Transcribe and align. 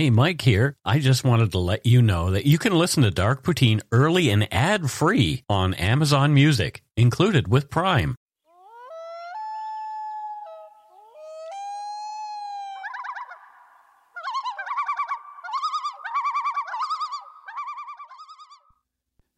Hey, 0.00 0.08
Mike 0.08 0.40
here. 0.40 0.78
I 0.82 0.98
just 0.98 1.24
wanted 1.24 1.52
to 1.52 1.58
let 1.58 1.84
you 1.84 2.00
know 2.00 2.30
that 2.30 2.46
you 2.46 2.56
can 2.56 2.72
listen 2.72 3.02
to 3.02 3.10
Dark 3.10 3.42
Poutine 3.42 3.82
early 3.92 4.30
and 4.30 4.48
ad 4.50 4.90
free 4.90 5.44
on 5.46 5.74
Amazon 5.74 6.32
Music, 6.32 6.82
included 6.96 7.48
with 7.48 7.68
Prime. 7.68 8.16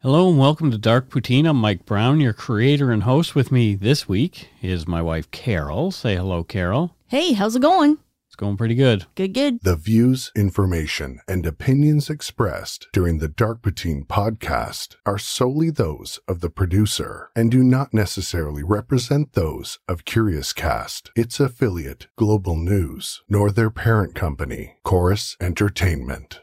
Hello 0.01 0.29
and 0.29 0.39
welcome 0.39 0.71
to 0.71 0.77
Dark 0.77 1.09
Poutine. 1.09 1.45
I'm 1.45 1.57
Mike 1.57 1.85
Brown, 1.85 2.21
your 2.21 2.31
creator 2.31 2.89
and 2.89 3.03
host. 3.03 3.35
With 3.35 3.51
me 3.51 3.75
this 3.75 4.07
week 4.07 4.47
is 4.61 4.87
my 4.87 5.01
wife 5.01 5.29
Carol. 5.31 5.91
Say 5.91 6.15
hello, 6.15 6.45
Carol. 6.45 6.95
Hey, 7.07 7.33
how's 7.33 7.57
it 7.57 7.61
going? 7.61 7.97
It's 8.33 8.39
going 8.39 8.57
pretty 8.57 8.73
good. 8.73 9.05
Good, 9.13 9.35
good. 9.35 9.59
The 9.61 9.75
views, 9.75 10.31
information, 10.35 11.19
and 11.27 11.45
opinions 11.45 12.09
expressed 12.09 12.87
during 12.91 13.19
the 13.19 13.27
Dark 13.27 13.61
Poutine 13.61 14.07
podcast 14.07 14.95
are 15.05 15.19
solely 15.19 15.69
those 15.69 16.19
of 16.27 16.39
the 16.39 16.49
producer 16.49 17.29
and 17.35 17.51
do 17.51 17.63
not 17.63 17.93
necessarily 17.93 18.63
represent 18.63 19.33
those 19.33 19.77
of 19.87 20.05
Curious 20.05 20.51
Cast, 20.51 21.11
its 21.15 21.39
affiliate, 21.39 22.07
Global 22.15 22.55
News, 22.55 23.21
nor 23.29 23.51
their 23.51 23.69
parent 23.69 24.15
company, 24.15 24.77
Corus 24.83 25.37
Entertainment. 25.39 26.41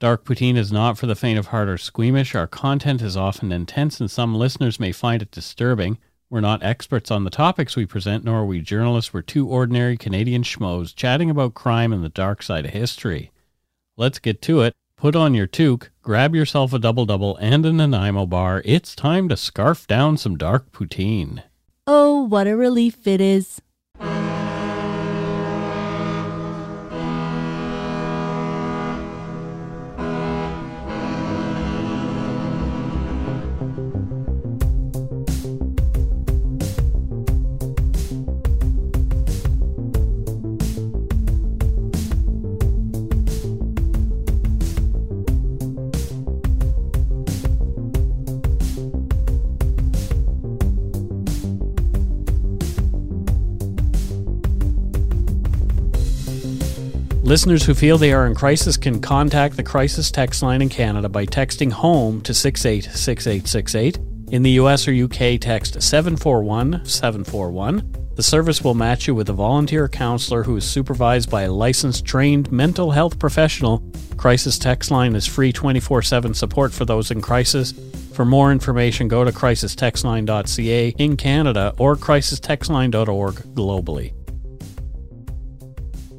Dark 0.00 0.24
Poutine 0.24 0.56
is 0.56 0.72
not 0.72 0.98
for 0.98 1.06
the 1.06 1.14
faint 1.14 1.38
of 1.38 1.46
heart 1.46 1.68
or 1.68 1.78
squeamish. 1.78 2.34
Our 2.34 2.48
content 2.48 3.00
is 3.00 3.16
often 3.16 3.52
intense, 3.52 4.00
and 4.00 4.10
some 4.10 4.34
listeners 4.34 4.80
may 4.80 4.90
find 4.90 5.22
it 5.22 5.30
disturbing. 5.30 5.98
We're 6.30 6.40
not 6.40 6.62
experts 6.62 7.10
on 7.10 7.24
the 7.24 7.30
topics 7.30 7.74
we 7.74 7.86
present, 7.86 8.22
nor 8.22 8.40
are 8.40 8.44
we 8.44 8.60
journalists. 8.60 9.14
We're 9.14 9.22
two 9.22 9.48
ordinary 9.48 9.96
Canadian 9.96 10.42
schmoes 10.42 10.94
chatting 10.94 11.30
about 11.30 11.54
crime 11.54 11.90
and 11.90 12.04
the 12.04 12.10
dark 12.10 12.42
side 12.42 12.66
of 12.66 12.72
history. 12.72 13.30
Let's 13.96 14.18
get 14.18 14.42
to 14.42 14.60
it. 14.60 14.74
Put 14.94 15.16
on 15.16 15.32
your 15.32 15.46
toque, 15.46 15.90
grab 16.02 16.34
yourself 16.34 16.74
a 16.74 16.78
double 16.78 17.06
double 17.06 17.36
and 17.36 17.64
a 17.64 17.72
Nanaimo 17.72 18.26
bar. 18.26 18.60
It's 18.66 18.94
time 18.94 19.30
to 19.30 19.38
scarf 19.38 19.86
down 19.86 20.18
some 20.18 20.36
dark 20.36 20.70
poutine. 20.70 21.44
Oh, 21.86 22.24
what 22.24 22.46
a 22.46 22.54
relief 22.54 23.06
it 23.06 23.22
is. 23.22 23.62
Listeners 57.28 57.66
who 57.66 57.74
feel 57.74 57.98
they 57.98 58.14
are 58.14 58.26
in 58.26 58.34
crisis 58.34 58.78
can 58.78 59.02
contact 59.02 59.58
the 59.58 59.62
crisis 59.62 60.10
text 60.10 60.42
line 60.42 60.62
in 60.62 60.70
Canada 60.70 61.10
by 61.10 61.26
texting 61.26 61.70
HOME 61.70 62.22
to 62.22 62.32
686868. 62.32 63.98
In 64.32 64.42
the 64.42 64.52
US 64.52 64.88
or 64.88 64.94
UK, 64.94 65.38
text 65.38 65.82
741 65.82 66.86
741. 66.86 68.12
The 68.14 68.22
service 68.22 68.64
will 68.64 68.72
match 68.72 69.06
you 69.06 69.14
with 69.14 69.28
a 69.28 69.34
volunteer 69.34 69.90
counselor 69.90 70.42
who 70.42 70.56
is 70.56 70.64
supervised 70.64 71.28
by 71.28 71.42
a 71.42 71.52
licensed, 71.52 72.06
trained 72.06 72.50
mental 72.50 72.92
health 72.92 73.18
professional. 73.18 73.82
Crisis 74.16 74.58
text 74.58 74.90
line 74.90 75.14
is 75.14 75.26
free 75.26 75.52
24 75.52 76.00
7 76.00 76.32
support 76.32 76.72
for 76.72 76.86
those 76.86 77.10
in 77.10 77.20
crisis. 77.20 77.74
For 78.14 78.24
more 78.24 78.50
information, 78.50 79.06
go 79.06 79.22
to 79.22 79.32
crisistextline.ca 79.32 80.94
in 80.96 81.18
Canada 81.18 81.74
or 81.76 81.94
crisistextline.org 81.94 83.34
globally. 83.54 84.17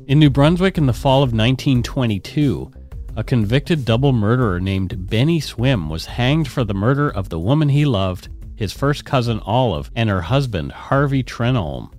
In 0.10 0.18
New 0.18 0.32
Brunswick 0.32 0.80
in 0.80 0.88
the 0.88 0.92
fall 0.92 1.22
of 1.22 1.34
1922, 1.34 2.72
a 3.16 3.24
convicted 3.24 3.86
double 3.86 4.12
murderer 4.12 4.60
named 4.60 5.08
Benny 5.08 5.40
Swim 5.40 5.88
was 5.88 6.08
hanged 6.08 6.48
for 6.48 6.64
the 6.64 6.74
murder 6.74 7.12
of 7.12 7.30
the 7.30 7.38
woman 7.38 7.70
he 7.70 7.86
loved, 7.86 8.28
his 8.56 8.74
first 8.74 9.06
cousin 9.06 9.40
Olive, 9.42 9.92
and 9.96 10.10
her 10.10 10.22
husband 10.22 10.72
Harvey 10.72 11.22
Trenholm. 11.22 11.94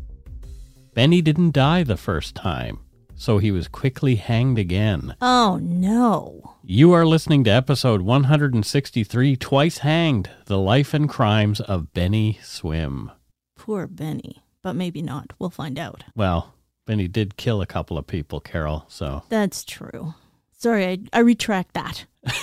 Benny 0.93 1.23
didn't 1.23 1.53
die 1.53 1.85
the 1.85 1.97
first 1.97 2.35
time, 2.35 2.81
so 3.15 3.39
he 3.39 3.53
was 3.53 3.69
quickly 3.69 4.17
hanged 4.17 4.59
again. 4.59 5.15
Oh, 5.21 5.61
no. 5.63 6.57
You 6.65 6.91
are 6.91 7.07
listening 7.07 7.45
to 7.45 7.51
episode 7.51 8.03
163 8.03 9.37
Twice 9.37 9.79
Hanged 9.79 10.29
The 10.47 10.59
Life 10.59 10.95
and 10.95 11.09
Crimes 11.09 11.61
of 11.61 11.93
Benny 11.95 12.41
Swim. 12.43 13.13
Poor 13.57 13.87
Benny. 13.87 14.43
But 14.63 14.75
maybe 14.75 15.01
not. 15.01 15.33
We'll 15.39 15.51
find 15.51 15.79
out. 15.79 16.05
Well, 16.15 16.55
Benny 16.91 17.07
did 17.07 17.37
kill 17.37 17.63
a 17.63 17.67
couple 17.67 17.97
of 17.97 18.09
people, 18.09 18.41
Carol, 18.41 18.85
so. 18.89 19.23
That's 19.29 19.63
true. 19.63 20.15
Sorry, 20.59 20.85
I, 20.85 20.99
I 21.13 21.21
retract 21.21 21.75
that. 21.75 22.05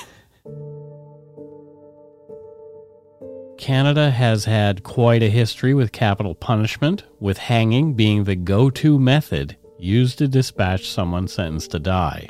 Canada 3.58 4.10
has 4.10 4.46
had 4.46 4.84
quite 4.84 5.22
a 5.22 5.30
history 5.30 5.74
with 5.74 5.92
capital 5.92 6.34
punishment, 6.34 7.04
with 7.20 7.38
hanging 7.38 7.94
being 7.94 8.24
the 8.24 8.38
go 8.38 8.70
to 8.70 8.98
method 8.98 9.58
used 9.78 10.18
to 10.20 10.30
dispatch 10.30 10.88
someone 10.88 11.28
sentenced 11.28 11.72
to 11.72 11.80
die. 11.80 12.30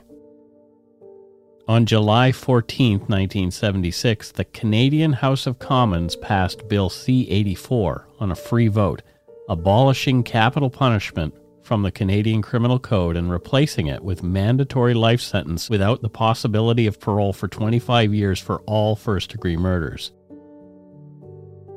On 1.67 1.85
July 1.85 2.31
14, 2.31 2.93
1976, 3.01 4.31
the 4.31 4.45
Canadian 4.45 5.13
House 5.13 5.45
of 5.45 5.59
Commons 5.59 6.15
passed 6.15 6.67
Bill 6.67 6.89
C 6.89 7.29
84 7.29 8.07
on 8.19 8.31
a 8.31 8.35
free 8.35 8.69
vote, 8.69 9.03
abolishing 9.47 10.23
capital 10.23 10.71
punishment 10.71 11.35
from 11.67 11.83
the 11.83 11.91
Canadian 11.91 12.41
Criminal 12.41 12.79
Code 12.79 13.17
and 13.17 13.29
replacing 13.29 13.87
it 13.87 14.01
with 14.01 14.23
mandatory 14.23 14.93
life 14.93 15.19
sentence 15.19 15.69
without 15.69 16.01
the 16.01 16.07
possibility 16.07 16.87
of 16.87 16.97
parole 16.97 17.33
for 17.33 17.49
25 17.49 18.13
years 18.13 18.39
for 18.39 18.61
all 18.61 18.95
first 18.95 19.31
degree 19.31 19.57
murders. 19.57 20.13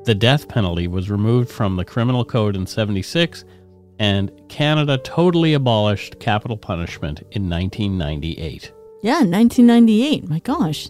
The 0.04 0.14
death 0.14 0.46
penalty 0.46 0.86
was 0.86 1.10
removed 1.10 1.50
from 1.50 1.74
the 1.74 1.84
Criminal 1.84 2.24
Code 2.24 2.54
in 2.54 2.68
76 2.68 3.44
and 3.98 4.30
Canada 4.48 4.96
totally 4.98 5.54
abolished 5.54 6.20
capital 6.20 6.56
punishment 6.56 7.22
in 7.32 7.50
1998. 7.50 8.72
Yeah, 9.02 9.24
1998. 9.24 10.28
My 10.28 10.38
gosh. 10.38 10.88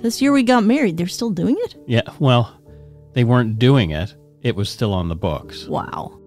This 0.00 0.20
year 0.20 0.32
we 0.32 0.42
got 0.42 0.64
married. 0.64 0.96
They're 0.96 1.06
still 1.06 1.30
doing 1.30 1.54
it? 1.60 1.76
Yeah, 1.86 2.02
well, 2.18 2.60
they 3.12 3.22
weren't 3.22 3.60
doing 3.60 3.92
it. 3.92 4.16
It 4.42 4.56
was 4.56 4.68
still 4.68 4.92
on 4.92 5.08
the 5.08 5.14
books. 5.14 5.68
Wow. 5.68 6.18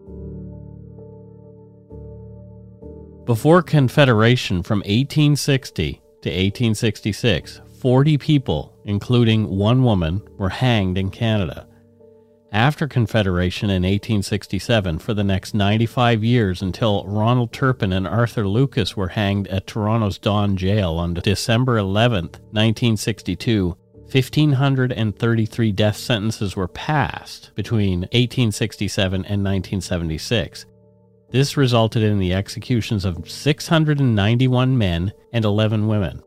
Before 3.26 3.64
Confederation 3.64 4.62
from 4.62 4.80
1860 4.82 5.94
to 5.94 6.30
1866, 6.30 7.60
40 7.80 8.20
people, 8.20 8.78
including 8.86 9.50
one 9.50 9.84
woman, 9.84 10.22
were 10.38 10.50
hanged 10.50 11.00
in 11.00 11.10
Canada. 11.10 11.68
After 12.52 12.88
Confederation 12.88 13.72
in 13.72 13.82
1867, 13.82 15.00
for 15.00 15.16
the 15.16 15.24
next 15.24 15.56
95 15.56 16.24
years 16.24 16.62
until 16.62 17.04
Ronald 17.08 17.52
Turpin 17.52 17.94
and 17.94 18.08
Arthur 18.08 18.48
Lucas 18.48 18.96
were 18.96 19.08
hanged 19.08 19.48
at 19.48 19.66
Toronto's 19.66 20.20
Don 20.20 20.56
Jail 20.56 20.94
on 20.94 21.16
December 21.16 21.80
11, 21.80 22.26
1962, 22.52 23.76
1,533 24.12 25.72
death 25.72 25.98
sentences 25.98 26.56
were 26.56 26.68
passed 26.68 27.50
between 27.56 28.02
1867 28.02 29.16
and 29.16 29.44
1976. 29.44 30.68
This 31.32 31.58
resulted 31.58 32.04
in 32.04 32.20
the 32.20 32.34
executions 32.34 33.04
of 33.06 33.30
691 33.30 34.78
men 34.78 35.12
and 35.34 35.44
11 35.46 35.88
women. 35.88 36.22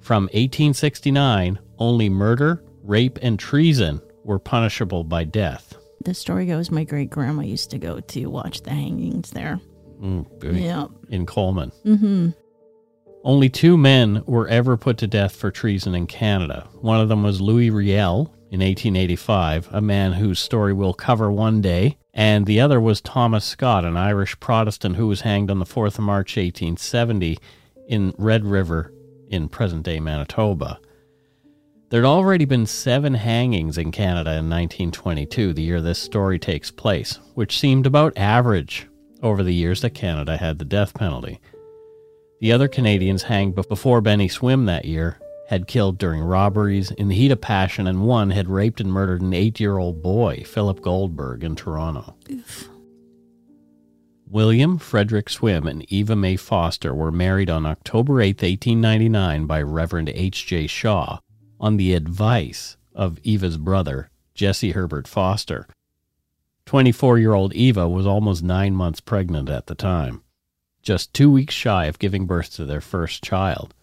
From 0.00 0.24
1869, 0.24 1.58
only 1.78 2.08
murder, 2.08 2.62
rape, 2.82 3.18
and 3.22 3.38
treason 3.38 4.00
were 4.24 4.38
punishable 4.38 5.04
by 5.04 5.24
death. 5.24 5.74
The 6.04 6.14
story 6.14 6.46
goes 6.46 6.70
my 6.70 6.84
great 6.84 7.10
grandma 7.10 7.42
used 7.42 7.70
to 7.70 7.78
go 7.78 8.00
to 8.00 8.26
watch 8.26 8.62
the 8.62 8.70
hangings 8.70 9.30
there. 9.30 9.60
Mm, 10.00 10.26
Yeah. 10.60 10.86
In 11.08 11.24
Coleman. 11.24 11.72
Mm-hmm. 11.84 12.30
Only 13.22 13.48
two 13.48 13.78
men 13.78 14.22
were 14.26 14.46
ever 14.48 14.76
put 14.76 14.98
to 14.98 15.06
death 15.06 15.34
for 15.34 15.50
treason 15.50 15.94
in 15.94 16.06
Canada. 16.06 16.68
One 16.80 17.00
of 17.00 17.08
them 17.08 17.22
was 17.22 17.40
Louis 17.40 17.70
Riel 17.70 18.33
in 18.54 18.60
1885, 18.60 19.68
a 19.72 19.80
man 19.80 20.12
whose 20.12 20.38
story 20.38 20.72
we'll 20.72 20.94
cover 20.94 21.28
one 21.28 21.60
day, 21.60 21.98
and 22.12 22.46
the 22.46 22.60
other 22.60 22.80
was 22.80 23.00
Thomas 23.00 23.44
Scott, 23.44 23.84
an 23.84 23.96
Irish 23.96 24.38
Protestant 24.38 24.94
who 24.94 25.08
was 25.08 25.22
hanged 25.22 25.50
on 25.50 25.58
the 25.58 25.64
4th 25.64 25.98
of 25.98 26.04
March 26.04 26.36
1870 26.36 27.36
in 27.88 28.14
Red 28.16 28.44
River 28.44 28.92
in 29.28 29.48
present 29.48 29.82
day 29.82 29.98
Manitoba. 29.98 30.78
There'd 31.90 32.04
already 32.04 32.44
been 32.44 32.64
seven 32.66 33.14
hangings 33.14 33.76
in 33.76 33.90
Canada 33.90 34.30
in 34.30 34.48
1922, 34.48 35.52
the 35.52 35.62
year 35.62 35.80
this 35.80 35.98
story 35.98 36.38
takes 36.38 36.70
place, 36.70 37.18
which 37.34 37.58
seemed 37.58 37.86
about 37.86 38.16
average 38.16 38.86
over 39.20 39.42
the 39.42 39.52
years 39.52 39.80
that 39.80 39.94
Canada 39.94 40.36
had 40.36 40.60
the 40.60 40.64
death 40.64 40.94
penalty. 40.94 41.40
The 42.40 42.52
other 42.52 42.68
Canadians 42.68 43.24
hanged 43.24 43.56
before 43.56 44.00
Benny 44.00 44.28
Swim 44.28 44.66
that 44.66 44.84
year 44.84 45.18
had 45.48 45.66
killed 45.66 45.98
during 45.98 46.22
robberies 46.22 46.90
in 46.92 47.08
the 47.08 47.14
heat 47.14 47.30
of 47.30 47.40
passion, 47.40 47.86
and 47.86 48.06
one 48.06 48.30
had 48.30 48.48
raped 48.48 48.80
and 48.80 48.92
murdered 48.92 49.20
an 49.20 49.32
eight 49.32 49.60
year 49.60 49.78
old 49.78 50.02
boy, 50.02 50.42
Philip 50.46 50.80
Goldberg, 50.80 51.44
in 51.44 51.54
Toronto. 51.54 52.16
Oof. 52.30 52.68
William 54.26 54.78
Frederick 54.78 55.28
Swim 55.28 55.66
and 55.66 55.84
Eva 55.92 56.16
May 56.16 56.36
Foster 56.36 56.94
were 56.94 57.12
married 57.12 57.50
on 57.50 57.66
October 57.66 58.20
8, 58.20 58.42
1899, 58.42 59.46
by 59.46 59.62
Reverend 59.62 60.08
H. 60.08 60.46
J. 60.46 60.66
Shaw 60.66 61.18
on 61.60 61.76
the 61.76 61.94
advice 61.94 62.76
of 62.94 63.18
Eva's 63.22 63.58
brother, 63.58 64.10
Jesse 64.34 64.72
Herbert 64.72 65.06
Foster. 65.06 65.68
24 66.66 67.18
year 67.18 67.34
old 67.34 67.52
Eva 67.52 67.88
was 67.88 68.06
almost 68.06 68.42
nine 68.42 68.74
months 68.74 69.00
pregnant 69.00 69.50
at 69.50 69.66
the 69.66 69.74
time, 69.74 70.22
just 70.82 71.12
two 71.12 71.30
weeks 71.30 71.54
shy 71.54 71.84
of 71.84 71.98
giving 71.98 72.26
birth 72.26 72.52
to 72.54 72.64
their 72.64 72.80
first 72.80 73.22
child. 73.22 73.74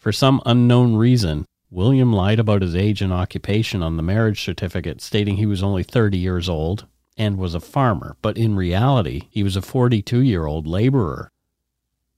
For 0.00 0.12
some 0.12 0.40
unknown 0.46 0.96
reason, 0.96 1.44
William 1.70 2.10
lied 2.10 2.40
about 2.40 2.62
his 2.62 2.74
age 2.74 3.02
and 3.02 3.12
occupation 3.12 3.82
on 3.82 3.98
the 3.98 4.02
marriage 4.02 4.42
certificate, 4.42 5.02
stating 5.02 5.36
he 5.36 5.44
was 5.44 5.62
only 5.62 5.82
30 5.82 6.16
years 6.16 6.48
old 6.48 6.86
and 7.18 7.36
was 7.36 7.54
a 7.54 7.60
farmer, 7.60 8.16
but 8.22 8.38
in 8.38 8.56
reality, 8.56 9.28
he 9.30 9.42
was 9.42 9.56
a 9.56 9.62
42 9.62 10.20
year 10.20 10.46
old 10.46 10.66
laborer. 10.66 11.30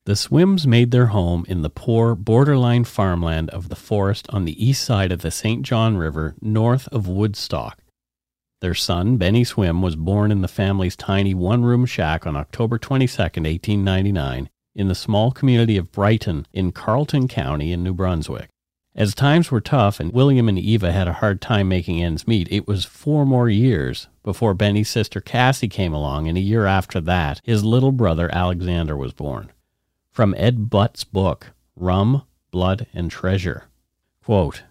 The 0.04 0.14
Swims 0.14 0.64
made 0.64 0.92
their 0.92 1.06
home 1.06 1.44
in 1.48 1.62
the 1.62 1.70
poor, 1.70 2.14
borderline 2.14 2.84
farmland 2.84 3.50
of 3.50 3.68
the 3.68 3.76
forest 3.76 4.28
on 4.30 4.44
the 4.44 4.64
east 4.64 4.84
side 4.84 5.10
of 5.10 5.22
the 5.22 5.32
St. 5.32 5.62
John 5.62 5.96
River, 5.96 6.36
north 6.40 6.86
of 6.88 7.08
Woodstock. 7.08 7.78
Their 8.60 8.74
son, 8.74 9.16
Benny 9.16 9.42
Swim, 9.42 9.82
was 9.82 9.96
born 9.96 10.30
in 10.30 10.40
the 10.40 10.46
family's 10.46 10.94
tiny 10.94 11.34
one 11.34 11.64
room 11.64 11.84
shack 11.84 12.28
on 12.28 12.36
October 12.36 12.78
22, 12.78 13.12
1899, 13.20 14.48
in 14.74 14.88
the 14.88 14.94
small 14.94 15.30
community 15.30 15.76
of 15.76 15.92
Brighton 15.92 16.46
in 16.52 16.72
Carleton 16.72 17.28
County 17.28 17.72
in 17.72 17.82
New 17.82 17.94
Brunswick. 17.94 18.48
As 18.94 19.14
times 19.14 19.50
were 19.50 19.60
tough 19.60 20.00
and 20.00 20.12
William 20.12 20.48
and 20.48 20.58
Eva 20.58 20.92
had 20.92 21.08
a 21.08 21.14
hard 21.14 21.40
time 21.40 21.68
making 21.68 22.02
ends 22.02 22.28
meet, 22.28 22.46
it 22.50 22.66
was 22.66 22.84
four 22.84 23.24
more 23.24 23.48
years 23.48 24.08
before 24.22 24.52
Benny's 24.52 24.90
sister 24.90 25.20
Cassie 25.20 25.68
came 25.68 25.94
along, 25.94 26.28
and 26.28 26.36
a 26.36 26.42
year 26.42 26.66
after 26.66 27.00
that, 27.00 27.40
his 27.42 27.64
little 27.64 27.92
brother 27.92 28.28
Alexander 28.32 28.96
was 28.96 29.14
born. 29.14 29.50
From 30.10 30.34
Ed 30.36 30.68
Butts' 30.68 31.04
book, 31.04 31.52
Rum, 31.74 32.24
Blood, 32.50 32.86
and 32.92 33.10
Treasure. 33.10 33.64
Quote, 34.22 34.64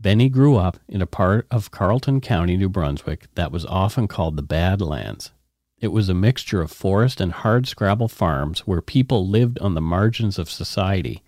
Benny 0.00 0.30
grew 0.30 0.56
up 0.56 0.78
in 0.88 1.02
a 1.02 1.06
part 1.06 1.46
of 1.50 1.70
Carleton 1.70 2.20
County, 2.20 2.56
New 2.56 2.68
Brunswick, 2.70 3.26
that 3.34 3.52
was 3.52 3.66
often 3.66 4.08
called 4.08 4.36
the 4.36 4.42
Badlands. 4.42 5.32
It 5.78 5.88
was 5.88 6.08
a 6.08 6.14
mixture 6.14 6.62
of 6.62 6.70
forest 6.70 7.20
and 7.20 7.32
hardscrabble 7.32 8.10
farms 8.10 8.60
where 8.60 8.80
people 8.80 9.28
lived 9.28 9.58
on 9.58 9.74
the 9.74 9.82
margins 9.82 10.38
of 10.38 10.48
society. 10.48 11.22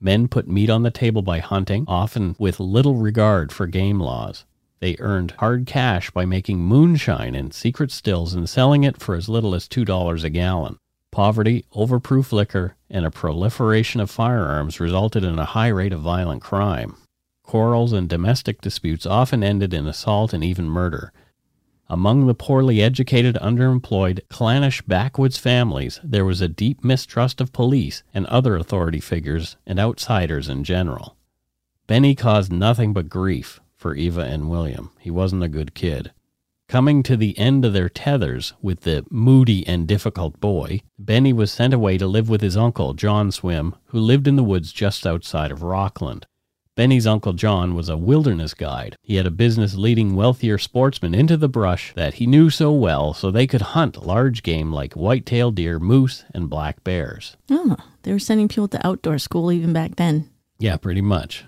Men 0.00 0.28
put 0.28 0.46
meat 0.46 0.70
on 0.70 0.84
the 0.84 0.90
table 0.90 1.22
by 1.22 1.40
hunting, 1.40 1.84
often 1.88 2.36
with 2.38 2.60
little 2.60 2.94
regard 2.94 3.50
for 3.50 3.66
game 3.66 3.98
laws. 3.98 4.44
They 4.78 4.96
earned 5.00 5.32
hard 5.38 5.66
cash 5.66 6.10
by 6.10 6.26
making 6.26 6.60
moonshine 6.60 7.34
in 7.34 7.50
secret 7.50 7.90
stills 7.90 8.34
and 8.34 8.48
selling 8.48 8.84
it 8.84 9.00
for 9.00 9.16
as 9.16 9.28
little 9.28 9.54
as 9.54 9.68
$2 9.68 10.24
a 10.24 10.30
gallon. 10.30 10.78
Poverty, 11.10 11.64
overproof 11.74 12.32
liquor, 12.32 12.76
and 12.88 13.04
a 13.04 13.10
proliferation 13.10 14.00
of 14.00 14.10
firearms 14.10 14.80
resulted 14.80 15.24
in 15.24 15.38
a 15.38 15.44
high 15.44 15.68
rate 15.68 15.92
of 15.92 16.00
violent 16.00 16.42
crime. 16.42 16.96
Quarrels 17.42 17.92
and 17.92 18.08
domestic 18.08 18.60
disputes 18.60 19.06
often 19.06 19.42
ended 19.42 19.74
in 19.74 19.86
assault 19.86 20.32
and 20.32 20.42
even 20.44 20.66
murder. 20.68 21.12
Among 21.92 22.26
the 22.26 22.34
poorly 22.34 22.80
educated, 22.80 23.36
underemployed, 23.42 24.26
clannish 24.30 24.80
backwoods 24.80 25.36
families, 25.36 26.00
there 26.02 26.24
was 26.24 26.40
a 26.40 26.48
deep 26.48 26.82
mistrust 26.82 27.38
of 27.38 27.52
police 27.52 28.02
and 28.14 28.24
other 28.28 28.56
authority 28.56 28.98
figures 28.98 29.58
and 29.66 29.78
outsiders 29.78 30.48
in 30.48 30.64
general. 30.64 31.18
Benny 31.86 32.14
caused 32.14 32.50
nothing 32.50 32.94
but 32.94 33.10
grief 33.10 33.60
for 33.76 33.94
Eva 33.94 34.22
and 34.22 34.48
William. 34.48 34.92
He 35.00 35.10
wasn't 35.10 35.42
a 35.42 35.48
good 35.48 35.74
kid. 35.74 36.12
Coming 36.66 37.02
to 37.02 37.14
the 37.14 37.38
end 37.38 37.62
of 37.62 37.74
their 37.74 37.90
tethers 37.90 38.54
with 38.62 38.80
the 38.80 39.04
moody 39.10 39.66
and 39.66 39.86
difficult 39.86 40.40
boy, 40.40 40.80
Benny 40.98 41.34
was 41.34 41.52
sent 41.52 41.74
away 41.74 41.98
to 41.98 42.06
live 42.06 42.30
with 42.30 42.40
his 42.40 42.56
uncle, 42.56 42.94
John 42.94 43.30
Swim, 43.30 43.74
who 43.88 44.00
lived 44.00 44.26
in 44.26 44.36
the 44.36 44.42
woods 44.42 44.72
just 44.72 45.06
outside 45.06 45.52
of 45.52 45.62
Rockland. 45.62 46.26
Benny's 46.74 47.06
Uncle 47.06 47.34
John 47.34 47.74
was 47.74 47.90
a 47.90 47.98
wilderness 47.98 48.54
guide. 48.54 48.96
He 49.02 49.16
had 49.16 49.26
a 49.26 49.30
business 49.30 49.74
leading 49.74 50.16
wealthier 50.16 50.56
sportsmen 50.56 51.14
into 51.14 51.36
the 51.36 51.48
brush 51.48 51.92
that 51.96 52.14
he 52.14 52.26
knew 52.26 52.48
so 52.48 52.72
well 52.72 53.12
so 53.12 53.30
they 53.30 53.46
could 53.46 53.60
hunt 53.60 54.06
large 54.06 54.42
game 54.42 54.72
like 54.72 54.94
white-tailed 54.94 55.54
deer, 55.54 55.78
moose, 55.78 56.24
and 56.32 56.48
black 56.48 56.82
bears. 56.82 57.36
Oh, 57.50 57.76
they 58.04 58.12
were 58.12 58.18
sending 58.18 58.48
people 58.48 58.68
to 58.68 58.86
outdoor 58.86 59.18
school 59.18 59.52
even 59.52 59.74
back 59.74 59.96
then. 59.96 60.30
Yeah, 60.58 60.78
pretty 60.78 61.02
much. 61.02 61.44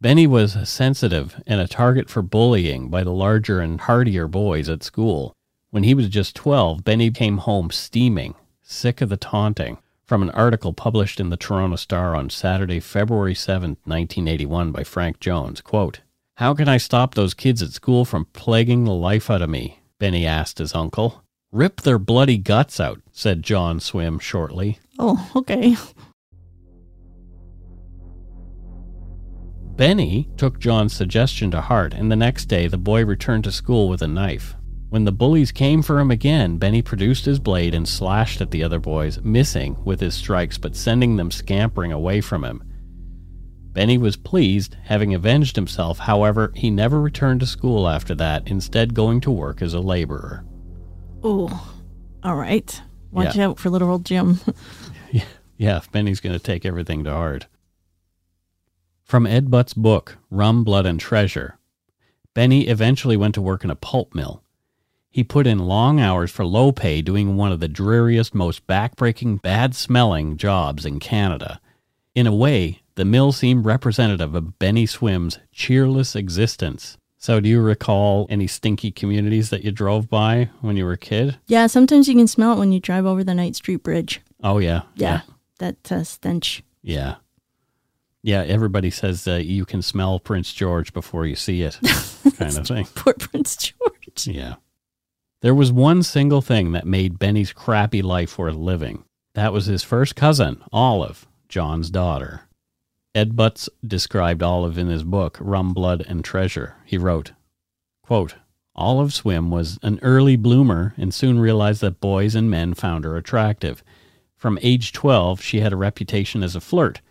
Benny 0.00 0.26
was 0.26 0.68
sensitive 0.68 1.40
and 1.46 1.60
a 1.60 1.68
target 1.68 2.10
for 2.10 2.22
bullying 2.22 2.88
by 2.88 3.04
the 3.04 3.12
larger 3.12 3.60
and 3.60 3.80
hardier 3.80 4.26
boys 4.26 4.68
at 4.68 4.82
school. 4.82 5.32
When 5.70 5.84
he 5.84 5.94
was 5.94 6.08
just 6.08 6.34
12, 6.34 6.82
Benny 6.82 7.12
came 7.12 7.38
home 7.38 7.70
steaming, 7.70 8.34
sick 8.62 9.00
of 9.00 9.10
the 9.10 9.16
taunting 9.16 9.78
from 10.06 10.22
an 10.22 10.30
article 10.30 10.72
published 10.72 11.18
in 11.18 11.30
the 11.30 11.36
Toronto 11.36 11.76
Star 11.76 12.14
on 12.14 12.30
Saturday, 12.30 12.80
February 12.80 13.34
7, 13.34 13.70
1981 13.84 14.70
by 14.70 14.84
Frank 14.84 15.18
Jones. 15.18 15.60
Quote, 15.60 16.00
How 16.36 16.54
can 16.54 16.68
I 16.68 16.76
stop 16.76 17.14
those 17.14 17.34
kids 17.34 17.60
at 17.60 17.72
school 17.72 18.04
from 18.04 18.26
plaguing 18.32 18.84
the 18.84 18.92
life 18.92 19.30
out 19.30 19.42
of 19.42 19.50
me? 19.50 19.80
Benny 19.98 20.26
asked 20.26 20.58
his 20.58 20.74
uncle. 20.74 21.22
Rip 21.52 21.80
their 21.80 21.98
bloody 21.98 22.38
guts 22.38 22.78
out, 22.78 23.00
said 23.12 23.42
John 23.42 23.80
Swim 23.80 24.18
shortly. 24.18 24.78
Oh, 24.98 25.30
okay. 25.34 25.76
Benny 29.76 30.28
took 30.36 30.58
John's 30.58 30.94
suggestion 30.94 31.50
to 31.50 31.60
heart, 31.60 31.92
and 31.92 32.10
the 32.10 32.16
next 32.16 32.46
day 32.46 32.66
the 32.66 32.78
boy 32.78 33.04
returned 33.04 33.44
to 33.44 33.52
school 33.52 33.88
with 33.88 34.02
a 34.02 34.08
knife. 34.08 34.55
When 34.88 35.04
the 35.04 35.12
bullies 35.12 35.50
came 35.52 35.82
for 35.82 35.98
him 35.98 36.10
again, 36.10 36.58
Benny 36.58 36.80
produced 36.80 37.24
his 37.24 37.38
blade 37.40 37.74
and 37.74 37.88
slashed 37.88 38.40
at 38.40 38.50
the 38.52 38.62
other 38.62 38.78
boys, 38.78 39.20
missing 39.22 39.76
with 39.84 40.00
his 40.00 40.14
strikes 40.14 40.58
but 40.58 40.76
sending 40.76 41.16
them 41.16 41.30
scampering 41.30 41.92
away 41.92 42.20
from 42.20 42.44
him. 42.44 42.62
Benny 43.72 43.98
was 43.98 44.16
pleased, 44.16 44.76
having 44.84 45.12
avenged 45.12 45.56
himself. 45.56 45.98
However, 45.98 46.50
he 46.54 46.70
never 46.70 47.00
returned 47.00 47.40
to 47.40 47.46
school 47.46 47.88
after 47.88 48.14
that, 48.14 48.48
instead, 48.48 48.94
going 48.94 49.20
to 49.22 49.30
work 49.30 49.60
as 49.60 49.74
a 49.74 49.80
laborer. 49.80 50.46
Oh, 51.22 51.74
all 52.22 52.36
right. 52.36 52.80
Watch 53.10 53.36
Yeah. 53.36 53.48
out 53.48 53.58
for 53.58 53.68
little 53.70 53.90
old 53.90 54.04
Jim. 54.06 54.40
Yeah, 55.58 55.80
Benny's 55.90 56.20
going 56.20 56.34
to 56.34 56.38
take 56.38 56.66
everything 56.66 57.02
to 57.04 57.10
heart. 57.10 57.46
From 59.04 59.26
Ed 59.26 59.50
Butts' 59.50 59.72
book, 59.72 60.18
Rum, 60.30 60.64
Blood, 60.64 60.84
and 60.84 61.00
Treasure, 61.00 61.58
Benny 62.34 62.66
eventually 62.66 63.16
went 63.16 63.34
to 63.36 63.40
work 63.40 63.64
in 63.64 63.70
a 63.70 63.74
pulp 63.74 64.14
mill. 64.14 64.42
He 65.10 65.24
put 65.24 65.46
in 65.46 65.60
long 65.60 65.98
hours 66.00 66.30
for 66.30 66.44
low 66.44 66.72
pay 66.72 67.00
doing 67.00 67.36
one 67.36 67.50
of 67.52 67.60
the 67.60 67.68
dreariest, 67.68 68.34
most 68.34 68.66
backbreaking, 68.66 69.40
bad 69.40 69.74
smelling 69.74 70.36
jobs 70.36 70.84
in 70.84 70.98
Canada. 71.00 71.60
In 72.14 72.26
a 72.26 72.34
way, 72.34 72.82
the 72.96 73.04
mill 73.04 73.32
seemed 73.32 73.64
representative 73.64 74.34
of 74.34 74.58
Benny 74.58 74.86
Swim's 74.86 75.38
cheerless 75.52 76.14
existence. 76.14 76.98
So, 77.18 77.40
do 77.40 77.48
you 77.48 77.60
recall 77.60 78.26
any 78.28 78.46
stinky 78.46 78.90
communities 78.90 79.50
that 79.50 79.64
you 79.64 79.72
drove 79.72 80.08
by 80.08 80.50
when 80.60 80.76
you 80.76 80.84
were 80.84 80.92
a 80.92 80.98
kid? 80.98 81.38
yeah, 81.46 81.66
sometimes 81.66 82.08
you 82.08 82.14
can 82.14 82.26
smell 82.26 82.52
it 82.52 82.58
when 82.58 82.72
you 82.72 82.78
drive 82.80 83.06
over 83.06 83.24
the 83.24 83.34
Night 83.34 83.56
Street 83.56 83.82
Bridge. 83.82 84.20
Oh, 84.44 84.58
yeah. 84.58 84.82
Yeah, 84.96 85.22
that 85.58 85.90
uh, 85.90 86.04
stench. 86.04 86.62
Yeah. 86.82 87.16
Yeah, 88.22 88.42
everybody 88.42 88.90
says 88.90 89.26
uh, 89.26 89.34
you 89.36 89.64
can 89.64 89.82
smell 89.82 90.20
Prince 90.20 90.52
George 90.52 90.92
before 90.92 91.26
you 91.26 91.36
see 91.36 91.62
it, 91.62 91.78
kind 92.36 92.56
of 92.58 92.66
thing. 92.68 92.86
Poor 92.94 93.14
Prince 93.14 93.56
George. 93.56 94.26
Yeah. 94.26 94.56
There 95.46 95.54
was 95.54 95.70
one 95.70 96.02
single 96.02 96.42
thing 96.42 96.72
that 96.72 96.88
made 96.88 97.20
Benny's 97.20 97.52
crappy 97.52 98.02
life 98.02 98.36
worth 98.36 98.56
living. 98.56 99.04
That 99.34 99.52
was 99.52 99.66
his 99.66 99.84
first 99.84 100.16
cousin, 100.16 100.60
Olive, 100.72 101.24
John's 101.48 101.88
daughter. 101.88 102.48
Ed 103.14 103.36
Butts 103.36 103.68
described 103.86 104.42
Olive 104.42 104.76
in 104.76 104.88
his 104.88 105.04
book, 105.04 105.38
Rum, 105.40 105.72
Blood, 105.72 106.04
and 106.08 106.24
Treasure. 106.24 106.74
He 106.84 106.98
wrote, 106.98 107.30
quote, 108.02 108.34
Olive 108.74 109.14
Swim 109.14 109.52
was 109.52 109.78
an 109.84 110.00
early 110.02 110.34
bloomer 110.34 110.94
and 110.96 111.14
soon 111.14 111.38
realized 111.38 111.80
that 111.80 112.00
boys 112.00 112.34
and 112.34 112.50
men 112.50 112.74
found 112.74 113.04
her 113.04 113.16
attractive. 113.16 113.84
From 114.36 114.58
age 114.62 114.92
12, 114.92 115.40
she 115.40 115.60
had 115.60 115.72
a 115.72 115.76
reputation 115.76 116.42
as 116.42 116.56
a 116.56 116.60
flirt. 116.60 117.02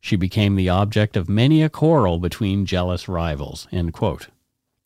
She 0.00 0.16
became 0.16 0.56
the 0.56 0.68
object 0.68 1.16
of 1.16 1.28
many 1.28 1.62
a 1.62 1.68
quarrel 1.68 2.18
between 2.18 2.66
jealous 2.66 3.06
rivals. 3.06 3.68
End 3.70 3.92
quote. 3.92 4.30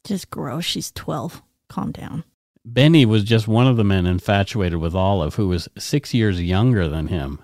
Just 0.05 0.29
gross. 0.29 0.67
She's 0.67 0.91
12. 0.91 1.41
Calm 1.69 1.91
down. 1.91 2.25
Benny 2.71 3.07
was 3.07 3.25
just 3.25 3.49
one 3.49 3.67
of 3.67 3.79
the 3.79 3.85
men 3.85 4.05
infatuated 4.05 4.79
with 4.79 4.95
Olive, 4.95 5.37
who 5.37 5.49
was 5.49 5.71
six 5.79 6.13
years 6.13 6.43
younger 6.43 6.87
than 6.87 7.07
him. 7.07 7.41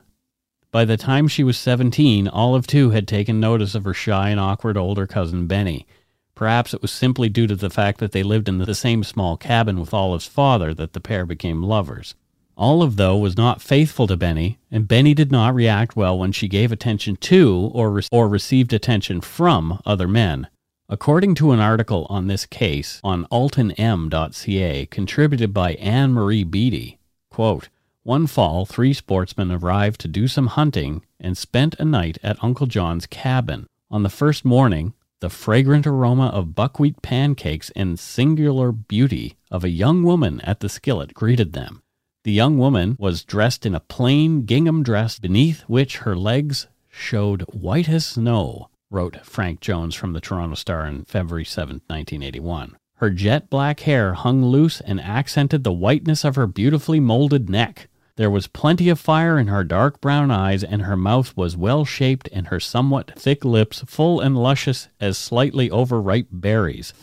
By 0.71 0.85
the 0.85 0.99
time 0.99 1.29
she 1.29 1.43
was 1.43 1.57
17, 1.57 2.29
Olive 2.29 2.67
too 2.67 2.91
had 2.91 3.09
taken 3.09 3.41
notice 3.41 3.75
of 3.75 3.85
her 3.85 3.95
shy 3.95 4.29
and 4.29 4.39
awkward 4.39 4.77
older 4.77 5.07
cousin 5.07 5.47
Benny. 5.47 5.87
Perhaps 6.35 6.75
it 6.75 6.83
was 6.83 6.91
simply 6.93 7.31
due 7.31 7.47
to 7.47 7.57
the 7.57 7.71
fact 7.71 8.01
that 8.01 8.13
they 8.13 8.23
lived 8.23 8.51
in 8.51 8.59
the 8.59 8.75
same 8.75 9.03
small 9.03 9.39
cabin 9.39 9.81
with 9.81 9.95
Olive's 9.95 10.27
father 10.27 10.75
that 10.75 10.93
the 10.93 11.01
pair 11.01 11.25
became 11.25 11.63
lovers. 11.63 12.15
Olive, 12.59 12.97
though, 12.97 13.17
was 13.17 13.37
not 13.37 13.63
faithful 13.63 14.07
to 14.07 14.19
Benny, 14.19 14.59
and 14.71 14.87
Benny 14.87 15.15
did 15.15 15.33
not 15.33 15.55
react 15.55 15.97
well 15.97 16.19
when 16.19 16.33
she 16.33 16.49
gave 16.49 16.71
attention 16.71 17.17
to 17.17 17.71
or, 17.73 17.91
re- 17.91 18.03
or 18.13 18.29
received 18.29 18.75
attention 18.75 19.23
from 19.23 19.81
other 19.87 20.07
men. 20.07 20.49
According 20.89 21.35
to 21.37 21.53
an 21.53 21.61
article 21.61 22.07
on 22.11 22.27
this 22.27 22.45
case 22.45 23.01
on 23.03 23.25
altonm.ca 23.33 24.87
contributed 24.87 25.55
by 25.55 25.73
Anne 25.75 26.13
Marie 26.13 26.45
Beatty, 26.45 26.99
quote, 27.31 27.71
one 28.03 28.27
fall, 28.27 28.67
three 28.67 28.93
sportsmen 28.93 29.51
arrived 29.51 29.99
to 30.03 30.09
do 30.09 30.29
some 30.29 30.49
hunting 30.49 31.03
and 31.19 31.39
spent 31.39 31.75
a 31.79 31.87
night 31.87 32.19
at 32.23 32.43
Uncle 32.45 32.67
John's 32.67 33.07
cabin. 33.07 33.67
On 33.91 34.03
the 34.03 34.11
first 34.11 34.45
morning, 34.45 34.93
the 35.21 35.31
fragrant 35.31 35.87
aroma 35.87 36.27
of 36.27 36.55
buckwheat 36.55 37.01
pancakes 37.01 37.71
and 37.75 37.99
singular 37.99 38.71
beauty 38.71 39.39
of 39.51 39.65
a 39.65 39.71
young 39.71 40.03
woman 40.03 40.43
at 40.43 40.61
the 40.61 40.69
skillet 40.69 41.15
greeted 41.15 41.55
them. 41.55 41.83
The 42.25 42.33
young 42.33 42.59
woman 42.59 42.97
was 43.01 43.25
dressed 43.25 43.65
in 43.65 43.75
a 43.75 43.81
plain 43.81 44.45
gingham 44.45 44.83
dress 44.83 45.19
beneath 45.19 45.63
which 45.63 45.99
her 45.99 46.15
legs 46.15 46.67
showed 46.91 47.41
white 47.53 47.89
as 47.89 48.05
snow, 48.05 48.69
wrote 48.91 49.25
Frank 49.25 49.61
Jones 49.61 49.95
from 49.95 50.13
the 50.13 50.21
Toronto 50.21 50.55
Star 50.55 50.83
on 50.83 51.05
February 51.05 51.45
7, 51.45 51.83
1981. 51.87 52.77
Her 52.97 53.11
jet 53.11 53.51
black 53.51 53.81
hair 53.81 54.15
hung 54.15 54.45
loose 54.45 54.81
and 54.81 55.01
accented 55.01 55.65
the 55.65 55.73
whiteness 55.73 56.25
of 56.25 56.37
her 56.37 56.47
beautifully 56.47 57.01
molded 57.01 57.51
neck. 57.51 57.89
There 58.17 58.31
was 58.31 58.47
plenty 58.47 58.89
of 58.89 59.01
fire 59.01 59.39
in 59.39 59.49
her 59.49 59.65
dark 59.65 60.01
brown 60.01 60.31
eyes, 60.31 60.63
and 60.63 60.83
her 60.83 60.97
mouth 60.97 61.37
was 61.37 61.57
well 61.57 61.85
shaped, 61.85 62.29
and 62.33 62.47
her 62.47 62.61
somewhat 62.61 63.19
thick 63.19 63.45
lips 63.45 63.83
full 63.87 64.21
and 64.21 64.37
luscious 64.37 64.89
as 65.01 65.19
slightly 65.19 65.69
overripe 65.69 66.29
berries. 66.31 66.95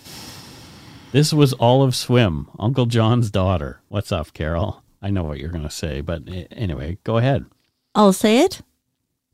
This 1.11 1.33
was 1.33 1.53
Olive 1.59 1.93
Swim, 1.93 2.47
Uncle 2.57 2.85
John's 2.85 3.29
daughter. 3.29 3.81
What's 3.89 4.13
up, 4.13 4.31
Carol? 4.31 4.81
I 5.01 5.09
know 5.09 5.23
what 5.23 5.39
you're 5.39 5.49
going 5.49 5.65
to 5.65 5.69
say, 5.69 5.99
but 5.99 6.23
anyway, 6.51 6.97
go 7.03 7.17
ahead. 7.17 7.45
I'll 7.93 8.13
say 8.13 8.39
it. 8.39 8.61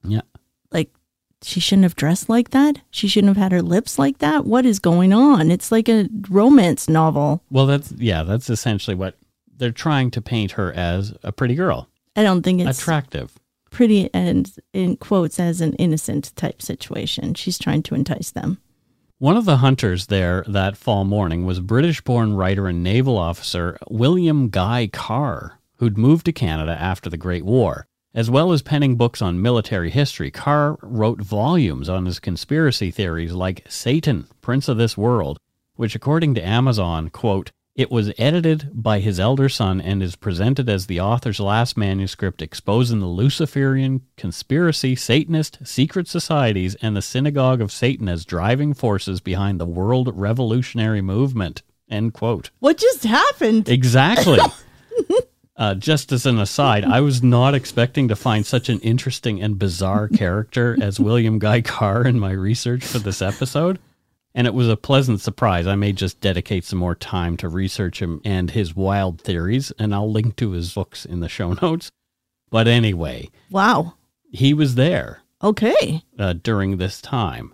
Yeah. 0.03 0.21
She 1.43 1.59
shouldn't 1.59 1.83
have 1.83 1.95
dressed 1.95 2.29
like 2.29 2.49
that. 2.49 2.79
She 2.89 3.07
shouldn't 3.07 3.29
have 3.35 3.41
had 3.41 3.51
her 3.51 3.61
lips 3.61 3.99
like 3.99 4.17
that. 4.19 4.45
What 4.45 4.65
is 4.65 4.79
going 4.79 5.13
on? 5.13 5.51
It's 5.51 5.71
like 5.71 5.87
a 5.87 6.09
romance 6.29 6.89
novel. 6.89 7.43
Well, 7.51 7.67
that's, 7.67 7.91
yeah, 7.91 8.23
that's 8.23 8.49
essentially 8.49 8.95
what 8.95 9.15
they're 9.55 9.71
trying 9.71 10.11
to 10.11 10.21
paint 10.21 10.51
her 10.53 10.71
as 10.73 11.13
a 11.23 11.31
pretty 11.31 11.55
girl, 11.55 11.87
I 12.15 12.23
don't 12.23 12.41
think 12.43 12.61
it's 12.61 12.79
attractive. 12.79 13.37
pretty 13.69 14.09
and 14.13 14.51
in 14.73 14.97
quotes 14.97 15.39
as 15.39 15.61
an 15.61 15.73
innocent 15.73 16.35
type 16.35 16.61
situation. 16.61 17.33
She's 17.33 17.59
trying 17.59 17.83
to 17.83 17.95
entice 17.95 18.31
them. 18.31 18.59
One 19.19 19.35
of 19.37 19.45
the 19.45 19.57
hunters 19.57 20.07
there 20.07 20.43
that 20.47 20.77
fall 20.77 21.03
morning 21.03 21.45
was 21.45 21.59
British 21.59 22.01
born 22.01 22.35
writer 22.35 22.67
and 22.67 22.83
naval 22.83 23.17
officer 23.17 23.77
William 23.89 24.49
Guy 24.49 24.89
Carr, 24.93 25.59
who'd 25.77 25.97
moved 25.97 26.25
to 26.25 26.31
Canada 26.31 26.77
after 26.79 27.09
the 27.09 27.17
Great 27.17 27.43
War. 27.43 27.87
As 28.17 28.31
well 28.31 28.51
as 28.51 28.63
penning 28.63 28.95
books 28.95 29.21
on 29.21 29.43
military 29.43 29.91
history, 29.91 30.31
Carr 30.31 30.79
wrote 30.81 31.21
volumes 31.21 31.87
on 31.87 32.07
his 32.07 32.19
conspiracy 32.19 32.89
theories 32.89 33.31
like 33.31 33.63
Satan, 33.69 34.25
Prince 34.41 34.67
of 34.67 34.77
This 34.77 34.97
World, 34.97 35.37
which 35.75 35.93
according 35.93 36.33
to 36.33 36.41
Amazon, 36.43 37.11
quote, 37.11 37.51
it 37.75 37.91
was 37.91 38.11
edited 38.17 38.71
by 38.73 39.01
his 39.01 39.19
elder 39.19 39.49
son 39.49 39.79
and 39.79 40.01
is 40.01 40.15
presented 40.15 40.67
as 40.67 40.87
the 40.87 40.99
author's 40.99 41.39
last 41.39 41.77
manuscript 41.77 42.41
exposing 42.41 43.01
the 43.01 43.05
Luciferian 43.05 44.01
conspiracy, 44.15 44.95
Satanist, 44.95 45.59
secret 45.63 46.07
societies, 46.07 46.73
and 46.81 46.97
the 46.97 47.03
Synagogue 47.03 47.61
of 47.61 47.71
Satan 47.71 48.09
as 48.09 48.25
driving 48.25 48.73
forces 48.73 49.21
behind 49.21 49.59
the 49.59 49.67
world 49.67 50.09
revolutionary 50.11 51.01
movement. 51.01 51.61
End 51.87 52.15
quote. 52.15 52.49
What 52.57 52.77
just 52.77 53.03
happened? 53.03 53.69
Exactly. 53.69 54.39
uh, 55.57 55.73
just 55.75 56.11
as 56.11 56.25
an 56.25 56.37
aside, 56.39 56.83
I 56.85 57.01
was 57.01 57.23
not 57.23 57.55
expecting 57.55 58.07
to 58.09 58.15
find 58.15 58.45
such 58.45 58.69
an 58.69 58.79
interesting 58.81 59.41
and 59.41 59.57
bizarre 59.57 60.07
character 60.13 60.77
as 60.81 60.99
William 60.99 61.39
Guy 61.39 61.61
Carr 61.61 62.05
in 62.05 62.19
my 62.19 62.31
research 62.31 62.85
for 62.85 62.99
this 62.99 63.21
episode. 63.21 63.79
And 64.35 64.45
it 64.45 64.53
was 64.53 64.69
a 64.69 64.77
pleasant 64.77 65.19
surprise. 65.19 65.65
I 65.65 65.75
may 65.75 65.93
just 65.93 66.21
dedicate 66.21 66.63
some 66.63 66.77
more 66.77 66.93
time 66.93 67.37
to 67.37 67.49
research 67.49 67.99
him 68.01 68.21
and 68.23 68.51
his 68.51 68.75
wild 68.75 69.19
theories, 69.19 69.71
and 69.79 69.95
I'll 69.95 70.11
link 70.11 70.35
to 70.35 70.51
his 70.51 70.71
books 70.73 71.05
in 71.05 71.21
the 71.21 71.29
show 71.29 71.53
notes. 71.53 71.89
But 72.51 72.67
anyway, 72.67 73.29
Wow. 73.49 73.95
he 74.31 74.53
was 74.53 74.75
there 74.75 75.21
Okay. 75.43 76.03
uh, 76.19 76.33
during 76.33 76.77
this 76.77 77.01
time. 77.01 77.53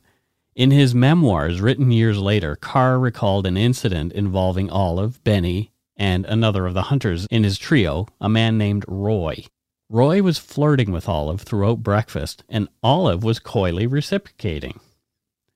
In 0.56 0.72
his 0.72 0.94
memoirs 0.94 1.62
written 1.62 1.90
years 1.92 2.20
later, 2.20 2.56
Carr 2.58 3.00
recalled 3.00 3.48
an 3.48 3.56
incident 3.58 4.12
involving 4.14 4.70
Olive, 4.70 5.24
Benny, 5.24 5.72
and 5.96 6.26
another 6.26 6.66
of 6.66 6.74
the 6.74 6.84
hunters 6.84 7.26
in 7.28 7.44
his 7.44 7.58
trio, 7.58 8.08
a 8.20 8.30
man 8.30 8.58
named 8.58 8.86
Roy. 8.88 9.46
Roy 9.90 10.22
was 10.22 10.38
flirting 10.40 10.92
with 10.92 11.08
Olive 11.08 11.42
throughout 11.42 11.84
breakfast, 11.84 12.44
and 12.50 12.68
Olive 12.82 13.24
was 13.24 13.40
coyly 13.40 13.86
reciprocating. 13.86 14.80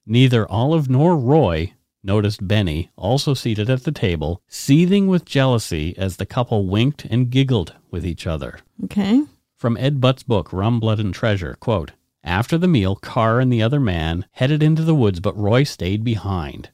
Neither 0.05 0.49
Olive 0.49 0.89
nor 0.89 1.17
Roy 1.17 1.73
noticed 2.03 2.47
Benny, 2.47 2.89
also 2.95 3.33
seated 3.33 3.69
at 3.69 3.83
the 3.83 3.91
table, 3.91 4.41
seething 4.47 5.07
with 5.07 5.25
jealousy 5.25 5.95
as 5.97 6.15
the 6.15 6.25
couple 6.25 6.65
winked 6.65 7.05
and 7.05 7.29
giggled 7.29 7.73
with 7.91 8.05
each 8.05 8.25
other. 8.25 8.59
Okay. 8.85 9.23
From 9.57 9.77
Ed 9.77 9.99
Butts' 9.99 10.23
book, 10.23 10.53
Rum, 10.53 10.79
Blood, 10.79 10.99
and 10.99 11.13
Treasure, 11.13 11.57
quote, 11.59 11.91
After 12.23 12.57
the 12.57 12.67
meal, 12.67 12.95
Carr 12.95 13.39
and 13.39 13.51
the 13.51 13.61
other 13.61 13.79
man 13.79 14.25
headed 14.31 14.63
into 14.63 14.83
the 14.83 14.95
woods, 14.95 15.19
but 15.19 15.37
Roy 15.37 15.63
stayed 15.63 16.03
behind. 16.03 16.69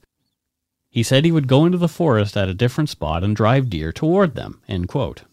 He 0.94 1.02
said 1.02 1.26
he 1.26 1.32
would 1.32 1.48
go 1.48 1.66
into 1.66 1.80
the 1.80 1.88
forest 1.88 2.38
at 2.38 2.50
a 2.50 2.54
different 2.54 2.88
spot 2.88 3.24
and 3.24 3.36
drive 3.36 3.68
deer 3.68 3.92
toward 3.92 4.36
them, 4.36 4.62
end 4.68 4.90
quote. 4.90 5.24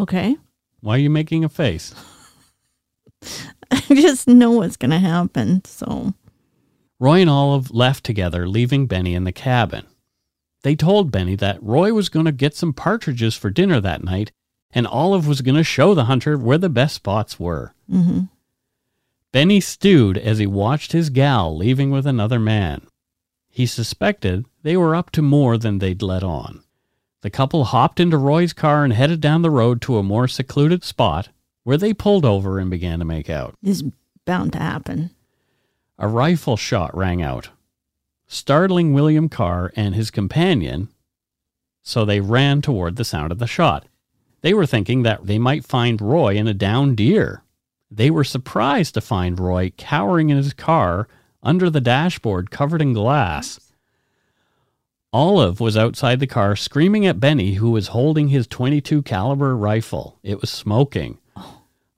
Okay. 0.00 0.36
Why 0.80 0.96
are 0.96 0.98
you 0.98 1.10
making 1.10 1.44
a 1.44 1.48
face? 1.48 1.94
I 3.70 3.80
just 3.88 4.26
know 4.26 4.50
what's 4.50 4.76
going 4.76 4.90
to 4.90 4.98
happen. 4.98 5.64
So, 5.64 6.12
Roy 6.98 7.20
and 7.20 7.30
Olive 7.30 7.70
left 7.70 8.02
together, 8.02 8.48
leaving 8.48 8.88
Benny 8.88 9.14
in 9.14 9.22
the 9.22 9.30
cabin. 9.30 9.86
They 10.64 10.74
told 10.74 11.12
Benny 11.12 11.36
that 11.36 11.62
Roy 11.62 11.92
was 11.92 12.08
going 12.08 12.26
to 12.26 12.32
get 12.32 12.56
some 12.56 12.72
partridges 12.72 13.36
for 13.36 13.48
dinner 13.48 13.80
that 13.80 14.02
night, 14.02 14.32
and 14.72 14.88
Olive 14.88 15.28
was 15.28 15.40
going 15.40 15.54
to 15.54 15.62
show 15.62 15.94
the 15.94 16.06
hunter 16.06 16.36
where 16.36 16.58
the 16.58 16.68
best 16.68 16.96
spots 16.96 17.38
were. 17.38 17.74
Mm-hmm. 17.88 18.22
Benny 19.30 19.60
stewed 19.60 20.18
as 20.18 20.38
he 20.38 20.48
watched 20.48 20.90
his 20.90 21.10
gal 21.10 21.56
leaving 21.56 21.92
with 21.92 22.08
another 22.08 22.40
man. 22.40 22.88
He 23.56 23.64
suspected 23.64 24.44
they 24.64 24.76
were 24.76 24.94
up 24.94 25.10
to 25.12 25.22
more 25.22 25.56
than 25.56 25.78
they'd 25.78 26.02
let 26.02 26.22
on. 26.22 26.62
The 27.22 27.30
couple 27.30 27.64
hopped 27.64 27.98
into 27.98 28.18
Roy's 28.18 28.52
car 28.52 28.84
and 28.84 28.92
headed 28.92 29.18
down 29.18 29.40
the 29.40 29.50
road 29.50 29.80
to 29.80 29.96
a 29.96 30.02
more 30.02 30.28
secluded 30.28 30.84
spot 30.84 31.30
where 31.64 31.78
they 31.78 31.94
pulled 31.94 32.26
over 32.26 32.58
and 32.58 32.70
began 32.70 32.98
to 32.98 33.06
make 33.06 33.30
out. 33.30 33.54
this 33.62 33.80
is 33.80 33.90
bound 34.26 34.52
to 34.52 34.58
happen. 34.58 35.08
A 35.98 36.06
rifle 36.06 36.58
shot 36.58 36.94
rang 36.94 37.22
out, 37.22 37.48
startling 38.26 38.92
William 38.92 39.30
Carr 39.30 39.72
and 39.74 39.94
his 39.94 40.10
companion, 40.10 40.90
so 41.82 42.04
they 42.04 42.20
ran 42.20 42.60
toward 42.60 42.96
the 42.96 43.06
sound 43.06 43.32
of 43.32 43.38
the 43.38 43.46
shot. 43.46 43.86
They 44.42 44.52
were 44.52 44.66
thinking 44.66 45.02
that 45.04 45.26
they 45.26 45.38
might 45.38 45.64
find 45.64 45.98
Roy 46.02 46.34
in 46.34 46.46
a 46.46 46.52
downed 46.52 46.98
deer. 46.98 47.42
They 47.90 48.10
were 48.10 48.22
surprised 48.22 48.92
to 48.92 49.00
find 49.00 49.40
Roy 49.40 49.72
cowering 49.78 50.28
in 50.28 50.36
his 50.36 50.52
car 50.52 51.08
under 51.46 51.70
the 51.70 51.80
dashboard 51.80 52.50
covered 52.50 52.82
in 52.82 52.92
glass. 52.92 53.60
Olive 55.12 55.60
was 55.60 55.76
outside 55.76 56.20
the 56.20 56.26
car 56.26 56.56
screaming 56.56 57.06
at 57.06 57.20
Benny 57.20 57.54
who 57.54 57.70
was 57.70 57.88
holding 57.88 58.28
his 58.28 58.46
22 58.46 59.02
caliber 59.02 59.56
rifle. 59.56 60.18
It 60.22 60.40
was 60.40 60.50
smoking. 60.50 61.18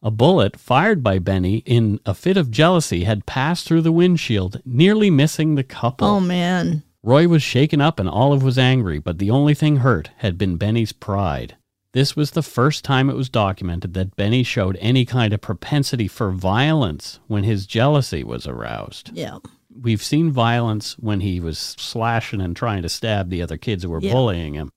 A 0.03 0.11
bullet 0.13 0.57
fired 0.57 1.03
by 1.03 1.19
Benny 1.19 1.65
in 1.67 1.99
a 2.07 2.15
fit 2.15 2.37
of 2.37 2.53
jealousy 2.53 3.03
had 3.05 3.27
passed 3.27 3.67
through 3.67 3.83
the 3.83 3.91
windshield, 3.91 4.63
nearly 4.65 5.11
missing 5.11 5.57
the 5.57 5.65
couple. 5.65 6.07
Oh, 6.07 6.21
man. 6.21 6.85
Roy 7.03 7.27
was 7.27 7.43
shaken 7.43 7.81
up 7.81 7.99
and 7.99 8.09
Olive 8.09 8.43
was 8.43 8.59
angry, 8.59 9.01
but 9.01 9.19
the 9.19 9.31
only 9.31 9.55
thing 9.55 9.79
hurt 9.79 10.11
had 10.19 10.39
been 10.39 10.57
Benny's 10.57 10.93
pride. 10.93 11.57
This 11.93 12.15
was 12.15 12.33
the 12.33 12.43
first 12.43 12.85
time 12.85 13.09
it 13.09 13.17
was 13.17 13.29
documented 13.31 13.95
that 13.95 14.15
Benny 14.15 14.43
showed 14.43 14.77
any 14.81 15.05
kind 15.05 15.33
of 15.33 15.41
propensity 15.41 16.07
for 16.07 16.31
violence 16.31 17.19
when 17.29 17.45
his 17.45 17.67
jealousy 17.67 18.23
was 18.23 18.47
aroused. 18.47 19.11
Yeah. 19.15 19.39
We've 19.81 20.03
seen 20.03 20.31
violence 20.31 20.99
when 20.99 21.21
he 21.21 21.41
was 21.41 21.59
slashing 21.59 22.41
and 22.41 22.55
trying 22.55 22.83
to 22.83 22.89
stab 22.89 23.31
the 23.31 23.41
other 23.43 23.57
kids 23.57 23.85
who 23.85 23.91
were 23.91 24.01
Yeah. 24.03 24.13
bullying 24.13 24.55
him, 24.55 24.71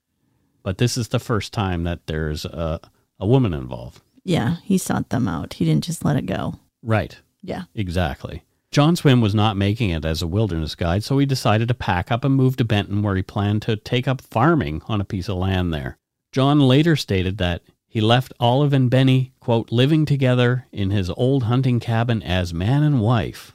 but 0.62 0.78
this 0.78 0.96
is 0.96 1.08
the 1.08 1.18
first 1.18 1.52
time 1.52 1.84
that 1.84 2.06
there's 2.06 2.44
a, 2.44 2.80
a 3.20 3.26
woman 3.26 3.52
involved. 3.52 4.00
Yeah. 4.24 4.56
He 4.62 4.78
sought 4.78 5.10
them 5.10 5.28
out. 5.28 5.54
He 5.54 5.64
didn't 5.64 5.84
just 5.84 6.04
let 6.04 6.16
it 6.16 6.26
go. 6.26 6.54
Right. 6.82 7.18
Yeah. 7.42 7.64
Exactly. 7.74 8.42
John 8.70 8.96
Swim 8.96 9.20
was 9.20 9.34
not 9.34 9.56
making 9.58 9.90
it 9.90 10.06
as 10.06 10.22
a 10.22 10.26
wilderness 10.26 10.74
guide, 10.74 11.04
so 11.04 11.18
he 11.18 11.26
decided 11.26 11.68
to 11.68 11.74
pack 11.74 12.10
up 12.10 12.24
and 12.24 12.34
move 12.34 12.56
to 12.56 12.64
Benton, 12.64 13.02
where 13.02 13.16
he 13.16 13.22
planned 13.22 13.60
to 13.62 13.76
take 13.76 14.08
up 14.08 14.22
farming 14.22 14.80
on 14.88 14.98
a 14.98 15.04
piece 15.04 15.28
of 15.28 15.36
land 15.36 15.74
there. 15.74 15.98
John 16.32 16.60
later 16.60 16.96
stated 16.96 17.36
that 17.38 17.62
he 17.86 18.00
left 18.00 18.32
Olive 18.40 18.72
and 18.72 18.90
Benny, 18.90 19.32
quote, 19.38 19.70
living 19.70 20.06
together 20.06 20.66
in 20.72 20.90
his 20.90 21.10
old 21.10 21.42
hunting 21.44 21.78
cabin 21.78 22.22
as 22.22 22.54
man 22.54 22.82
and 22.82 23.02
wife. 23.02 23.52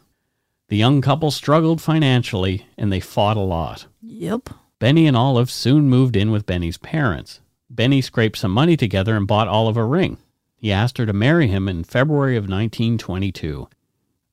The 0.69 0.77
young 0.77 1.01
couple 1.01 1.31
struggled 1.31 1.81
financially 1.81 2.67
and 2.77 2.93
they 2.93 3.00
fought 3.00 3.36
a 3.36 3.41
lot. 3.41 3.88
Yep. 4.01 4.50
Benny 4.77 5.07
and 5.07 5.17
Olive 5.17 5.50
soon 5.50 5.89
moved 5.89 6.15
in 6.15 6.29
with 6.29 6.46
Benny's 6.46 6.77
parents. 6.77 7.41
Benny 7.67 8.00
scraped 8.00 8.38
some 8.38 8.51
money 8.51 8.77
together 8.77 9.15
and 9.15 9.25
bought 9.25 9.48
Olive 9.48 9.77
a 9.77 9.84
ring. 9.84 10.17
He 10.55 10.72
asked 10.72 11.00
her 11.00 11.05
to 11.07 11.13
marry 11.13 11.48
him 11.48 11.67
in 11.67 11.84
February 11.84 12.38
of 12.38 12.43
1922. 12.43 13.67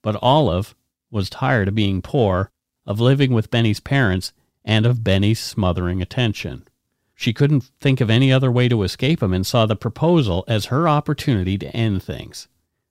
But 0.03 0.19
Olive 0.21 0.75
was 1.11 1.31
tired 1.31 1.69
of 1.69 1.75
being 1.75 2.03
poor, 2.03 2.51
of 2.87 3.01
living 3.01 3.33
with 3.33 3.51
Benny's 3.51 3.81
parents, 3.81 4.35
and 4.67 4.85
of 4.85 5.03
Benny's 5.03 5.41
smothering 5.41 6.03
attention. 6.03 6.67
She 7.15 7.33
couldn't 7.33 7.71
think 7.81 8.01
of 8.01 8.11
any 8.11 8.33
other 8.33 8.51
way 8.51 8.69
to 8.69 8.83
escape 8.83 9.23
him 9.23 9.33
and 9.33 9.47
saw 9.47 9.67
the 9.67 9.77
proposal 9.77 10.45
as 10.49 10.67
her 10.67 10.89
opportunity 10.89 11.57
to 11.59 11.75
end 11.77 12.03
things, 12.03 12.49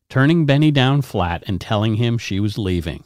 turning 0.10 0.46
Benny 0.46 0.72
down 0.72 1.02
flat 1.02 1.44
and 1.46 1.60
telling 1.60 1.96
him 1.96 2.18
she 2.18 2.40
was 2.40 2.58
leaving. 2.58 3.04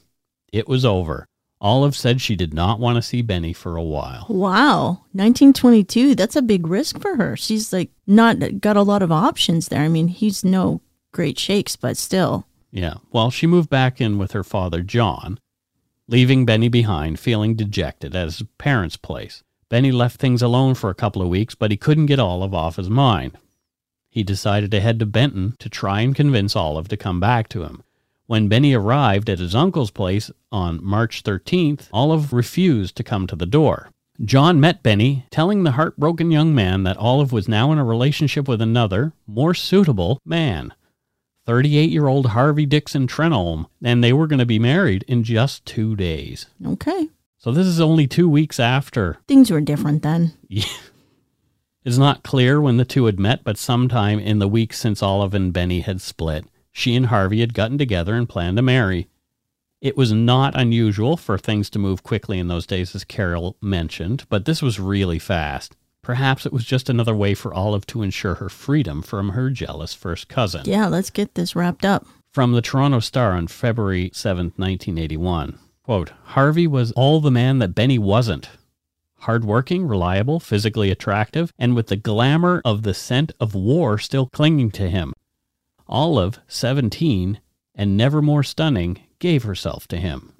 It 0.53 0.67
was 0.67 0.85
over. 0.85 1.25
Olive 1.59 1.95
said 1.95 2.21
she 2.21 2.35
did 2.35 2.53
not 2.53 2.79
want 2.79 2.97
to 2.97 3.01
see 3.01 3.23
Benny 3.23 3.51
for 3.51 3.75
a 3.75 3.83
while. 3.83 4.27
Wow. 4.29 5.01
1922, 5.13 6.13
that's 6.13 6.35
a 6.35 6.41
big 6.41 6.67
risk 6.67 7.01
for 7.01 7.15
her. 7.15 7.35
She's 7.35 7.73
like 7.73 7.89
not 8.05 8.61
got 8.61 8.77
a 8.77 8.83
lot 8.83 9.01
of 9.01 9.11
options 9.11 9.67
there. 9.69 9.81
I 9.81 9.87
mean, 9.87 10.07
he's 10.07 10.43
no 10.43 10.81
great 11.11 11.39
shakes, 11.39 11.75
but 11.75 11.97
still. 11.97 12.45
Yeah. 12.71 12.95
Well, 13.11 13.31
she 13.31 13.47
moved 13.47 13.69
back 13.69 13.99
in 13.99 14.19
with 14.19 14.33
her 14.33 14.43
father, 14.43 14.83
John, 14.83 15.39
leaving 16.07 16.45
Benny 16.45 16.69
behind, 16.69 17.19
feeling 17.19 17.55
dejected 17.55 18.15
at 18.15 18.25
his 18.25 18.43
parents' 18.59 18.97
place. 18.97 19.43
Benny 19.69 19.91
left 19.91 20.19
things 20.19 20.41
alone 20.41 20.75
for 20.75 20.89
a 20.89 20.95
couple 20.95 21.21
of 21.21 21.27
weeks, 21.27 21.55
but 21.55 21.71
he 21.71 21.77
couldn't 21.77 22.05
get 22.05 22.19
Olive 22.19 22.53
off 22.53 22.77
his 22.77 22.89
mind. 22.89 23.37
He 24.09 24.23
decided 24.23 24.71
to 24.71 24.79
head 24.79 24.99
to 24.99 25.05
Benton 25.05 25.55
to 25.59 25.69
try 25.69 26.01
and 26.01 26.15
convince 26.15 26.55
Olive 26.55 26.87
to 26.87 26.97
come 26.97 27.19
back 27.19 27.49
to 27.49 27.63
him. 27.63 27.83
When 28.25 28.47
Benny 28.47 28.73
arrived 28.73 29.29
at 29.29 29.39
his 29.39 29.55
uncle's 29.55 29.91
place 29.91 30.31
on 30.51 30.83
March 30.83 31.23
13th, 31.23 31.87
Olive 31.93 32.33
refused 32.33 32.95
to 32.97 33.03
come 33.03 33.27
to 33.27 33.35
the 33.35 33.45
door. 33.45 33.89
John 34.23 34.59
met 34.59 34.81
Benny, 34.81 35.25
telling 35.29 35.63
the 35.63 35.73
heartbroken 35.73 36.31
young 36.31 36.55
man 36.55 36.83
that 36.83 36.97
Olive 36.97 37.31
was 37.31 37.47
now 37.47 37.71
in 37.71 37.77
a 37.77 37.85
relationship 37.85 38.47
with 38.47 38.61
another, 38.61 39.13
more 39.27 39.53
suitable 39.53 40.19
man. 40.25 40.73
38 41.45 41.89
year 41.89 42.07
old 42.07 42.27
Harvey 42.27 42.65
Dixon 42.65 43.07
Trenholm, 43.07 43.67
and 43.83 44.03
they 44.03 44.11
were 44.11 44.27
going 44.27 44.39
to 44.39 44.45
be 44.45 44.59
married 44.59 45.03
in 45.07 45.23
just 45.23 45.65
two 45.65 45.95
days. 45.95 46.47
Okay. 46.65 47.09
So 47.47 47.53
this 47.53 47.65
is 47.65 47.79
only 47.79 48.07
two 48.07 48.27
weeks 48.27 48.59
after. 48.59 49.19
Things 49.25 49.49
were 49.49 49.61
different 49.61 50.03
then. 50.03 50.33
It's 50.49 51.97
not 51.97 52.21
clear 52.21 52.59
when 52.59 52.75
the 52.75 52.83
two 52.83 53.05
had 53.05 53.21
met, 53.21 53.45
but 53.45 53.57
sometime 53.57 54.19
in 54.19 54.39
the 54.39 54.49
weeks 54.49 54.77
since 54.77 55.01
Olive 55.01 55.33
and 55.33 55.53
Benny 55.53 55.79
had 55.79 56.01
split, 56.01 56.43
she 56.73 56.93
and 56.93 57.05
Harvey 57.05 57.39
had 57.39 57.53
gotten 57.53 57.77
together 57.77 58.15
and 58.15 58.27
planned 58.27 58.57
to 58.57 58.61
marry. 58.61 59.07
It 59.79 59.95
was 59.95 60.11
not 60.11 60.59
unusual 60.59 61.15
for 61.15 61.37
things 61.37 61.69
to 61.69 61.79
move 61.79 62.03
quickly 62.03 62.37
in 62.37 62.49
those 62.49 62.65
days, 62.65 62.93
as 62.93 63.05
Carol 63.05 63.55
mentioned, 63.61 64.25
but 64.27 64.43
this 64.43 64.61
was 64.61 64.77
really 64.77 65.17
fast. 65.17 65.77
Perhaps 66.01 66.45
it 66.45 66.51
was 66.51 66.65
just 66.65 66.89
another 66.89 67.15
way 67.15 67.33
for 67.33 67.53
Olive 67.53 67.87
to 67.87 68.03
ensure 68.03 68.35
her 68.35 68.49
freedom 68.49 69.01
from 69.01 69.29
her 69.29 69.49
jealous 69.49 69.93
first 69.93 70.27
cousin. 70.27 70.63
Yeah, 70.65 70.87
let's 70.87 71.11
get 71.11 71.35
this 71.35 71.55
wrapped 71.55 71.85
up. 71.85 72.05
From 72.29 72.51
the 72.51 72.61
Toronto 72.61 72.99
Star 72.99 73.31
on 73.31 73.47
February 73.47 74.11
7, 74.13 74.47
1981. 74.57 75.59
Quote, 75.87 76.11
Harvey 76.35 76.67
was 76.67 76.91
all 76.97 77.21
the 77.21 77.31
man 77.31 77.59
that 77.59 77.73
Benny 77.73 77.97
wasn't. 77.97 78.49
Hardworking, 79.19 79.87
reliable, 79.87 80.37
physically 80.37 80.91
attractive, 80.91 81.53
and 81.57 81.77
with 81.77 81.87
the 81.87 81.95
glamour 81.95 82.61
of 82.65 82.83
the 82.83 82.93
scent 82.93 83.31
of 83.39 83.55
war 83.55 83.97
still 83.97 84.25
clinging 84.25 84.69
to 84.71 84.89
him. 84.89 85.13
Olive, 85.87 86.41
17, 86.49 87.39
and 87.73 87.95
never 87.95 88.21
more 88.21 88.43
stunning, 88.43 88.99
gave 89.19 89.43
herself 89.43 89.87
to 89.87 89.95
him. 89.95 90.33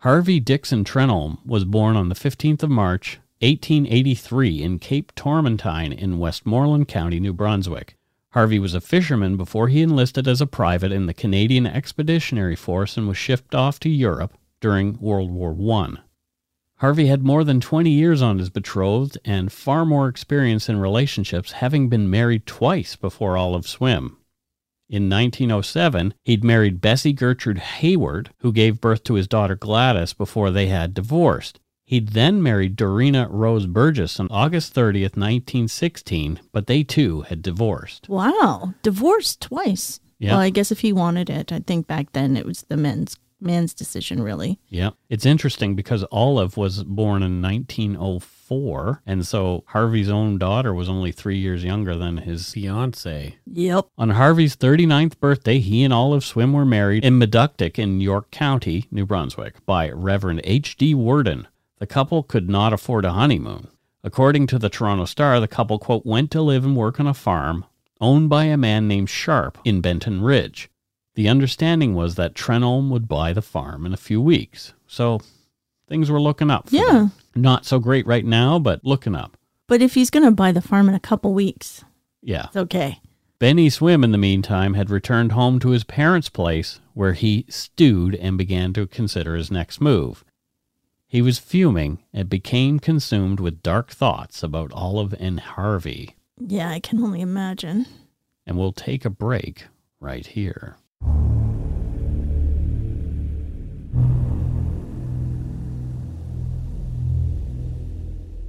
Harvey 0.00 0.38
Dixon 0.38 0.84
Trenholm 0.84 1.38
was 1.46 1.64
born 1.64 1.96
on 1.96 2.10
the 2.10 2.14
15th 2.14 2.62
of 2.62 2.68
March, 2.68 3.20
1883, 3.40 4.62
in 4.62 4.78
Cape 4.78 5.14
Tormentine 5.14 5.96
in 5.96 6.18
Westmoreland 6.18 6.88
County, 6.88 7.20
New 7.20 7.32
Brunswick. 7.32 7.96
Harvey 8.32 8.58
was 8.58 8.74
a 8.74 8.80
fisherman 8.80 9.36
before 9.36 9.68
he 9.68 9.80
enlisted 9.82 10.28
as 10.28 10.40
a 10.40 10.46
private 10.46 10.92
in 10.92 11.06
the 11.06 11.14
Canadian 11.14 11.66
Expeditionary 11.66 12.56
Force 12.56 12.96
and 12.96 13.08
was 13.08 13.16
shipped 13.16 13.54
off 13.54 13.80
to 13.80 13.88
Europe 13.88 14.36
during 14.60 14.98
World 15.00 15.30
War 15.30 15.56
I. 15.74 15.94
Harvey 16.76 17.06
had 17.06 17.24
more 17.24 17.42
than 17.42 17.58
20 17.58 17.90
years 17.90 18.22
on 18.22 18.38
his 18.38 18.50
betrothed 18.50 19.18
and 19.24 19.50
far 19.50 19.84
more 19.84 20.08
experience 20.08 20.68
in 20.68 20.78
relationships, 20.78 21.52
having 21.52 21.88
been 21.88 22.10
married 22.10 22.46
twice 22.46 22.94
before 22.94 23.36
Olive 23.36 23.66
Swim. 23.66 24.18
In 24.88 25.08
1907, 25.08 26.14
he'd 26.24 26.44
married 26.44 26.80
Bessie 26.80 27.12
Gertrude 27.12 27.58
Hayward, 27.58 28.30
who 28.38 28.52
gave 28.52 28.80
birth 28.80 29.02
to 29.04 29.14
his 29.14 29.26
daughter 29.26 29.56
Gladys 29.56 30.12
before 30.12 30.50
they 30.50 30.68
had 30.68 30.94
divorced. 30.94 31.60
He'd 31.88 32.08
then 32.08 32.42
married 32.42 32.76
Dorina 32.76 33.28
Rose 33.30 33.64
Burgess 33.64 34.20
on 34.20 34.28
August 34.30 34.74
30th, 34.74 35.16
1916, 35.16 36.38
but 36.52 36.66
they 36.66 36.82
too 36.82 37.22
had 37.22 37.40
divorced. 37.40 38.10
Wow. 38.10 38.74
Divorced 38.82 39.40
twice. 39.40 39.98
Yeah. 40.18 40.32
Well, 40.32 40.40
I 40.40 40.50
guess 40.50 40.70
if 40.70 40.80
he 40.80 40.92
wanted 40.92 41.30
it, 41.30 41.50
I 41.50 41.60
think 41.60 41.86
back 41.86 42.12
then 42.12 42.36
it 42.36 42.44
was 42.44 42.66
the 42.68 42.76
men's 42.76 43.16
man's 43.40 43.72
decision 43.72 44.22
really. 44.22 44.58
Yeah. 44.68 44.90
It's 45.08 45.24
interesting 45.24 45.76
because 45.76 46.04
Olive 46.12 46.58
was 46.58 46.84
born 46.84 47.22
in 47.22 47.40
1904, 47.40 49.02
and 49.06 49.26
so 49.26 49.64
Harvey's 49.68 50.10
own 50.10 50.36
daughter 50.36 50.74
was 50.74 50.90
only 50.90 51.10
three 51.10 51.38
years 51.38 51.64
younger 51.64 51.94
than 51.94 52.18
his 52.18 52.52
fiance. 52.52 53.36
Yep. 53.50 53.86
On 53.96 54.10
Harvey's 54.10 54.56
39th 54.56 55.18
birthday, 55.20 55.58
he 55.58 55.84
and 55.84 55.94
Olive 55.94 56.22
Swim 56.24 56.52
were 56.52 56.66
married 56.66 57.02
in 57.02 57.18
Meductic 57.18 57.78
in 57.78 58.02
York 58.02 58.30
County, 58.30 58.84
New 58.90 59.06
Brunswick, 59.06 59.64
by 59.64 59.88
Reverend 59.88 60.42
H.D. 60.44 60.92
Worden. 60.94 61.48
The 61.78 61.86
couple 61.86 62.22
could 62.22 62.48
not 62.48 62.72
afford 62.72 63.04
a 63.04 63.12
honeymoon. 63.12 63.68
According 64.04 64.46
to 64.48 64.58
the 64.58 64.68
Toronto 64.68 65.04
Star, 65.04 65.40
the 65.40 65.48
couple, 65.48 65.78
quote, 65.78 66.06
went 66.06 66.30
to 66.32 66.42
live 66.42 66.64
and 66.64 66.76
work 66.76 66.98
on 67.00 67.06
a 67.06 67.14
farm 67.14 67.64
owned 68.00 68.28
by 68.28 68.44
a 68.44 68.56
man 68.56 68.86
named 68.86 69.10
Sharp 69.10 69.58
in 69.64 69.80
Benton 69.80 70.22
Ridge. 70.22 70.70
The 71.14 71.28
understanding 71.28 71.94
was 71.94 72.14
that 72.14 72.34
Trenholm 72.34 72.90
would 72.90 73.08
buy 73.08 73.32
the 73.32 73.42
farm 73.42 73.84
in 73.84 73.92
a 73.92 73.96
few 73.96 74.20
weeks. 74.22 74.72
So 74.86 75.20
things 75.88 76.10
were 76.10 76.20
looking 76.20 76.50
up. 76.50 76.68
for 76.68 76.76
Yeah. 76.76 76.92
them. 76.92 77.12
Not 77.34 77.64
so 77.66 77.78
great 77.80 78.06
right 78.06 78.24
now, 78.24 78.58
but 78.58 78.84
looking 78.84 79.14
up. 79.16 79.36
But 79.66 79.82
if 79.82 79.94
he's 79.94 80.10
going 80.10 80.24
to 80.24 80.30
buy 80.30 80.52
the 80.52 80.60
farm 80.62 80.88
in 80.88 80.94
a 80.94 81.00
couple 81.00 81.34
weeks, 81.34 81.84
Yeah. 82.22 82.46
it's 82.46 82.56
okay. 82.56 83.00
Benny 83.40 83.68
Swim, 83.70 84.02
in 84.02 84.12
the 84.12 84.18
meantime, 84.18 84.74
had 84.74 84.90
returned 84.90 85.32
home 85.32 85.58
to 85.60 85.70
his 85.70 85.84
parents' 85.84 86.28
place 86.28 86.80
where 86.94 87.12
he 87.12 87.44
stewed 87.48 88.14
and 88.16 88.36
began 88.38 88.72
to 88.72 88.86
consider 88.86 89.36
his 89.36 89.50
next 89.50 89.80
move. 89.80 90.24
He 91.10 91.22
was 91.22 91.38
fuming 91.38 92.00
and 92.12 92.28
became 92.28 92.78
consumed 92.78 93.40
with 93.40 93.62
dark 93.62 93.90
thoughts 93.90 94.42
about 94.42 94.70
Olive 94.74 95.14
and 95.18 95.40
Harvey. 95.40 96.16
Yeah, 96.38 96.68
I 96.68 96.80
can 96.80 97.02
only 97.02 97.22
imagine. 97.22 97.86
And 98.46 98.58
we'll 98.58 98.72
take 98.72 99.06
a 99.06 99.10
break 99.10 99.68
right 100.00 100.26
here. 100.26 100.76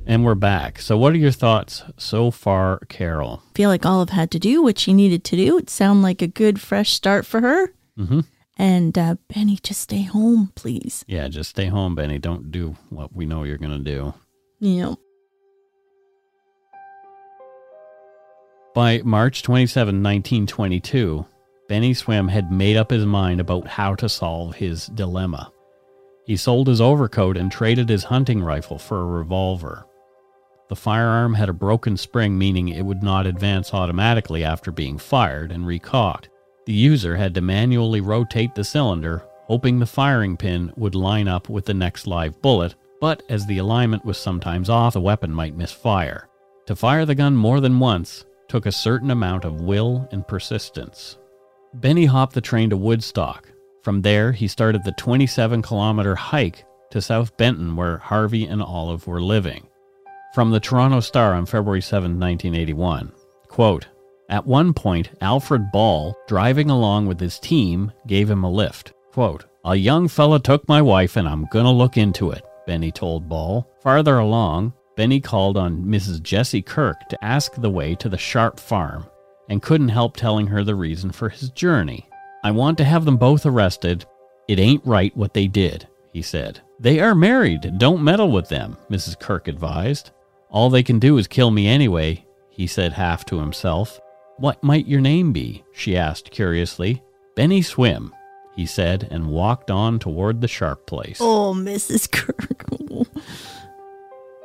And 0.06 0.26
we're 0.26 0.36
back. 0.36 0.82
So, 0.82 0.98
what 0.98 1.14
are 1.14 1.18
your 1.18 1.32
thoughts 1.32 1.84
so 1.96 2.30
far, 2.30 2.80
Carol? 2.90 3.42
feel 3.54 3.70
like 3.70 3.86
Olive 3.86 4.10
had 4.10 4.32
to 4.32 4.40
do 4.40 4.62
what 4.62 4.78
she 4.80 4.94
needed 4.94 5.24
to 5.26 5.38
do. 5.38 5.58
It 5.58 5.70
sounded 5.70 6.02
like 6.02 6.22
a 6.22 6.28
good 6.28 6.60
fresh 6.60 6.92
start 6.92 7.26
for 7.26 7.40
her. 7.40 7.68
Mm-hmm. 7.98 8.22
And 8.60 8.98
uh, 8.98 9.16
Benny, 9.34 9.58
just 9.64 9.82
stay 9.82 10.02
home, 10.02 10.52
please. 10.54 11.06
Yeah, 11.08 11.30
just 11.30 11.50
stay 11.52 11.68
home, 11.68 11.96
Benny. 11.96 12.20
Don't 12.20 12.52
do 12.52 12.76
what 12.90 13.16
we 13.16 13.26
know 13.26 13.44
you're 13.44 13.58
going 13.58 13.84
to 13.84 13.92
do. 13.92 14.14
Know, 14.60 14.98
By 18.76 19.02
March 19.04 19.42
27, 19.44 20.04
1922, 20.04 21.26
Benny 21.68 21.94
Swim 21.94 22.28
had 22.28 22.52
made 22.52 22.78
up 22.78 22.92
his 22.92 23.06
mind 23.06 23.40
about 23.40 23.68
how 23.68 23.96
to 23.96 24.08
solve 24.08 24.56
his 24.56 24.88
dilemma. 24.88 25.52
He 26.26 26.38
sold 26.38 26.68
his 26.68 26.80
overcoat 26.80 27.36
and 27.38 27.52
traded 27.52 27.90
his 27.90 28.04
hunting 28.04 28.44
rifle 28.44 28.78
for 28.78 29.02
a 29.02 29.06
revolver. 29.06 29.86
The 30.68 30.76
firearm 30.76 31.34
had 31.34 31.50
a 31.50 31.54
broken 31.54 31.98
spring, 31.98 32.38
meaning 32.38 32.70
it 32.70 32.84
would 32.84 33.02
not 33.02 33.26
advance 33.26 33.74
automatically 33.74 34.44
after 34.44 34.72
being 34.72 34.98
fired 34.98 35.52
and 35.52 35.66
recocked. 35.66 36.30
The 36.70 36.76
user 36.76 37.16
had 37.16 37.34
to 37.34 37.42
manually 37.42 38.00
rotate 38.00 38.54
the 38.54 38.64
cylinder, 38.64 39.24
hoping 39.48 39.80
the 39.80 39.88
firing 39.88 40.38
pin 40.38 40.72
would 40.78 40.94
line 40.94 41.28
up 41.28 41.50
with 41.50 41.66
the 41.66 41.74
next 41.74 42.06
live 42.06 42.40
bullet, 42.44 42.76
but 43.02 43.24
as 43.28 43.44
the 43.48 43.58
alignment 43.58 44.06
was 44.06 44.20
sometimes 44.20 44.70
off, 44.70 44.94
the 44.94 45.02
weapon 45.02 45.34
might 45.34 45.58
misfire. 45.58 46.30
To 46.68 46.76
fire 46.76 47.08
the 47.08 47.16
gun 47.16 47.36
more 47.36 47.60
than 47.60 47.80
once 47.80 48.24
took 48.48 48.68
a 48.68 48.72
certain 48.72 49.10
amount 49.10 49.46
of 49.46 49.62
will 49.62 50.08
and 50.12 50.28
persistence. 50.28 51.18
Benny 51.74 52.06
hopped 52.06 52.36
the 52.36 52.40
train 52.40 52.70
to 52.70 52.78
Woodstock. 52.78 53.52
From 53.82 54.04
there, 54.04 54.32
he 54.32 54.48
started 54.48 54.84
the 54.84 54.92
27 54.92 55.64
kilometer 55.64 56.14
hike 56.14 56.66
to 56.92 57.02
South 57.02 57.36
Benton, 57.36 57.76
where 57.76 57.98
Harvey 57.98 58.46
and 58.46 58.62
Olive 58.62 59.08
were 59.08 59.24
living. 59.24 59.66
From 60.36 60.52
the 60.52 60.60
Toronto 60.60 61.00
Star 61.00 61.34
on 61.34 61.48
February 61.48 61.82
7, 61.82 62.20
1981. 62.20 63.12
Quote, 63.48 63.88
At 64.30 64.46
one 64.46 64.74
point, 64.74 65.10
Alfred 65.22 65.72
Ball, 65.72 66.16
driving 66.28 66.70
along 66.70 67.08
with 67.08 67.20
his 67.20 67.40
team, 67.40 67.92
gave 68.06 68.30
him 68.30 68.44
a 68.44 68.52
lift. 68.52 68.94
Quote, 69.12 69.46
A 69.66 69.76
young 69.76 70.08
fella 70.08 70.40
took 70.40 70.68
my 70.68 70.82
wife 70.84 71.18
and 71.18 71.28
I'm 71.28 71.48
gonna 71.52 71.72
look 71.72 71.98
into 71.98 72.30
it, 72.30 72.46
Benny 72.68 72.92
told 72.92 73.28
Ball. 73.28 73.68
Farther 73.82 74.20
along, 74.20 74.74
Benny 74.96 75.20
called 75.20 75.58
on 75.58 75.84
Mrs. 75.84 76.22
Jessie 76.22 76.62
Kirk 76.62 77.10
to 77.10 77.24
ask 77.24 77.56
the 77.56 77.72
way 77.72 77.96
to 77.96 78.08
the 78.08 78.18
Sharp 78.18 78.60
farm 78.60 79.06
and 79.50 79.64
couldn't 79.64 79.90
help 79.90 80.16
telling 80.16 80.46
her 80.48 80.64
the 80.64 80.76
reason 80.76 81.12
for 81.12 81.30
his 81.30 81.50
journey. 81.50 82.08
I 82.44 82.52
want 82.52 82.78
to 82.78 82.84
have 82.84 83.06
them 83.06 83.18
both 83.18 83.48
arrested. 83.48 84.06
It 84.48 84.60
ain't 84.60 84.86
right 84.86 85.16
what 85.18 85.34
they 85.34 85.48
did, 85.48 85.88
he 86.14 86.22
said. 86.22 86.60
They 86.80 87.00
are 87.00 87.16
married. 87.16 87.80
Don't 87.80 88.04
meddle 88.04 88.32
with 88.32 88.50
them, 88.50 88.78
Mrs. 88.92 89.20
Kirk 89.20 89.48
advised. 89.48 90.12
All 90.50 90.70
they 90.70 90.84
can 90.84 91.00
do 91.00 91.18
is 91.18 91.28
kill 91.28 91.50
me 91.50 91.68
anyway, 91.68 92.26
he 92.50 92.68
said 92.68 92.94
half 92.94 93.26
to 93.26 93.40
himself. 93.40 94.00
What 94.40 94.64
might 94.64 94.88
your 94.88 95.02
name 95.02 95.34
be? 95.34 95.64
she 95.74 95.98
asked 95.98 96.32
curiously. 96.32 97.04
Benny 97.36 97.62
Swim, 97.62 98.14
he 98.56 98.66
said, 98.66 99.08
and 99.12 99.32
walked 99.32 99.70
on 99.70 100.00
toward 100.00 100.40
the 100.40 100.48
sharp 100.48 100.86
place. 100.88 101.18
Oh, 101.20 101.54
Mrs. 101.54 102.10
Kirk. 102.12 102.64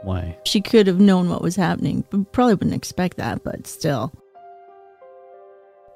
Why? 0.03 0.37
she 0.45 0.61
could 0.61 0.87
have 0.87 1.01
known 1.01 1.31
what 1.31 1.43
was 1.43 1.57
happening, 1.57 2.05
but 2.11 2.31
probably 2.33 2.55
wouldn't 2.55 2.75
expect 2.75 3.17
that, 3.17 3.43
but 3.43 3.67
still. 3.67 4.13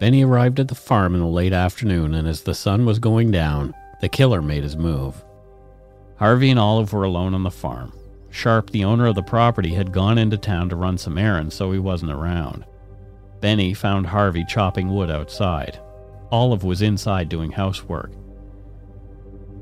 Benny 0.00 0.24
arrived 0.24 0.60
at 0.60 0.68
the 0.68 0.74
farm 0.76 1.14
in 1.14 1.20
the 1.20 1.26
late 1.26 1.52
afternoon, 1.52 2.14
and 2.14 2.26
as 2.28 2.42
the 2.42 2.54
sun 2.54 2.86
was 2.86 3.00
going 3.00 3.30
down, 3.32 3.74
the 4.00 4.08
killer 4.08 4.40
made 4.40 4.62
his 4.62 4.76
move. 4.76 5.24
Harvey 6.16 6.50
and 6.50 6.58
Olive 6.58 6.92
were 6.92 7.04
alone 7.04 7.34
on 7.34 7.42
the 7.42 7.50
farm. 7.50 7.92
Sharp, 8.30 8.70
the 8.70 8.84
owner 8.84 9.06
of 9.06 9.16
the 9.16 9.22
property, 9.22 9.74
had 9.74 9.92
gone 9.92 10.18
into 10.18 10.36
town 10.36 10.68
to 10.68 10.76
run 10.76 10.98
some 10.98 11.18
errands, 11.18 11.54
so 11.54 11.72
he 11.72 11.78
wasn't 11.78 12.12
around. 12.12 12.64
Benny 13.40 13.74
found 13.74 14.06
Harvey 14.06 14.44
chopping 14.48 14.88
wood 14.88 15.10
outside. 15.10 15.80
Olive 16.30 16.64
was 16.64 16.82
inside 16.82 17.28
doing 17.28 17.50
housework. 17.50 18.12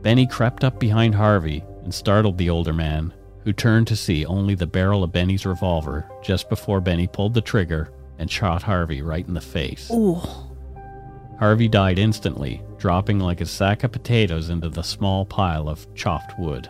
Benny 0.03 0.27
crept 0.27 0.65
up 0.65 0.79
behind 0.79 1.15
Harvey 1.15 1.65
and 1.85 1.95
startled 1.95 2.39
the 2.39 2.51
older 2.51 2.73
man, 2.73 3.13
who 3.45 3.53
turned 3.53 3.87
to 3.87 3.97
see 3.97 4.27
only 4.27 4.55
the 4.55 4.67
barrel 4.67 5.05
of 5.05 5.13
Benny's 5.13 5.47
revolver 5.47 6.09
just 6.23 6.49
before 6.49 6.81
Benny 6.81 7.07
pulled 7.07 7.35
the 7.35 7.41
trigger 7.41 7.93
and 8.19 8.31
shot 8.31 8.63
Harvey 8.63 9.03
right 9.03 9.27
in 9.27 9.35
the 9.35 9.41
face. 9.41 9.91
Ooh. 9.93 10.21
Harvey 11.39 11.69
died 11.69 11.99
instantly, 11.99 12.63
dropping 12.79 13.21
like 13.21 13.41
a 13.41 13.47
sack 13.47 13.85
of 13.85 13.93
potatoes 13.93 14.49
into 14.49 14.69
the 14.69 14.83
small 14.83 15.25
pile 15.25 15.69
of 15.69 15.93
chopped 15.95 16.39
wood. 16.39 16.69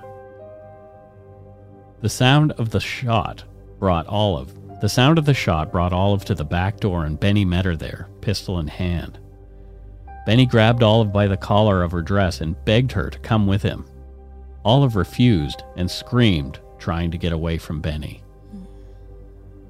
The 2.01 2.09
sound 2.09 2.53
of 2.53 2.71
the 2.71 2.81
shot 2.81 3.45
brought 3.79 4.07
Olive. 4.07 4.55
The 4.81 4.89
sound 4.89 5.17
of 5.17 5.25
the 5.25 5.35
shot 5.35 5.73
brought 5.73 5.95
Olive 5.95 6.25
to 6.27 6.35
the 6.35 6.45
back 6.45 6.81
door 6.81 7.07
and 7.07 7.19
Benny 7.19 7.45
met 7.47 7.65
her 7.65 7.77
there, 7.77 8.09
pistol 8.21 8.59
in 8.59 8.69
hand. 8.69 9.19
Benny 10.27 10.45
grabbed 10.45 10.83
Olive 10.83 11.13
by 11.13 11.27
the 11.27 11.37
collar 11.37 11.83
of 11.83 11.93
her 11.93 12.03
dress 12.03 12.41
and 12.41 12.63
begged 12.65 12.93
her 12.93 13.09
to 13.09 13.19
come 13.21 13.47
with 13.47 13.63
him. 13.63 13.87
Olive 14.65 14.97
refused 14.97 15.63
and 15.77 15.91
screamed, 15.91 16.59
trying 16.79 17.11
to 17.13 17.19
get 17.19 17.33
away 17.33 17.57
from 17.57 17.81
Benny. 17.81 18.23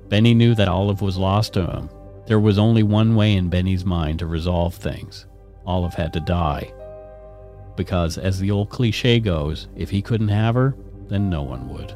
Benny 0.08 0.34
knew 0.34 0.54
that 0.54 0.68
Olive 0.68 1.02
was 1.02 1.16
lost 1.16 1.52
to 1.52 1.66
him. 1.66 1.88
There 2.26 2.40
was 2.40 2.58
only 2.58 2.82
one 2.82 3.14
way 3.14 3.34
in 3.34 3.48
Benny's 3.48 3.84
mind 3.84 4.18
to 4.18 4.26
resolve 4.26 4.74
things 4.74 5.26
Olive 5.66 5.94
had 5.94 6.12
to 6.14 6.20
die. 6.20 6.72
Because, 7.76 8.18
as 8.18 8.40
the 8.40 8.50
old 8.50 8.70
cliche 8.70 9.20
goes, 9.20 9.68
if 9.76 9.90
he 9.90 10.00
couldn't 10.02 10.28
have 10.28 10.54
her, 10.54 10.76
then 11.08 11.28
no 11.28 11.42
one 11.42 11.68
would. 11.68 11.94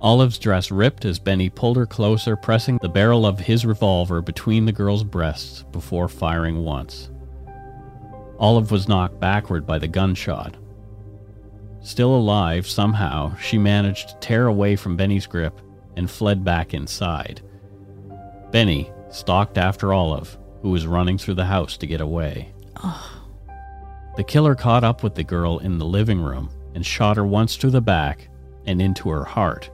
Olive's 0.00 0.38
dress 0.38 0.70
ripped 0.70 1.04
as 1.04 1.18
Benny 1.18 1.50
pulled 1.50 1.76
her 1.76 1.86
closer, 1.86 2.34
pressing 2.34 2.78
the 2.78 2.88
barrel 2.88 3.26
of 3.26 3.38
his 3.38 3.66
revolver 3.66 4.22
between 4.22 4.64
the 4.64 4.72
girl's 4.72 5.04
breasts 5.04 5.62
before 5.72 6.08
firing 6.08 6.64
once. 6.64 7.10
Olive 8.38 8.70
was 8.70 8.88
knocked 8.88 9.20
backward 9.20 9.66
by 9.66 9.78
the 9.78 9.88
gunshot. 9.88 10.56
Still 11.82 12.14
alive, 12.14 12.66
somehow, 12.66 13.36
she 13.36 13.58
managed 13.58 14.08
to 14.08 14.14
tear 14.16 14.46
away 14.46 14.76
from 14.76 14.96
Benny's 14.96 15.26
grip 15.26 15.60
and 15.96 16.10
fled 16.10 16.44
back 16.44 16.72
inside. 16.72 17.42
Benny 18.50 18.90
stalked 19.10 19.58
after 19.58 19.92
Olive, 19.92 20.38
who 20.62 20.70
was 20.70 20.86
running 20.86 21.18
through 21.18 21.34
the 21.34 21.44
house 21.44 21.76
to 21.76 21.86
get 21.86 22.00
away. 22.00 22.54
The 24.16 24.24
killer 24.24 24.54
caught 24.54 24.84
up 24.84 25.02
with 25.02 25.14
the 25.14 25.24
girl 25.24 25.58
in 25.58 25.78
the 25.78 25.84
living 25.84 26.20
room 26.20 26.50
and 26.74 26.84
shot 26.84 27.16
her 27.16 27.26
once 27.26 27.56
to 27.58 27.70
the 27.70 27.80
back 27.80 28.28
and 28.66 28.80
into 28.80 29.10
her 29.10 29.24
heart. 29.24 29.70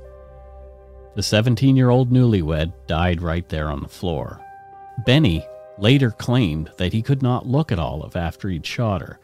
The 1.17 1.23
17 1.23 1.77
year 1.77 1.89
old 1.89 2.11
newlywed 2.11 2.75
died 2.87 3.23
right 3.23 3.49
there 3.49 3.71
on 3.71 3.81
the 3.81 3.89
floor. 3.89 4.39
Benny 5.07 5.47
later 5.79 6.11
claimed 6.11 6.71
that 6.77 6.93
he 6.93 7.01
could 7.01 7.23
not 7.23 7.47
look 7.47 7.73
at 7.73 7.79
Olive 7.79 8.17
after 8.17 8.51
he'd 8.51 8.67
shot 8.67 9.01
her. 9.01 9.19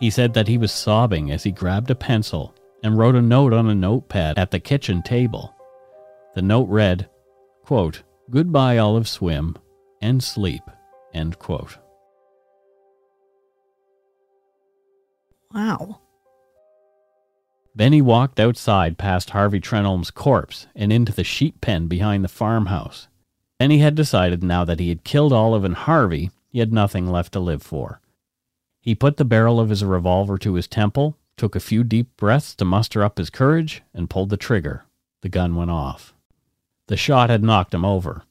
He 0.00 0.08
said 0.08 0.32
that 0.32 0.48
he 0.48 0.56
was 0.56 0.72
sobbing 0.72 1.30
as 1.30 1.42
he 1.42 1.52
grabbed 1.52 1.90
a 1.90 1.94
pencil 1.94 2.54
and 2.82 2.96
wrote 2.96 3.14
a 3.14 3.22
note 3.22 3.52
on 3.52 3.68
a 3.68 3.74
notepad 3.74 4.38
at 4.38 4.50
the 4.50 4.58
kitchen 4.58 5.02
table. 5.02 5.54
The 6.34 6.42
note 6.42 6.68
read, 6.70 7.08
quote, 7.64 8.02
Goodbye, 8.30 8.78
Olive 8.78 9.06
Swim, 9.06 9.56
and 10.00 10.24
sleep. 10.24 10.62
End 11.12 11.38
quote. 11.38 11.78
Wow. 15.52 16.00
Benny 17.76 18.00
walked 18.00 18.38
outside 18.38 18.98
past 18.98 19.30
Harvey 19.30 19.58
Trenholm's 19.58 20.12
corpse 20.12 20.68
and 20.76 20.92
into 20.92 21.12
the 21.12 21.24
sheep 21.24 21.60
pen 21.60 21.88
behind 21.88 22.22
the 22.22 22.28
farmhouse. 22.28 23.08
Benny 23.58 23.78
had 23.78 23.96
decided 23.96 24.44
now 24.44 24.64
that 24.64 24.78
he 24.78 24.90
had 24.90 25.02
killed 25.02 25.32
Olive 25.32 25.64
and 25.64 25.74
Harvey, 25.74 26.30
he 26.48 26.60
had 26.60 26.72
nothing 26.72 27.10
left 27.10 27.32
to 27.32 27.40
live 27.40 27.62
for. 27.62 28.00
He 28.80 28.94
put 28.94 29.16
the 29.16 29.24
barrel 29.24 29.58
of 29.58 29.70
his 29.70 29.84
revolver 29.84 30.38
to 30.38 30.54
his 30.54 30.68
temple, 30.68 31.16
took 31.36 31.56
a 31.56 31.60
few 31.60 31.82
deep 31.82 32.16
breaths 32.16 32.54
to 32.56 32.64
muster 32.64 33.02
up 33.02 33.18
his 33.18 33.30
courage, 33.30 33.82
and 33.92 34.10
pulled 34.10 34.30
the 34.30 34.36
trigger. 34.36 34.84
The 35.22 35.28
gun 35.28 35.56
went 35.56 35.70
off. 35.70 36.14
The 36.86 36.96
shot 36.96 37.30
had 37.30 37.42
knocked 37.42 37.74
him 37.74 37.84
over. 37.84 38.22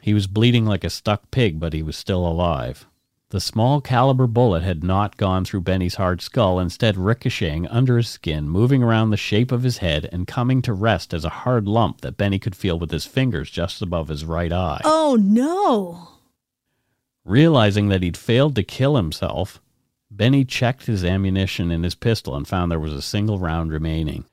He 0.00 0.14
was 0.14 0.26
bleeding 0.26 0.64
like 0.66 0.82
a 0.82 0.90
stuck 0.90 1.30
pig, 1.30 1.60
but 1.60 1.72
he 1.72 1.82
was 1.82 1.96
still 1.96 2.26
alive. 2.26 2.88
The 3.32 3.40
small 3.40 3.80
caliber 3.80 4.26
bullet 4.26 4.62
had 4.62 4.84
not 4.84 5.16
gone 5.16 5.46
through 5.46 5.62
Benny's 5.62 5.94
hard 5.94 6.20
skull, 6.20 6.60
instead 6.60 6.98
ricocheting 6.98 7.66
under 7.68 7.96
his 7.96 8.06
skin, 8.06 8.46
moving 8.46 8.82
around 8.82 9.08
the 9.08 9.16
shape 9.16 9.50
of 9.50 9.62
his 9.62 9.78
head 9.78 10.06
and 10.12 10.26
coming 10.26 10.60
to 10.60 10.74
rest 10.74 11.14
as 11.14 11.24
a 11.24 11.30
hard 11.30 11.66
lump 11.66 12.02
that 12.02 12.18
Benny 12.18 12.38
could 12.38 12.54
feel 12.54 12.78
with 12.78 12.90
his 12.90 13.06
fingers 13.06 13.48
just 13.48 13.80
above 13.80 14.08
his 14.08 14.26
right 14.26 14.52
eye. 14.52 14.82
Oh, 14.84 15.16
no. 15.18 16.08
Realizing 17.24 17.88
that 17.88 18.02
he'd 18.02 18.18
failed 18.18 18.54
to 18.56 18.62
kill 18.62 18.96
himself, 18.96 19.62
Benny 20.10 20.44
checked 20.44 20.84
his 20.84 21.02
ammunition 21.02 21.70
in 21.70 21.84
his 21.84 21.94
pistol 21.94 22.36
and 22.36 22.46
found 22.46 22.70
there 22.70 22.78
was 22.78 22.92
a 22.92 23.00
single 23.00 23.38
round 23.38 23.72
remaining. 23.72 24.26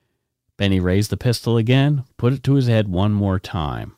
Benny 0.57 0.81
raised 0.81 1.09
the 1.09 1.15
pistol 1.15 1.55
again, 1.55 2.03
put 2.17 2.33
it 2.33 2.43
to 2.43 2.55
his 2.55 2.67
head 2.67 2.89
one 2.89 3.13
more 3.13 3.39
time. 3.39 3.95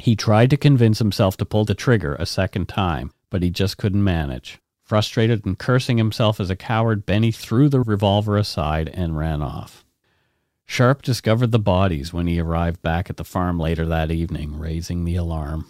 He 0.00 0.16
tried 0.16 0.50
to 0.50 0.56
convince 0.56 0.98
himself 0.98 1.36
to 1.36 1.44
pull 1.44 1.64
the 1.64 1.76
trigger 1.76 2.16
a 2.16 2.26
second 2.26 2.68
time, 2.68 3.12
but 3.30 3.42
he 3.42 3.50
just 3.50 3.78
couldn't 3.78 4.04
manage. 4.04 4.58
Frustrated 4.82 5.46
and 5.46 5.58
cursing 5.58 5.98
himself 5.98 6.40
as 6.40 6.50
a 6.50 6.56
coward, 6.56 7.06
Benny 7.06 7.30
threw 7.30 7.68
the 7.68 7.80
revolver 7.80 8.36
aside 8.36 8.88
and 8.88 9.16
ran 9.16 9.40
off. 9.40 9.84
Sharp 10.66 11.02
discovered 11.02 11.52
the 11.52 11.58
bodies 11.58 12.12
when 12.12 12.26
he 12.26 12.40
arrived 12.40 12.82
back 12.82 13.08
at 13.08 13.16
the 13.16 13.24
farm 13.24 13.58
later 13.58 13.86
that 13.86 14.10
evening, 14.10 14.58
raising 14.58 15.04
the 15.04 15.16
alarm. 15.16 15.66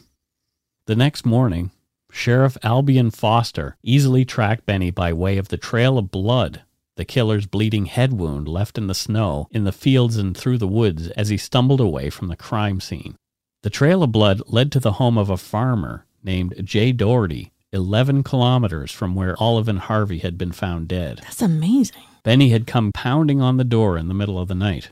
The 0.86 0.96
next 0.96 1.24
morning, 1.24 1.70
Sheriff 2.10 2.56
Albion 2.62 3.10
Foster 3.10 3.76
easily 3.82 4.24
tracked 4.24 4.66
Benny 4.66 4.90
by 4.90 5.12
way 5.12 5.38
of 5.38 5.48
the 5.48 5.56
trail 5.56 5.96
of 5.96 6.10
blood, 6.10 6.62
the 6.96 7.04
killer's 7.04 7.46
bleeding 7.46 7.86
head 7.86 8.12
wound 8.14 8.48
left 8.48 8.76
in 8.76 8.88
the 8.88 8.94
snow, 8.94 9.48
in 9.50 9.64
the 9.64 9.72
fields, 9.72 10.16
and 10.16 10.36
through 10.36 10.58
the 10.58 10.66
woods 10.66 11.08
as 11.10 11.28
he 11.28 11.36
stumbled 11.36 11.80
away 11.80 12.10
from 12.10 12.28
the 12.28 12.36
crime 12.36 12.80
scene. 12.80 13.16
The 13.62 13.70
trail 13.70 14.02
of 14.02 14.12
blood 14.12 14.42
led 14.46 14.72
to 14.72 14.80
the 14.80 14.92
home 14.92 15.16
of 15.16 15.30
a 15.30 15.36
farmer 15.36 16.04
named 16.22 16.54
Jay 16.64 16.92
Doherty, 16.92 17.52
11 17.72 18.22
kilometers 18.22 18.90
from 18.90 19.14
where 19.14 19.40
Olive 19.40 19.68
and 19.68 19.78
Harvey 19.78 20.18
had 20.18 20.36
been 20.36 20.52
found 20.52 20.88
dead. 20.88 21.18
That's 21.22 21.42
amazing. 21.42 22.02
Benny 22.22 22.50
had 22.50 22.66
come 22.66 22.92
pounding 22.92 23.40
on 23.40 23.56
the 23.56 23.64
door 23.64 23.96
in 23.96 24.08
the 24.08 24.14
middle 24.14 24.38
of 24.38 24.48
the 24.48 24.54
night. 24.54 24.90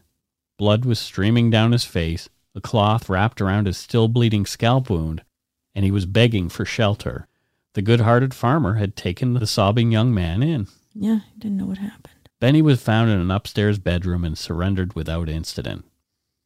Blood 0.58 0.84
was 0.84 0.98
streaming 0.98 1.50
down 1.50 1.72
his 1.72 1.84
face, 1.84 2.28
a 2.54 2.60
cloth 2.60 3.08
wrapped 3.08 3.40
around 3.40 3.66
his 3.66 3.76
still 3.76 4.08
bleeding 4.08 4.46
scalp 4.46 4.90
wound, 4.90 5.22
and 5.74 5.84
he 5.84 5.90
was 5.90 6.06
begging 6.06 6.48
for 6.48 6.64
shelter. 6.64 7.26
The 7.74 7.82
good 7.82 8.00
hearted 8.00 8.34
farmer 8.34 8.74
had 8.74 8.96
taken 8.96 9.34
the 9.34 9.46
sobbing 9.46 9.92
young 9.92 10.12
man 10.12 10.42
in. 10.42 10.66
Yeah, 10.94 11.20
he 11.32 11.38
didn't 11.38 11.58
know 11.58 11.66
what 11.66 11.78
happened. 11.78 12.14
Benny 12.40 12.62
was 12.62 12.80
found 12.80 13.10
in 13.10 13.20
an 13.20 13.30
upstairs 13.30 13.78
bedroom 13.78 14.24
and 14.24 14.38
surrendered 14.38 14.94
without 14.94 15.28
incident. 15.28 15.84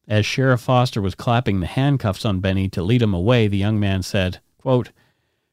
As 0.08 0.26
Sheriff 0.26 0.62
Foster 0.62 1.00
was 1.00 1.14
clapping 1.14 1.60
the 1.60 1.66
handcuffs 1.66 2.24
on 2.24 2.40
Benny 2.40 2.68
to 2.70 2.82
lead 2.82 3.02
him 3.02 3.14
away, 3.14 3.46
the 3.46 3.56
young 3.56 3.78
man 3.78 4.02
said, 4.02 4.40
quote, 4.62 4.90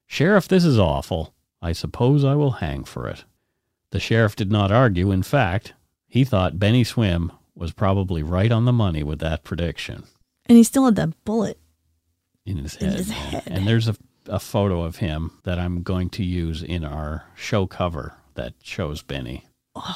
Sheriff, 0.07 0.47
this 0.47 0.63
is 0.65 0.79
awful. 0.79 1.33
I 1.61 1.71
suppose 1.73 2.23
I 2.23 2.35
will 2.35 2.51
hang 2.51 2.83
for 2.83 3.07
it. 3.07 3.25
The 3.91 3.99
sheriff 3.99 4.35
did 4.35 4.51
not 4.51 4.71
argue. 4.71 5.11
In 5.11 5.23
fact, 5.23 5.73
he 6.07 6.23
thought 6.23 6.59
Benny 6.59 6.83
Swim 6.83 7.31
was 7.55 7.73
probably 7.73 8.23
right 8.23 8.51
on 8.51 8.65
the 8.65 8.71
money 8.73 9.03
with 9.03 9.19
that 9.19 9.43
prediction 9.43 10.03
And 10.45 10.57
he 10.57 10.63
still 10.63 10.85
had 10.85 10.95
that 10.95 11.25
bullet. 11.25 11.59
in 12.45 12.57
his 12.57 12.75
In 12.77 12.87
head. 12.89 12.97
his 12.97 13.09
head. 13.11 13.43
And 13.47 13.67
there's 13.67 13.87
a, 13.89 13.95
a 14.27 14.39
photo 14.39 14.83
of 14.83 14.97
him 14.97 15.31
that 15.43 15.59
I'm 15.59 15.83
going 15.83 16.09
to 16.11 16.23
use 16.23 16.63
in 16.63 16.83
our 16.85 17.25
show 17.35 17.67
cover 17.67 18.13
that 18.35 18.53
shows 18.63 19.01
Benny 19.01 19.45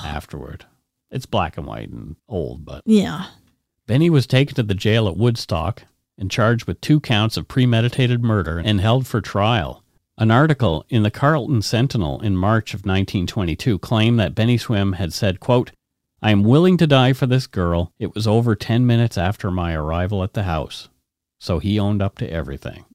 afterward. 0.03 0.65
It's 1.09 1.25
black 1.25 1.57
and 1.57 1.65
white 1.67 1.89
and 1.89 2.15
old, 2.27 2.65
but 2.65 2.81
Yeah. 2.85 3.27
Benny 3.87 4.09
was 4.09 4.25
taken 4.27 4.55
to 4.55 4.63
the 4.63 4.73
jail 4.75 5.07
at 5.07 5.17
Woodstock 5.17 5.83
and 6.17 6.31
charged 6.31 6.65
with 6.65 6.81
two 6.81 6.99
counts 6.99 7.37
of 7.37 7.47
premeditated 7.47 8.23
murder 8.23 8.59
and 8.59 8.81
held 8.81 9.07
for 9.07 9.21
trial. 9.21 9.83
An 10.17 10.29
article 10.29 10.85
in 10.89 11.03
the 11.03 11.11
Carleton 11.11 11.61
Sentinel 11.61 12.21
in 12.21 12.37
March 12.37 12.73
of 12.73 12.81
1922 12.81 13.79
claimed 13.79 14.19
that 14.19 14.35
Benny 14.35 14.57
Swim 14.57 14.93
had 14.93 15.11
said, 15.11 15.39
quote, 15.39 15.71
I 16.21 16.31
am 16.31 16.43
willing 16.43 16.77
to 16.77 16.87
die 16.87 17.13
for 17.13 17.25
this 17.25 17.47
girl. 17.47 17.91
It 17.99 18.13
was 18.15 18.27
over 18.27 18.55
10 18.55 18.85
minutes 18.85 19.17
after 19.17 19.51
my 19.51 19.73
arrival 19.73 20.23
at 20.23 20.33
the 20.33 20.43
house. 20.43 20.87
So 21.39 21.59
he 21.59 21.79
owned 21.79 22.01
up 22.01 22.17
to 22.19 22.31
everything. 22.31 22.85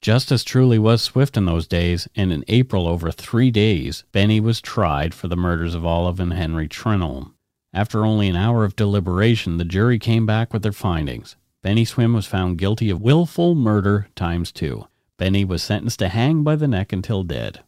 Just 0.00 0.32
as 0.32 0.42
truly 0.42 0.78
was 0.78 1.02
Swift 1.02 1.36
in 1.36 1.44
those 1.44 1.66
days, 1.66 2.08
and 2.16 2.32
in 2.32 2.44
April, 2.48 2.86
over 2.86 3.10
three 3.10 3.50
days, 3.50 4.04
Benny 4.12 4.40
was 4.40 4.60
tried 4.60 5.12
for 5.12 5.28
the 5.28 5.36
murders 5.36 5.74
of 5.74 5.84
Olive 5.84 6.18
and 6.18 6.32
Henry 6.32 6.68
Trenholm. 6.68 7.34
After 7.74 8.04
only 8.04 8.28
an 8.28 8.36
hour 8.36 8.64
of 8.64 8.76
deliberation, 8.76 9.56
the 9.58 9.64
jury 9.64 9.98
came 9.98 10.24
back 10.24 10.52
with 10.52 10.62
their 10.62 10.72
findings. 10.72 11.36
Benny 11.60 11.84
Swim 11.84 12.12
was 12.12 12.26
found 12.26 12.58
guilty 12.58 12.88
of 12.88 13.02
willful 13.02 13.56
murder 13.56 14.08
times 14.14 14.52
two. 14.52 14.86
Benny 15.16 15.44
was 15.44 15.62
sentenced 15.62 15.98
to 15.98 16.08
hang 16.08 16.44
by 16.44 16.54
the 16.54 16.68
neck 16.68 16.92
until 16.92 17.24
dead. 17.24 17.64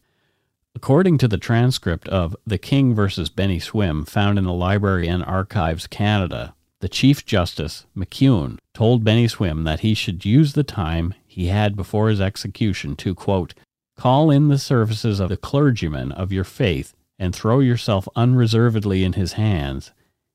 According 0.76 1.18
to 1.18 1.28
the 1.28 1.36
transcript 1.36 2.06
of 2.08 2.36
The 2.46 2.58
King 2.58 2.94
versus 2.94 3.28
Benny 3.28 3.58
Swim 3.58 4.04
found 4.04 4.38
in 4.38 4.44
the 4.44 4.52
Library 4.52 5.08
and 5.08 5.24
Archives 5.24 5.88
Canada, 5.88 6.54
the 6.78 6.88
Chief 6.88 7.26
Justice, 7.26 7.86
McEwen, 7.96 8.58
told 8.72 9.02
Benny 9.02 9.26
Swim 9.26 9.64
that 9.64 9.80
he 9.80 9.94
should 9.94 10.24
use 10.24 10.52
the 10.52 10.62
time 10.62 11.12
he 11.26 11.48
had 11.48 11.74
before 11.74 12.08
his 12.08 12.20
execution 12.20 12.94
to, 12.96 13.14
quote, 13.14 13.54
call 13.96 14.30
in 14.30 14.48
the 14.48 14.58
services 14.58 15.18
of 15.18 15.28
the 15.28 15.36
clergyman 15.36 16.12
of 16.12 16.32
your 16.32 16.44
faith 16.44 16.94
and 17.18 17.34
throw 17.34 17.58
yourself 17.58 18.08
unreservedly 18.14 19.02
in 19.02 19.14
his 19.14 19.32
hands, 19.32 19.90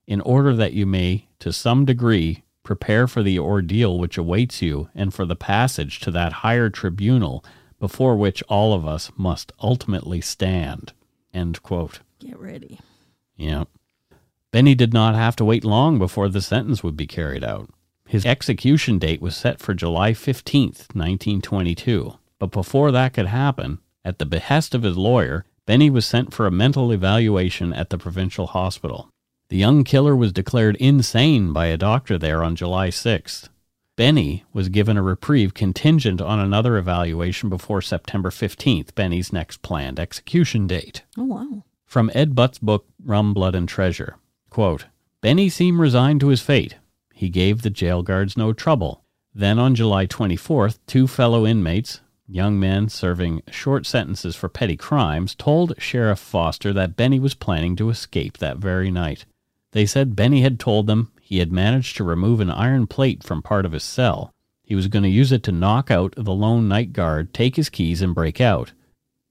in 0.06 0.20
order 0.22 0.54
that 0.56 0.74
you 0.74 0.86
may, 0.86 1.28
to 1.40 1.52
some 1.52 1.86
degree, 1.86 2.44
prepare 2.66 3.08
for 3.08 3.24
the 3.24 3.40
ordeal 3.40 3.98
which 3.98 4.18
awaits 4.18 4.62
you 4.62 4.90
and 4.94 5.14
for 5.14 5.26
the 5.26 5.36
passage 5.36 6.02
to 6.02 6.12
that 6.12 6.34
higher 6.44 6.70
tribunal 6.70 7.46
before 7.80 8.18
which 8.18 8.44
all 8.50 8.74
of 8.74 8.86
us 8.86 9.12
must 9.16 9.54
ultimately 9.62 10.20
stand. 10.20 10.92
End 11.34 11.62
quote. 11.64 12.00
Get 12.20 12.38
ready. 12.38 12.80
Yeah. 13.38 13.66
Benny 14.52 14.76
did 14.76 14.94
not 14.94 15.16
have 15.16 15.36
to 15.38 15.46
wait 15.46 15.64
long 15.64 16.00
before 16.00 16.28
the 16.28 16.42
sentence 16.42 16.84
would 16.84 16.98
be 16.98 17.08
carried 17.08 17.44
out. 17.44 17.70
His 18.08 18.26
execution 18.26 19.00
date 19.00 19.22
was 19.22 19.36
set 19.36 19.60
for 19.60 19.74
July 19.74 20.12
15th, 20.12 20.94
1922. 20.96 22.18
But 22.40 22.52
before 22.52 22.92
that 22.92 23.14
could 23.14 23.28
happen, 23.28 23.80
at 24.04 24.20
the 24.20 24.26
behest 24.26 24.76
of 24.76 24.84
his 24.84 24.98
lawyer, 24.98 25.46
Benny 25.66 25.90
was 25.90 26.06
sent 26.06 26.34
for 26.34 26.46
a 26.46 26.52
mental 26.52 26.92
evaluation 26.92 27.74
at 27.74 27.90
the 27.90 27.98
provincial 27.98 28.48
hospital. 28.48 29.10
The 29.56 29.60
young 29.60 29.86
killer 29.86 30.18
was 30.18 30.34
declared 30.34 30.76
insane 30.82 31.54
by 31.54 31.68
a 31.68 31.78
doctor 31.78 32.18
there 32.18 32.44
on 32.44 32.58
July 32.58 32.90
6th. 32.90 33.48
Benny 33.96 34.44
was 34.52 34.68
given 34.68 34.98
a 34.98 35.02
reprieve 35.02 35.54
contingent 35.54 36.20
on 36.20 36.42
another 36.42 36.76
evaluation 36.76 37.48
before 37.48 37.82
September 37.82 38.32
15th, 38.32 38.94
Benny's 38.96 39.32
next 39.32 39.62
planned 39.62 39.98
execution 39.98 40.68
date. 40.68 41.04
Oh, 41.18 41.24
wow. 41.24 41.64
From 41.86 42.12
Ed 42.14 42.36
Butts' 42.36 42.60
book, 42.60 42.86
Rum, 43.02 43.34
Blood, 43.34 43.56
and 43.56 43.70
Treasure 43.70 44.18
quote, 44.50 44.88
Benny 45.22 45.48
seemed 45.48 45.80
resigned 45.80 46.20
to 46.20 46.28
his 46.28 46.42
fate. 46.42 46.76
He 47.14 47.30
gave 47.30 47.62
the 47.62 47.70
jail 47.70 48.04
guards 48.04 48.36
no 48.36 48.52
trouble. 48.52 49.06
Then 49.34 49.58
on 49.58 49.74
July 49.74 50.06
24th, 50.06 50.80
two 50.86 51.08
fellow 51.08 51.48
inmates, 51.48 52.02
young 52.28 52.60
men 52.60 52.90
serving 52.90 53.42
short 53.50 53.86
sentences 53.86 54.36
for 54.36 54.50
petty 54.50 54.76
crimes, 54.76 55.34
told 55.34 55.76
Sheriff 55.78 56.20
Foster 56.20 56.74
that 56.74 56.98
Benny 56.98 57.22
was 57.22 57.36
planning 57.36 57.78
to 57.78 57.90
escape 57.90 58.40
that 58.40 58.58
very 58.58 58.92
night. 58.92 59.24
They 59.76 59.86
said 59.86 60.16
Benny 60.16 60.40
had 60.40 60.58
told 60.58 60.88
them 60.88 61.12
he 61.20 61.40
had 61.40 61.52
managed 61.52 61.98
to 61.98 62.06
remove 62.06 62.40
an 62.40 62.50
iron 62.50 62.88
plate 62.88 63.22
from 63.22 63.42
part 63.42 63.66
of 63.66 63.74
his 63.74 63.84
cell. 63.84 64.32
He 64.64 64.74
was 64.74 64.88
going 64.88 65.04
to 65.04 65.10
use 65.10 65.34
it 65.34 65.44
to 65.44 65.52
knock 65.52 65.92
out 65.92 66.14
the 66.16 66.34
lone 66.34 66.70
night 66.70 66.94
guard, 66.94 67.34
take 67.34 67.58
his 67.58 67.68
keys, 67.68 68.02
and 68.02 68.16
break 68.16 68.40
out. 68.40 68.72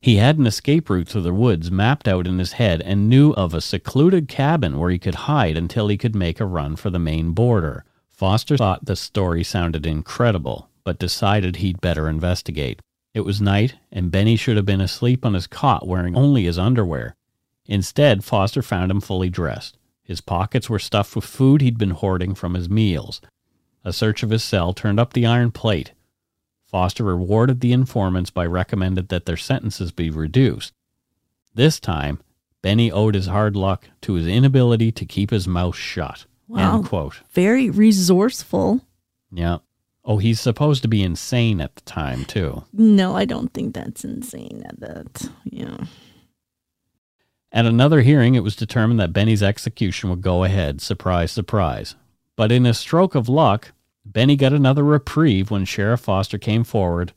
He 0.03 0.17
had 0.17 0.37
an 0.37 0.47
escape 0.47 0.91
route 0.91 1.09
through 1.09 1.23
the 1.23 1.33
woods 1.33 1.71
mapped 1.71 2.07
out 2.07 2.27
in 2.27 2.39
his 2.39 2.53
head 2.53 2.83
and 2.83 3.09
knew 3.09 3.33
of 3.33 3.55
a 3.55 3.63
secluded 3.63 4.29
cabin 4.29 4.79
where 4.79 4.91
he 4.91 4.99
could 4.99 5.15
hide 5.15 5.57
until 5.57 5.89
he 5.89 5.97
could 5.97 6.15
make 6.15 6.41
a 6.41 6.45
run 6.45 6.77
for 6.77 6.91
the 6.91 6.99
Maine 6.99 7.33
border. 7.33 7.87
Foster 8.11 8.59
thought 8.59 8.85
the 8.85 8.97
story 8.97 9.43
sounded 9.43 9.87
incredible, 9.87 10.69
but 10.85 10.99
decided 10.99 11.57
he'd 11.57 11.81
better 11.81 12.07
investigate. 12.07 12.83
It 13.15 13.23
was 13.23 13.41
night, 13.41 13.77
and 13.91 14.11
Benny 14.11 14.37
should 14.37 14.59
have 14.59 14.67
been 14.67 14.83
asleep 14.83 15.25
on 15.25 15.33
his 15.33 15.47
cot 15.47 15.89
wearing 15.89 16.15
only 16.15 16.45
his 16.45 16.59
underwear. 16.59 17.17
Instead, 17.65 18.25
Foster 18.25 18.61
found 18.61 18.91
him 18.91 19.01
fully 19.01 19.31
dressed. 19.31 19.79
His 20.05 20.21
pockets 20.21 20.71
were 20.71 20.79
stuffed 20.79 21.17
with 21.17 21.25
food 21.25 21.61
he'd 21.62 21.79
been 21.79 21.90
hoarding 21.90 22.35
from 22.35 22.55
his 22.55 22.69
meals. 22.69 23.21
A 23.85 23.93
search 23.93 24.23
of 24.23 24.31
his 24.31 24.45
cell 24.45 24.73
turned 24.73 25.01
up 25.01 25.12
the 25.12 25.27
iron 25.27 25.51
plate. 25.51 25.93
Foster 26.67 27.05
rewarded 27.05 27.61
the 27.61 27.73
informants 27.73 28.31
by 28.31 28.47
recommending 28.47 29.07
that 29.07 29.27
their 29.27 29.37
sentences 29.37 29.93
be 29.93 30.11
reduced. 30.11 30.73
This 31.55 31.81
time, 31.81 32.21
Benny 32.62 32.90
owed 32.90 33.14
his 33.14 33.27
hard 33.27 33.57
luck 33.57 33.88
to 34.03 34.14
his 34.14 34.27
inability 34.27 34.90
to 34.93 35.07
keep 35.07 35.31
his 35.31 35.47
mouth 35.47 35.77
shut. 35.77 36.27
Wow. 36.49 36.77
End 36.77 36.87
quote. 36.87 37.21
Very 37.31 37.71
resourceful. 37.71 38.81
Yeah. 39.33 39.59
Oh, 40.05 40.19
he's 40.19 40.40
supposed 40.40 40.83
to 40.83 40.88
be 40.88 41.03
insane 41.03 41.61
at 41.61 41.77
the 41.77 41.83
time, 41.83 42.25
too. 42.27 42.64
No, 42.73 43.17
I 43.17 43.25
don't 43.25 43.53
think 43.55 43.75
that's 43.75 44.05
insane 44.05 44.62
at 44.67 44.81
that. 44.81 45.29
Yeah. 45.45 45.79
At 47.55 47.67
another 47.67 48.01
hearing, 48.01 48.35
it 48.35 48.43
was 48.43 48.57
determined 48.57 48.99
that 48.99 49.12
Benny's 49.12 49.43
execution 49.43 50.11
would 50.11 50.23
go 50.23 50.43
ahead. 50.43 50.81
Surprise, 50.81 51.31
surprise. 51.31 51.95
But 52.35 52.51
in 52.51 52.67
a 52.67 52.75
stroke 52.75 53.14
of 53.14 53.29
luck, 53.29 53.71
Benny 54.05 54.35
got 54.35 54.53
another 54.53 54.83
reprieve 54.83 55.53
when 55.53 55.64
Sheriff 55.64 56.01
Foster 56.01 56.37
came 56.37 56.64
forward, 56.64 57.12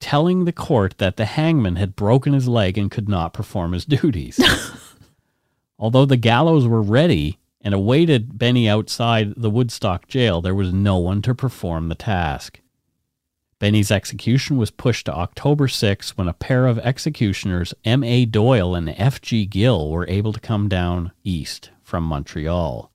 telling 0.00 0.46
the 0.46 0.52
court 0.52 0.98
that 0.98 1.16
the 1.16 1.26
hangman 1.26 1.76
had 1.76 1.94
broken 1.94 2.32
his 2.32 2.48
leg 2.48 2.76
and 2.76 2.90
could 2.90 3.08
not 3.08 3.32
perform 3.32 3.72
his 3.72 3.84
duties. 3.84 4.40
Although 5.78 6.06
the 6.06 6.16
gallows 6.16 6.66
were 6.66 6.82
ready 6.82 7.38
and 7.60 7.72
awaited 7.72 8.36
Benny 8.36 8.68
outside 8.68 9.34
the 9.36 9.50
Woodstock 9.50 10.08
jail, 10.08 10.42
there 10.42 10.56
was 10.56 10.72
no 10.72 10.98
one 10.98 11.22
to 11.22 11.36
perform 11.36 11.88
the 11.88 11.94
task. 11.94 12.60
Benny's 13.62 13.92
execution 13.92 14.56
was 14.56 14.72
pushed 14.72 15.06
to 15.06 15.14
October 15.14 15.68
6 15.68 16.16
when 16.16 16.26
a 16.26 16.32
pair 16.32 16.66
of 16.66 16.80
executioners, 16.80 17.72
M.A. 17.84 18.24
Doyle 18.24 18.74
and 18.74 18.88
F.G. 18.88 19.46
Gill, 19.46 19.88
were 19.88 20.04
able 20.08 20.32
to 20.32 20.40
come 20.40 20.68
down 20.68 21.12
east 21.22 21.70
from 21.80 22.02
Montreal. 22.02 22.90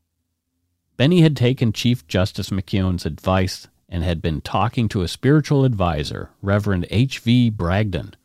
Benny 0.97 1.21
had 1.21 1.37
taken 1.37 1.71
Chief 1.71 2.05
Justice 2.05 2.49
McEwen's 2.49 3.05
advice 3.05 3.69
and 3.87 4.03
had 4.03 4.21
been 4.21 4.41
talking 4.41 4.89
to 4.89 5.03
a 5.03 5.07
spiritual 5.07 5.63
adviser, 5.63 6.31
Reverend 6.41 6.85
H.V. 6.89 7.49
Bragdon. 7.51 8.15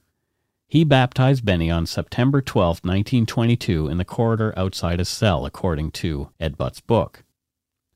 He 0.66 0.82
baptized 0.82 1.44
Benny 1.44 1.70
on 1.70 1.86
September 1.86 2.42
12, 2.42 2.78
1922, 2.78 3.86
in 3.86 3.98
the 3.98 4.04
corridor 4.04 4.52
outside 4.56 4.98
his 4.98 5.08
cell, 5.08 5.46
according 5.46 5.92
to 5.92 6.30
Ed 6.40 6.58
Butts' 6.58 6.80
book. 6.80 7.22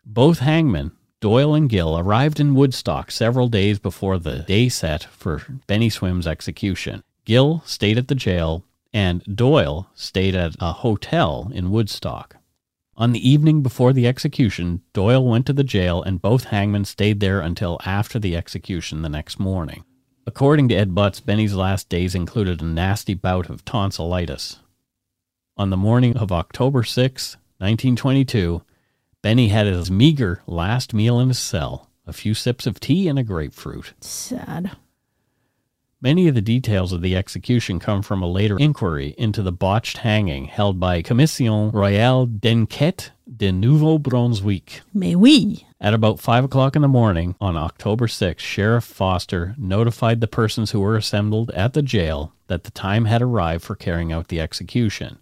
Both 0.05 0.39
hangmen, 0.39 0.93
Doyle 1.21 1.55
and 1.55 1.69
Gill, 1.69 1.99
arrived 1.99 2.39
in 2.39 2.55
Woodstock 2.55 3.11
several 3.11 3.49
days 3.49 3.79
before 3.79 4.19
the 4.19 4.41
day 4.41 4.69
set 4.69 5.05
for 5.05 5.43
Benny 5.67 5.89
Swim's 5.89 6.27
execution. 6.27 7.03
Gill 7.25 7.63
stayed 7.65 7.97
at 7.97 8.09
the 8.09 8.15
jail, 8.15 8.65
and 8.93 9.25
Doyle 9.25 9.89
stayed 9.95 10.35
at 10.35 10.57
a 10.61 10.73
hotel 10.73 11.51
in 11.55 11.71
Woodstock. 11.71 12.37
On 12.99 13.13
the 13.13 13.29
evening 13.29 13.63
before 13.63 13.93
the 13.93 14.07
execution, 14.07 14.83
Doyle 14.93 15.25
went 15.25 15.47
to 15.47 15.53
the 15.53 15.65
jail, 15.65 16.03
and 16.03 16.21
both 16.21 16.45
hangmen 16.45 16.85
stayed 16.85 17.21
there 17.21 17.41
until 17.41 17.79
after 17.85 18.19
the 18.19 18.37
execution 18.37 19.03
the 19.03 19.09
next 19.09 19.39
morning. 19.39 19.85
According 20.27 20.69
to 20.69 20.75
Ed 20.75 20.95
Butts, 20.95 21.21
Benny's 21.21 21.55
last 21.55 21.89
days 21.89 22.15
included 22.15 22.61
a 22.61 22.65
nasty 22.65 23.15
bout 23.15 23.49
of 23.49 23.65
tonsillitis. 23.65 24.61
On 25.57 25.71
the 25.71 25.77
morning 25.77 26.17
of 26.17 26.33
October 26.33 26.83
6, 26.83 27.37
1922, 27.59 28.63
Benny 29.27 29.49
had 29.49 29.67
his 29.67 29.91
meager 29.91 30.41
last 30.47 30.95
meal 30.95 31.19
in 31.19 31.27
his 31.27 31.41
cell 31.41 31.91
a 32.07 32.13
few 32.13 32.33
sips 32.33 32.65
of 32.65 32.79
tea 32.79 33.09
and 33.09 33.19
a 33.19 33.25
grapefruit. 33.25 33.93
Sad. 34.01 34.77
Many 36.01 36.29
of 36.29 36.37
the 36.37 36.41
details 36.41 36.93
of 36.93 37.03
the 37.03 37.17
execution 37.17 37.81
come 37.81 38.03
from 38.03 38.23
a 38.23 38.31
later 38.31 38.57
inquiry 38.57 39.17
into 39.19 39.43
the 39.43 39.51
botched 39.51 39.97
hanging 39.97 40.45
held 40.45 40.79
by 40.79 41.03
Commission 41.03 41.73
Royale 41.73 42.27
d'Enquête 42.27 43.11
de 43.37 43.51
Nouveau-Brunswick. 43.51 44.83
Mais 44.95 45.17
oui. 45.17 45.67
At 45.81 45.93
about 45.93 46.21
5 46.21 46.45
o'clock 46.45 46.77
in 46.77 46.83
the 46.83 46.87
morning 46.87 47.35
on 47.41 47.57
October 47.57 48.07
6, 48.07 48.41
Sheriff 48.41 48.85
Foster 48.85 49.57
notified 49.59 50.21
the 50.21 50.29
persons 50.29 50.71
who 50.71 50.79
were 50.79 50.97
assembled 50.97 51.51
at 51.51 51.73
the 51.73 51.83
jail 51.83 52.33
that 52.47 52.63
the 52.63 52.71
time 52.71 53.07
had 53.07 53.23
arrived 53.23 53.65
for 53.65 53.75
carrying 53.75 54.13
out 54.13 54.29
the 54.29 54.41
execution. 54.41 55.19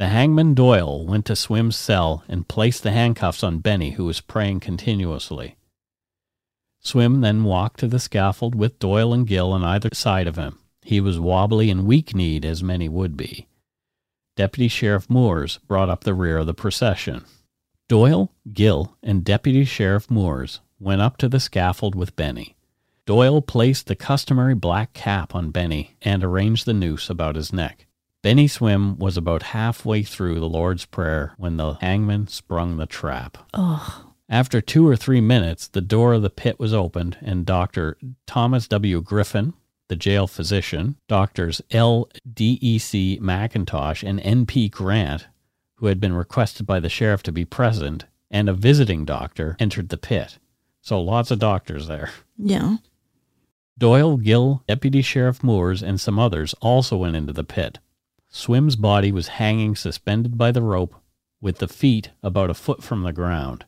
The 0.00 0.08
hangman 0.08 0.54
Doyle 0.54 1.04
went 1.04 1.26
to 1.26 1.36
Swim's 1.36 1.76
cell 1.76 2.24
and 2.26 2.48
placed 2.48 2.82
the 2.82 2.90
handcuffs 2.90 3.44
on 3.44 3.58
Benny, 3.58 3.90
who 3.90 4.06
was 4.06 4.22
praying 4.22 4.60
continuously. 4.60 5.56
Swim 6.80 7.20
then 7.20 7.44
walked 7.44 7.80
to 7.80 7.86
the 7.86 7.98
scaffold 7.98 8.54
with 8.54 8.78
Doyle 8.78 9.12
and 9.12 9.26
Gill 9.26 9.52
on 9.52 9.62
either 9.62 9.90
side 9.92 10.26
of 10.26 10.36
him. 10.36 10.58
He 10.80 11.02
was 11.02 11.20
wobbly 11.20 11.68
and 11.68 11.86
weak 11.86 12.14
kneed, 12.14 12.46
as 12.46 12.62
many 12.62 12.88
would 12.88 13.14
be. 13.14 13.46
Deputy 14.36 14.68
Sheriff 14.68 15.10
Moores 15.10 15.58
brought 15.68 15.90
up 15.90 16.04
the 16.04 16.14
rear 16.14 16.38
of 16.38 16.46
the 16.46 16.54
procession. 16.54 17.26
Doyle, 17.86 18.32
Gill, 18.54 18.96
and 19.02 19.22
Deputy 19.22 19.66
Sheriff 19.66 20.10
Moores 20.10 20.60
went 20.78 21.02
up 21.02 21.18
to 21.18 21.28
the 21.28 21.38
scaffold 21.38 21.94
with 21.94 22.16
Benny. 22.16 22.56
Doyle 23.04 23.42
placed 23.42 23.86
the 23.86 23.96
customary 23.96 24.54
black 24.54 24.94
cap 24.94 25.34
on 25.34 25.50
Benny 25.50 25.98
and 26.00 26.24
arranged 26.24 26.64
the 26.64 26.72
noose 26.72 27.10
about 27.10 27.36
his 27.36 27.52
neck. 27.52 27.86
Benny 28.22 28.48
Swim 28.48 28.98
was 28.98 29.16
about 29.16 29.42
halfway 29.44 30.02
through 30.02 30.40
the 30.40 30.48
Lord's 30.48 30.84
Prayer 30.84 31.32
when 31.38 31.56
the 31.56 31.74
hangman 31.74 32.26
sprung 32.28 32.76
the 32.76 32.86
trap. 32.86 33.38
Oh, 33.54 34.12
After 34.28 34.60
two 34.60 34.86
or 34.86 34.94
three 34.94 35.20
minutes, 35.22 35.66
the 35.68 35.80
door 35.80 36.12
of 36.14 36.22
the 36.22 36.28
pit 36.30 36.58
was 36.60 36.74
opened, 36.74 37.16
and 37.22 37.46
Dr. 37.46 37.96
Thomas 38.26 38.68
W. 38.68 39.00
Griffin, 39.00 39.54
the 39.88 39.96
jail 39.96 40.26
physician, 40.26 40.96
doctors 41.08 41.62
L. 41.70 42.08
D.E.C. 42.32 43.18
McIntosh 43.22 44.06
and 44.06 44.20
N.P. 44.20 44.68
Grant, 44.68 45.26
who 45.76 45.86
had 45.86 45.98
been 45.98 46.12
requested 46.12 46.66
by 46.66 46.78
the 46.78 46.90
sheriff 46.90 47.22
to 47.24 47.32
be 47.32 47.44
present, 47.46 48.04
and 48.30 48.48
a 48.48 48.52
visiting 48.54 49.04
doctor 49.06 49.56
entered 49.58 49.88
the 49.88 49.96
pit. 49.96 50.38
So 50.82 51.00
lots 51.00 51.30
of 51.30 51.38
doctors 51.38 51.88
there. 51.88 52.10
yeah. 52.36 52.76
Doyle, 53.78 54.18
Gill, 54.18 54.62
Deputy 54.68 55.00
Sheriff 55.00 55.42
Moores, 55.42 55.82
and 55.82 55.98
some 55.98 56.18
others 56.18 56.54
also 56.60 56.98
went 56.98 57.16
into 57.16 57.32
the 57.32 57.44
pit. 57.44 57.78
Swim's 58.32 58.76
body 58.76 59.10
was 59.10 59.26
hanging 59.26 59.74
suspended 59.74 60.38
by 60.38 60.52
the 60.52 60.62
rope 60.62 60.94
with 61.40 61.58
the 61.58 61.66
feet 61.66 62.10
about 62.22 62.48
a 62.48 62.54
foot 62.54 62.82
from 62.82 63.02
the 63.02 63.12
ground. 63.12 63.64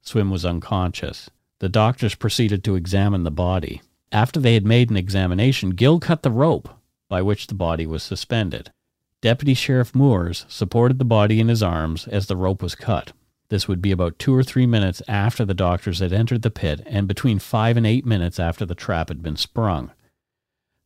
Swim 0.00 0.30
was 0.30 0.46
unconscious. 0.46 1.28
The 1.58 1.68
doctors 1.68 2.14
proceeded 2.14 2.64
to 2.64 2.74
examine 2.74 3.24
the 3.24 3.30
body. 3.30 3.82
After 4.10 4.40
they 4.40 4.54
had 4.54 4.64
made 4.64 4.90
an 4.90 4.96
examination, 4.96 5.70
Gill 5.70 6.00
cut 6.00 6.22
the 6.22 6.30
rope 6.30 6.70
by 7.08 7.20
which 7.20 7.48
the 7.48 7.54
body 7.54 7.86
was 7.86 8.02
suspended. 8.02 8.72
Deputy 9.20 9.52
Sheriff 9.52 9.94
Moores 9.94 10.46
supported 10.48 10.98
the 10.98 11.04
body 11.04 11.38
in 11.38 11.48
his 11.48 11.62
arms 11.62 12.08
as 12.08 12.26
the 12.26 12.36
rope 12.36 12.62
was 12.62 12.74
cut. 12.74 13.12
This 13.50 13.68
would 13.68 13.82
be 13.82 13.90
about 13.90 14.18
two 14.18 14.34
or 14.34 14.42
three 14.42 14.66
minutes 14.66 15.02
after 15.06 15.44
the 15.44 15.52
doctors 15.52 15.98
had 15.98 16.14
entered 16.14 16.40
the 16.42 16.50
pit 16.50 16.80
and 16.86 17.06
between 17.06 17.38
five 17.38 17.76
and 17.76 17.86
eight 17.86 18.06
minutes 18.06 18.40
after 18.40 18.64
the 18.64 18.74
trap 18.74 19.08
had 19.08 19.22
been 19.22 19.36
sprung. 19.36 19.90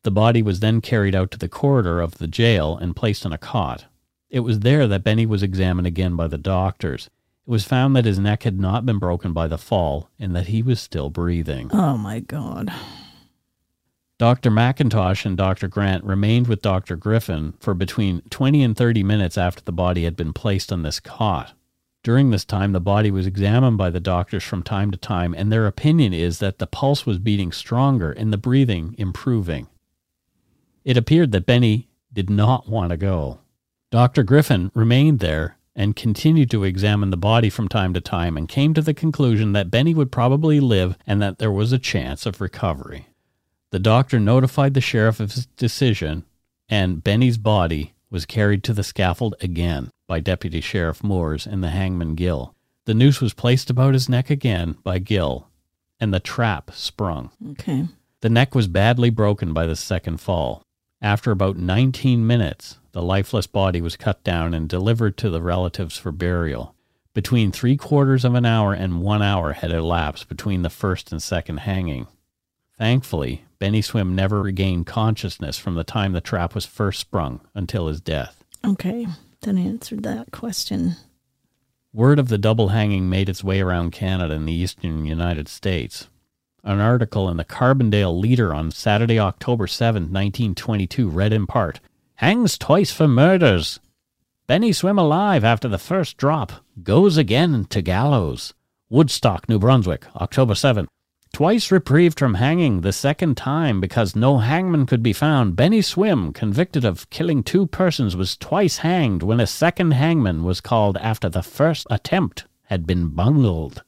The 0.05 0.11
body 0.11 0.43
was 0.43 0.61
then 0.61 0.83
carried 0.83 1.15
out 1.15 1.31
to 1.31 1.39
the 1.39 1.49
corridor 1.49 2.01
of 2.01 2.19
the 2.19 2.27
jail 2.27 2.77
and 2.77 2.95
placed 2.95 3.25
on 3.25 3.33
a 3.33 3.39
cot. 3.39 3.87
It 4.29 4.41
was 4.41 4.61
there 4.61 4.87
that 4.87 5.03
Benny 5.03 5.25
was 5.25 5.43
examined 5.43 5.87
again 5.87 6.15
by 6.15 6.29
the 6.29 6.37
doctors. 6.37 7.09
It 7.47 7.51
was 7.51 7.65
found 7.65 7.97
that 7.97 8.05
his 8.05 8.19
neck 8.19 8.43
had 8.43 8.61
not 8.61 8.85
been 8.85 8.99
broken 8.99 9.33
by 9.33 9.49
the 9.49 9.57
fall 9.57 10.11
and 10.19 10.37
that 10.37 10.49
he 10.49 10.63
was 10.63 10.79
still 10.79 11.09
breathing. 11.09 11.71
Oh 11.73 11.97
my 11.97 12.21
God. 12.21 12.71
Dr. 14.19 14.51
McIntosh 14.51 15.25
and 15.25 15.39
Dr. 15.39 15.69
Grant 15.69 16.05
remained 16.05 16.49
with 16.49 16.61
Dr. 16.63 16.97
Griffin 16.97 17.55
for 17.59 17.73
between 17.73 18.21
20 18.29 18.63
and 18.63 18.77
30 18.77 19.03
minutes 19.03 19.39
after 19.39 19.63
the 19.63 19.73
body 19.73 20.05
had 20.05 20.17
been 20.17 20.35
placed 20.35 20.71
on 20.71 20.83
this 20.83 21.01
cot. 21.01 21.55
During 22.03 22.31
this 22.31 22.45
time, 22.45 22.73
the 22.73 22.81
body 22.81 23.11
was 23.11 23.27
examined 23.27 23.79
by 23.79 23.89
the 23.89 24.01
doctors 24.01 24.45
from 24.45 24.63
time 24.63 24.91
to 24.91 24.99
time, 24.99 25.35
and 25.35 25.51
their 25.51 25.67
opinion 25.67 26.13
is 26.13 26.41
that 26.41 26.59
the 26.59 26.67
pulse 26.67 27.07
was 27.07 27.19
beating 27.19 27.53
stronger 27.53 28.13
and 28.13 28.31
the 28.31 28.37
breathing 28.37 28.95
improving. 28.99 29.67
It 30.85 30.97
appeared 30.97 31.33
that 31.33 31.47
Benny 31.47 31.89
did 32.13 32.31
not 32.31 32.69
want 32.69 32.91
to 32.91 32.97
go. 32.97 33.39
Dr. 33.91 34.23
Griffin 34.23 34.71
remained 34.75 35.21
there 35.21 35.57
and 35.77 35.97
continued 35.97 36.51
to 36.51 36.65
examine 36.65 37.11
the 37.11 37.17
body 37.17 37.51
from 37.51 37.69
time 37.69 37.95
to 37.95 38.01
time 38.01 38.37
and 38.37 38.49
came 38.49 38.75
to 38.75 38.83
the 38.83 38.95
conclusion 38.95 39.53
that 39.53 39.71
Benny 39.71 39.95
would 39.95 40.13
probably 40.13 40.61
live 40.61 40.97
and 41.07 41.21
that 41.21 41.39
there 41.39 41.51
was 41.51 41.73
a 41.73 41.79
chance 41.79 42.27
of 42.27 42.41
recovery. 42.41 43.09
The 43.71 43.79
doctor 43.81 44.21
notified 44.21 44.75
the 44.75 44.81
sheriff 44.81 45.19
of 45.19 45.33
his 45.33 45.47
decision, 45.47 46.25
and 46.69 47.03
Benny's 47.03 47.39
body 47.39 47.95
was 48.11 48.27
carried 48.27 48.63
to 48.65 48.73
the 48.73 48.85
scaffold 48.85 49.35
again 49.41 49.91
by 50.07 50.21
Deputy 50.21 50.61
Sheriff 50.61 51.03
Moores 51.03 51.47
and 51.47 51.65
the 51.65 51.71
hangman 51.71 52.15
Gill. 52.15 52.55
The 52.85 52.95
noose 52.95 53.21
was 53.21 53.35
placed 53.35 53.71
about 53.71 53.95
his 53.95 54.09
neck 54.09 54.31
again 54.31 54.77
by 54.85 54.99
Gill, 54.99 55.49
and 55.99 56.15
the 56.15 56.21
trap 56.21 56.71
sprung. 56.73 57.31
Okay. 57.51 57.89
The 58.21 58.31
neck 58.31 58.55
was 58.55 58.69
badly 58.69 59.11
broken 59.11 59.53
by 59.53 59.67
the 59.67 59.77
second 59.77 60.21
fall. 60.21 60.64
After 61.05 61.31
about 61.31 61.59
19 61.59 62.27
minutes, 62.27 62.79
the 62.93 63.03
lifeless 63.03 63.47
body 63.47 63.83
was 63.83 63.95
cut 63.95 64.25
down 64.25 64.55
and 64.55 64.67
delivered 64.67 65.19
to 65.19 65.29
the 65.29 65.43
relatives 65.43 65.99
for 65.99 66.11
burial. 66.11 66.75
Between 67.13 67.53
three 67.53 67.77
quarters 67.77 68.25
of 68.25 68.35
an 68.35 68.47
hour 68.47 68.73
and 68.73 69.03
one 69.03 69.21
hour 69.21 69.53
had 69.53 69.71
elapsed 69.71 70.31
between 70.31 70.63
the 70.63 70.71
first 70.71 71.13
and 71.13 71.23
second 71.23 71.59
hanging. 71.59 72.07
Thankfully, 72.79 73.45
Benny 73.59 73.83
Swim 73.83 74.17
never 74.17 74.41
regained 74.41 74.87
consciousness 74.87 75.59
from 75.59 75.75
the 75.75 75.85
time 75.85 76.13
the 76.13 76.23
trap 76.23 76.55
was 76.55 76.65
first 76.65 77.01
sprung 77.01 77.43
until 77.55 77.89
his 77.89 78.01
death. 78.01 78.43
Okay. 78.65 79.07
That 79.43 79.57
answered 79.57 80.05
that 80.05 80.33
question. 80.33 80.97
Word 81.93 82.19
of 82.19 82.29
the 82.29 82.39
double 82.39 82.69
hanging 82.69 83.11
made 83.11 83.29
its 83.29 83.45
way 83.45 83.61
around 83.61 83.91
Canada 83.91 84.33
and 84.33 84.49
the 84.49 84.55
eastern 84.55 85.05
United 85.05 85.49
States. 85.49 86.09
An 86.67 86.81
article 86.81 87.29
in 87.29 87.37
the 87.37 87.45
Carbondale 87.45 88.19
Leader 88.19 88.55
on 88.55 88.71
Saturday, 88.71 89.19
October 89.19 89.67
7, 89.67 90.05
1922, 90.05 91.11
read 91.11 91.31
in 91.31 91.47
part 91.47 91.79
Hangs 92.15 92.57
twice 92.57 92.91
for 92.91 93.07
murders. 93.07 93.81
Benny 94.47 94.73
swim 94.73 94.99
alive 94.99 95.45
after 95.45 95.69
the 95.69 95.77
first 95.77 96.17
drop. 96.17 96.53
Goes 96.83 97.19
again 97.19 97.67
to 97.67 97.83
gallows. 97.83 98.55
Woodstock, 98.89 99.47
New 99.47 99.59
Brunswick, 99.59 100.07
October 100.17 100.55
7. 100.55 100.89
Twice 101.35 101.71
reprieved 101.71 102.19
from 102.19 102.35
hanging, 102.35 102.81
the 102.81 102.93
second 102.93 103.37
time 103.37 103.79
because 103.79 104.17
no 104.17 104.39
hangman 104.39 104.87
could 104.87 105.03
be 105.03 105.13
found. 105.13 105.57
Benny 105.57 105.83
Swim, 105.83 106.33
convicted 106.33 106.85
of 106.87 107.11
killing 107.11 107.43
two 107.43 107.67
persons, 107.67 108.17
was 108.17 108.39
twice 108.39 108.79
hanged 108.79 109.23
when 109.23 109.41
a 109.41 109.47
second 109.47 109.91
hangman 109.91 110.45
was 110.45 110.63
called 110.63 110.97
after 110.97 111.29
the 111.29 111.43
first 111.43 111.87
attempt 111.91 112.47
had 112.65 112.87
been 112.87 113.09
bungled. 113.09 113.83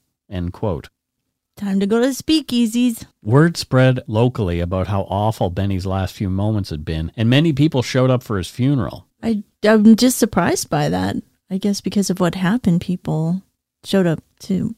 Time 1.57 1.81
to 1.81 1.87
go 1.87 1.99
to 2.01 2.07
the 2.07 2.13
speakeasies. 2.13 3.07
Word 3.23 3.57
spread 3.57 4.01
locally 4.07 4.61
about 4.61 4.89
how 4.89 5.03
awful 5.03 5.49
Benny's 5.49 5.87
last 5.87 6.15
few 6.15 6.29
moments 6.29 6.69
had 6.69 6.85
been, 6.85 7.11
and 7.17 7.31
many 7.31 7.55
people 7.55 7.81
showed 7.83 8.11
up 8.11 8.23
for 8.23 8.37
his 8.37 8.51
funeral. 8.51 9.07
I, 9.23 9.43
I'm 9.65 9.97
just 9.97 10.19
surprised 10.19 10.69
by 10.69 10.91
that. 10.91 11.17
I 11.51 11.57
guess 11.57 11.81
because 11.81 12.11
of 12.11 12.21
what 12.21 12.35
happened, 12.35 12.83
people 12.83 13.41
showed 13.85 14.07
up 14.07 14.23
to. 14.41 14.75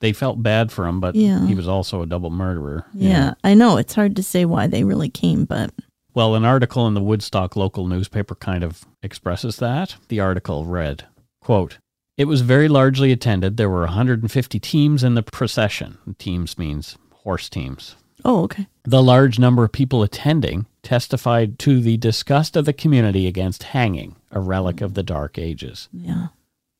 They 0.00 0.12
felt 0.12 0.42
bad 0.42 0.72
for 0.72 0.86
him, 0.88 0.98
but 1.00 1.14
Yeah. 1.14 1.46
he 1.46 1.54
was 1.54 1.68
also 1.68 2.02
a 2.02 2.06
double 2.06 2.30
murderer. 2.30 2.86
you 2.94 3.10
Yeah. 3.10 3.34
I 3.44 3.54
know 3.54 3.76
it's 3.76 3.94
hard 3.94 4.16
to 4.16 4.22
say 4.24 4.44
why 4.44 4.66
they 4.66 4.82
really 4.82 5.10
came, 5.10 5.44
but 5.44 5.70
Well, 6.14 6.34
an 6.34 6.44
article 6.44 6.88
in 6.88 6.94
the 6.94 7.02
Woodstock 7.02 7.54
local 7.54 7.86
newspaper 7.86 8.34
kind 8.34 8.64
of 8.64 8.84
expresses 9.04 9.56
that. 9.58 9.94
The 10.08 10.18
article 10.18 10.64
read, 10.64 11.04
quote, 11.40 11.78
It 12.18 12.26
was 12.26 12.40
very 12.40 12.68
largely 12.68 13.12
attended. 13.12 13.56
There 13.56 13.70
were 13.70 13.82
150 13.82 14.58
teams 14.58 15.04
in 15.04 15.14
the 15.14 15.22
procession. 15.22 15.98
Teams 16.18 16.58
means 16.58 16.98
horse 17.12 17.48
teams. 17.48 17.94
oh, 18.24 18.42
okay. 18.42 18.66
The 18.82 19.02
large 19.02 19.38
number 19.38 19.64
of 19.64 19.70
people 19.72 20.02
attending 20.02 20.66
testified 20.82 21.58
to 21.60 21.80
the 21.80 21.96
disgust 21.96 22.56
of 22.56 22.64
the 22.64 22.72
community 22.72 23.28
against 23.28 23.62
hanging, 23.62 24.16
a 24.32 24.40
relic 24.40 24.80
of 24.80 24.94
the 24.94 25.02
Dark 25.04 25.38
Ages. 25.38 25.88
Yeah. 25.92 26.28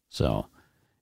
So 0.09 0.47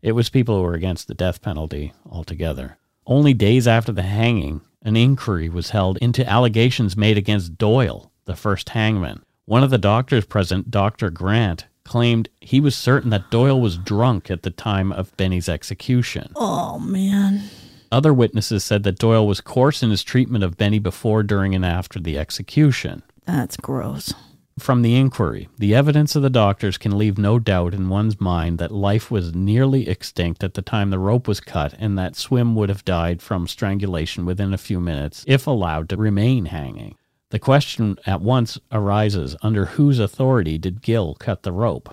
it 0.03 0.12
was 0.12 0.29
people 0.29 0.57
who 0.57 0.62
were 0.62 0.75
against 0.75 1.09
the 1.09 1.14
death 1.14 1.40
penalty 1.40 1.94
altogether. 2.05 2.77
Only 3.07 3.33
days 3.33 3.66
after 3.66 3.92
the 3.92 4.03
hanging, 4.03 4.61
an 4.83 4.96
inquiry 4.96 5.49
was 5.49 5.70
held 5.70 5.96
into 5.99 6.29
allegations 6.29 6.96
made 6.96 7.16
against 7.16 7.57
Doyle, 7.57 8.12
the 8.27 8.37
first 8.37 8.68
hangman. 8.70 9.22
One 9.46 9.62
of 9.62 9.70
the 9.70 9.79
doctors 9.79 10.27
present, 10.27 10.70
Dr. 10.70 11.09
Grant, 11.09 11.66
claimed 11.87 12.29
he 12.40 12.61
was 12.61 12.75
certain 12.75 13.11
that 13.11 13.31
Doyle 13.31 13.61
was 13.61 13.79
drunk 13.79 14.31
at 14.31 14.42
the 14.42 14.51
time 14.51 14.92
of 14.92 15.16
Benny's 15.16 15.49
execution. 15.49 16.33
Oh 16.37 16.79
man. 16.79 17.42
Other 17.90 18.12
witnesses 18.12 18.64
said 18.64 18.83
that 18.83 18.99
Doyle 18.99 19.27
was 19.27 19.40
coarse 19.40 19.83
in 19.83 19.90
his 19.90 20.03
treatment 20.03 20.44
of 20.44 20.57
Benny 20.57 20.79
before, 20.79 21.22
during, 21.22 21.55
and 21.55 21.64
after 21.64 22.01
the 22.01 22.18
execution. 22.18 23.03
That's 23.25 23.57
gross. 23.57 24.12
From 24.59 24.81
the 24.81 24.96
inquiry, 24.96 25.49
the 25.59 25.75
evidence 25.75 26.16
of 26.16 26.22
the 26.22 26.31
doctors 26.31 26.79
can 26.79 26.96
leave 26.96 27.18
no 27.18 27.38
doubt 27.38 27.75
in 27.75 27.90
one's 27.90 28.18
mind 28.18 28.59
that 28.59 28.72
life 28.72 29.11
was 29.11 29.35
nearly 29.35 29.87
extinct 29.87 30.42
at 30.42 30.55
the 30.55 30.62
time 30.62 30.88
the 30.88 30.99
rope 30.99 31.29
was 31.29 31.40
cut 31.40 31.75
and 31.79 31.99
that 31.99 32.16
Swim 32.16 32.55
would 32.55 32.71
have 32.71 32.85
died 32.85 33.21
from 33.21 33.46
strangulation 33.46 34.25
within 34.25 34.54
a 34.54 34.58
few 34.58 34.81
minutes 34.81 35.25
if 35.27 35.46
allowed 35.46 35.90
to 35.90 35.96
remain 35.98 36.46
hanging. 36.46 36.96
The 37.31 37.38
question 37.40 37.98
at 38.06 38.20
once 38.20 38.58
arises 38.70 39.35
under 39.42 39.64
whose 39.66 39.98
authority 39.98 40.58
did 40.58 40.83
Gill 40.83 41.14
cut 41.16 41.42
the 41.42 41.52
rope? 41.52 41.92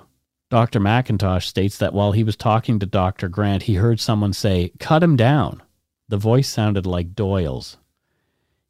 Dr. 0.51 0.79
McIntosh 0.79 1.45
states 1.45 1.79
that 1.79 1.93
while 1.93 2.11
he 2.11 2.23
was 2.23 2.35
talking 2.35 2.77
to 2.77 2.85
Dr. 2.85 3.27
Grant, 3.27 3.63
he 3.63 3.75
heard 3.75 3.99
someone 3.99 4.33
say, 4.33 4.71
Cut 4.79 5.01
him 5.01 5.15
down. 5.15 5.63
The 6.07 6.17
voice 6.17 6.47
sounded 6.47 6.85
like 6.85 7.15
Doyle's. 7.15 7.77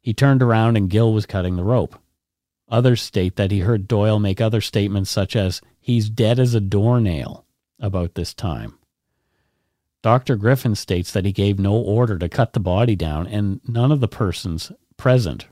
He 0.00 0.14
turned 0.14 0.42
around 0.42 0.76
and 0.76 0.88
Gill 0.88 1.12
was 1.12 1.26
cutting 1.26 1.56
the 1.56 1.64
rope. 1.64 1.98
Others 2.70 3.02
state 3.02 3.36
that 3.36 3.50
he 3.50 3.60
heard 3.60 3.86
Doyle 3.86 4.18
make 4.18 4.40
other 4.40 4.62
statements 4.62 5.10
such 5.10 5.36
as, 5.36 5.60
he's 5.78 6.08
dead 6.08 6.38
as 6.38 6.54
a 6.54 6.60
doornail, 6.60 7.44
about 7.78 8.14
this 8.14 8.32
time. 8.32 8.78
Dr. 10.00 10.36
Griffin 10.36 10.74
states 10.74 11.12
that 11.12 11.26
he 11.26 11.32
gave 11.32 11.58
no 11.58 11.74
order 11.74 12.18
to 12.18 12.28
cut 12.30 12.54
the 12.54 12.60
body 12.60 12.96
down, 12.96 13.26
and 13.26 13.60
none 13.68 13.92
of 13.92 14.00
the 14.00 14.08
persons 14.08 14.72
present 14.96 15.46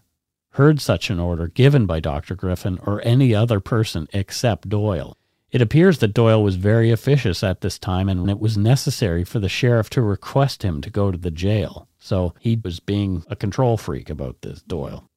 heard 0.53 0.81
such 0.81 1.11
an 1.11 1.19
order 1.19 1.49
given 1.49 1.87
by 1.87 2.01
Dr. 2.01 2.35
Griffin 2.35 2.79
or 2.85 3.01
any 3.05 3.35
other 3.35 3.61
person 3.61 4.09
except 4.13 4.69
Doyle. 4.69 5.17
It 5.51 5.61
appears 5.61 5.99
that 5.99 6.15
Doyle 6.15 6.43
was 6.43 6.57
very 6.57 6.91
officious 6.91 7.43
at 7.43 7.61
this 7.61 7.79
time 7.79 8.09
and 8.09 8.31
it 8.31 8.41
was 8.41 8.57
necessary 8.57 9.25
for 9.25 9.39
the 9.39 9.49
sheriff 9.49 9.91
to 9.91 10.03
request 10.03 10.63
him 10.63 10.81
to 10.81 10.91
go 10.91 11.11
to 11.11 11.19
the 11.19 11.31
jail. 11.31 11.89
So 11.99 12.35
he 12.41 12.59
was 12.63 12.81
being 12.81 13.25
a 13.29 13.37
control 13.37 13.77
freak 13.77 14.09
about 14.09 14.41
this, 14.41 14.63
Doyle. 14.63 15.09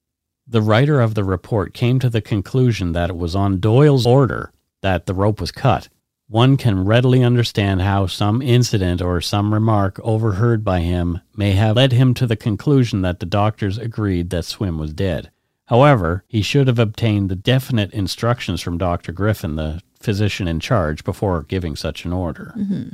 The 0.46 0.62
writer 0.62 1.00
of 1.00 1.14
the 1.14 1.24
report 1.24 1.74
came 1.74 1.98
to 1.98 2.10
the 2.10 2.20
conclusion 2.20 2.92
that 2.92 3.10
it 3.10 3.16
was 3.16 3.34
on 3.34 3.60
Doyle's 3.60 4.06
order 4.06 4.52
that 4.82 5.06
the 5.06 5.14
rope 5.14 5.40
was 5.40 5.50
cut. 5.50 5.88
One 6.28 6.56
can 6.56 6.84
readily 6.84 7.22
understand 7.22 7.82
how 7.82 8.06
some 8.06 8.42
incident 8.42 9.00
or 9.00 9.20
some 9.20 9.54
remark 9.54 10.00
overheard 10.02 10.64
by 10.64 10.80
him 10.80 11.20
may 11.36 11.52
have 11.52 11.76
led 11.76 11.92
him 11.92 12.14
to 12.14 12.26
the 12.26 12.34
conclusion 12.34 13.02
that 13.02 13.20
the 13.20 13.26
doctors 13.26 13.78
agreed 13.78 14.30
that 14.30 14.44
Swim 14.44 14.76
was 14.76 14.92
dead. 14.92 15.30
However, 15.66 16.24
he 16.26 16.42
should 16.42 16.66
have 16.66 16.80
obtained 16.80 17.28
the 17.28 17.36
definite 17.36 17.92
instructions 17.92 18.60
from 18.60 18.76
Dr. 18.76 19.12
Griffin, 19.12 19.54
the 19.54 19.82
physician 20.00 20.48
in 20.48 20.58
charge, 20.58 21.04
before 21.04 21.42
giving 21.42 21.76
such 21.76 22.04
an 22.04 22.12
order. 22.12 22.52
Mm-hmm. 22.56 22.88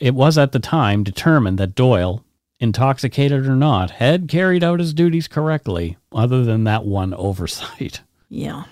It 0.00 0.14
was 0.14 0.36
at 0.36 0.50
the 0.50 0.58
time 0.58 1.04
determined 1.04 1.58
that 1.58 1.76
Doyle, 1.76 2.24
intoxicated 2.58 3.46
or 3.46 3.54
not, 3.56 3.92
had 3.92 4.28
carried 4.28 4.64
out 4.64 4.80
his 4.80 4.94
duties 4.94 5.28
correctly, 5.28 5.98
other 6.10 6.44
than 6.44 6.64
that 6.64 6.84
one 6.84 7.14
oversight. 7.14 8.00
Yeah. 8.28 8.64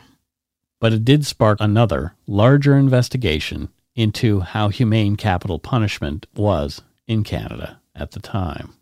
But 0.80 0.92
it 0.94 1.04
did 1.04 1.26
spark 1.26 1.58
another, 1.60 2.14
larger 2.26 2.76
investigation 2.76 3.68
into 3.94 4.40
how 4.40 4.68
humane 4.68 5.16
capital 5.16 5.58
punishment 5.58 6.26
was 6.34 6.82
in 7.06 7.24
Canada 7.24 7.80
at 7.94 8.12
the 8.12 8.20
time. 8.20 8.74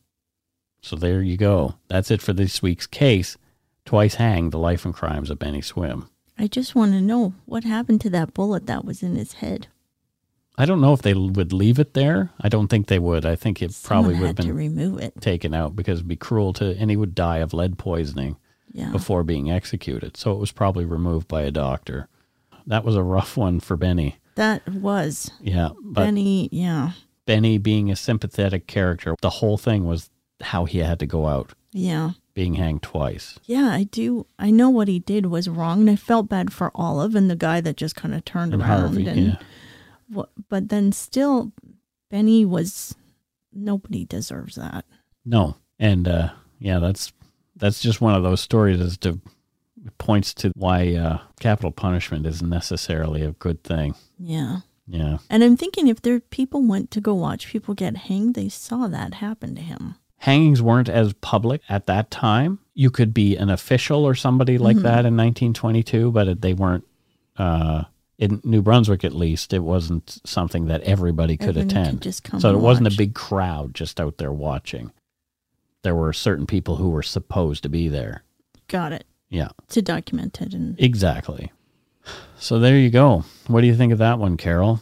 So 0.80 0.96
there 0.96 1.22
you 1.22 1.36
go. 1.36 1.74
That's 1.88 2.11
it 2.11 2.22
for 2.22 2.32
this 2.32 2.62
week's 2.62 2.86
case. 2.86 3.36
Twice 3.84 4.14
hanged 4.16 4.52
the 4.52 4.59
life 4.59 4.84
and 4.84 4.94
crimes 4.94 5.30
of 5.30 5.38
Benny 5.38 5.62
Swim. 5.62 6.09
I 6.38 6.46
just 6.46 6.74
want 6.74 6.92
to 6.92 7.00
know 7.00 7.32
what 7.46 7.64
happened 7.64 8.00
to 8.02 8.11
that 8.11 8.32
bullet 8.34 8.66
that 8.66 8.84
was 8.84 9.02
in 9.02 9.16
his 9.16 9.34
head. 9.34 9.66
I 10.56 10.66
don't 10.66 10.80
know 10.80 10.92
if 10.92 11.02
they 11.02 11.14
would 11.14 11.52
leave 11.52 11.78
it 11.78 11.94
there. 11.94 12.30
I 12.40 12.48
don't 12.48 12.68
think 12.68 12.86
they 12.88 12.98
would. 12.98 13.24
I 13.24 13.34
think 13.36 13.62
it 13.62 13.76
probably 13.82 14.14
would 14.14 14.26
have 14.26 14.36
to 14.36 14.42
been 14.48 14.54
remove 14.56 14.98
it. 15.00 15.20
taken 15.20 15.54
out 15.54 15.74
because 15.76 15.98
it'd 15.98 16.09
be 16.09 16.16
cruel 16.16 16.52
to, 16.54 16.76
and 16.78 16.90
he 16.90 16.96
would 16.96 17.14
die 17.14 17.38
of 17.38 17.52
lead 17.54 17.78
poisoning 17.78 18.36
Yeah. 18.72 18.90
before 18.90 19.22
being 19.22 19.50
executed. 19.50 20.16
So 20.16 20.32
it 20.32 20.38
was 20.38 20.52
probably 20.52 20.84
removed 20.84 21.28
by 21.28 21.42
a 21.42 21.50
doctor. 21.52 22.09
That 22.66 22.84
was 22.84 22.96
a 22.96 23.02
rough 23.02 23.36
one 23.36 23.61
for 23.61 23.76
Benny. 23.76 24.16
That 24.39 24.68
was 24.72 25.32
Yeah, 25.41 25.70
Benny. 25.82 26.49
Yeah. 26.53 26.93
Benny 27.26 27.59
being 27.59 27.91
a 27.91 27.97
sympathetic 27.97 28.68
character, 28.68 29.14
the 29.20 29.30
whole 29.30 29.59
thing 29.59 29.84
was 29.84 30.11
how 30.41 30.64
he 30.64 30.78
had 30.78 31.01
to 31.01 31.07
go 31.07 31.26
out, 31.26 31.55
Yeah. 31.72 32.12
being 32.34 32.55
hanged 32.55 32.82
twice. 32.84 33.39
Yeah, 33.47 33.66
I 33.72 33.82
do. 33.82 34.26
I 34.39 34.51
know 34.53 34.70
what 34.70 34.86
he 34.86 35.01
did 35.01 35.26
was 35.26 35.49
wrong, 35.49 35.80
and 35.80 35.91
I 35.91 35.97
felt 35.97 36.28
bad 36.28 36.53
for 36.53 36.70
Olive 36.74 37.16
and 37.16 37.28
the 37.28 37.34
guy 37.36 37.61
that 37.61 37.76
just 37.76 37.97
kind 37.97 38.14
of 38.14 38.24
turned 38.24 38.55
And 38.55 38.62
around. 38.62 38.80
Harvey, 38.80 39.07
and 39.09 39.39
yeah. 40.14 40.22
but 40.49 40.68
then 40.68 40.93
still, 40.93 41.53
Benny 42.11 42.45
was. 42.45 42.95
Nobody 43.53 44.05
deserves 44.05 44.55
that. 44.55 44.84
No, 45.24 45.57
and 45.80 46.07
uh, 46.07 46.30
yeah, 46.61 46.78
that's 46.78 47.12
that's 47.57 47.80
just 47.80 48.01
one 48.01 48.14
of 48.14 48.22
those 48.22 48.41
stories 48.41 48.80
as 48.80 48.97
to 48.99 49.20
points 49.99 50.32
to 50.34 50.53
why 50.55 50.95
uh, 50.95 51.18
capital 51.41 51.72
punishment 51.72 52.24
isn't 52.26 52.49
necessarily 52.49 53.22
a 53.22 53.32
good 53.32 53.64
thing. 53.64 53.95
Yeah. 54.19 54.59
Yeah, 54.91 55.19
And 55.29 55.45
I'm 55.45 55.59
thinking 55.59 55.87
if 55.87 56.01
there 56.01 56.19
people 56.19 56.62
went 56.62 56.91
to 56.93 57.01
go 57.03 57.12
watch 57.12 57.49
people 57.49 57.75
get 57.75 57.95
hanged, 57.95 58.35
they 58.35 58.49
saw 58.49 58.89
that 58.89 59.14
happen 59.14 59.55
to 59.55 59.61
him. 59.61 59.97
hangings 60.16 60.62
weren't 60.62 60.89
as 60.89 61.12
public 61.12 61.61
at 61.69 61.85
that 61.87 62.11
time. 62.11 62.59
You 62.73 62.91
could 62.91 63.12
be 63.12 63.37
an 63.37 63.51
official 63.51 64.07
or 64.07 64.14
somebody 64.14 64.57
like 64.57 64.77
Mm-hmm. 64.77 64.83
that 64.85 65.05
in 65.05 65.14
1922, 65.16 66.11
but 66.11 66.41
they 66.41 66.55
weren't. 66.55 66.87
Uh, 67.37 67.85
in 68.19 68.41
New 68.45 68.62
Brunswick, 68.62 69.05
at 69.05 69.12
least, 69.12 69.53
it 69.53 69.59
wasn't 69.61 70.21
something 70.25 70.66
that 70.69 70.81
everybody 70.83 71.37
could 71.37 71.55
could 71.55 71.57
attend. 71.59 72.01
just 72.03 72.25
come 72.25 72.41
so 72.41 72.49
it 72.49 72.55
and 72.55 72.62
wasn't 72.62 72.93
a 72.93 72.97
big 72.97 73.14
crowd 73.14 73.75
just 73.75 74.01
out 74.01 74.16
there 74.19 74.33
watching. 74.33 74.91
There 75.83 75.95
were 75.95 76.12
certain 76.14 76.47
people 76.47 76.77
who 76.77 76.89
were 76.89 77.03
supposed 77.05 77.62
to 77.62 77.69
be 77.69 77.89
there. 77.89 78.25
Got 78.69 78.93
it. 78.93 79.05
Yeah, 79.29 79.51
To 79.69 79.83
document 79.83 80.41
it. 80.41 80.55
And 80.55 80.81
exactly. 80.81 81.53
So 82.38 82.59
there 82.59 82.76
you 82.78 82.90
go. 82.90 83.24
What 83.46 83.62
do 83.62 83.66
you 83.66 83.74
think 83.74 83.92
of 83.92 83.98
that 83.98 84.18
one, 84.18 84.36
Carol? 84.36 84.80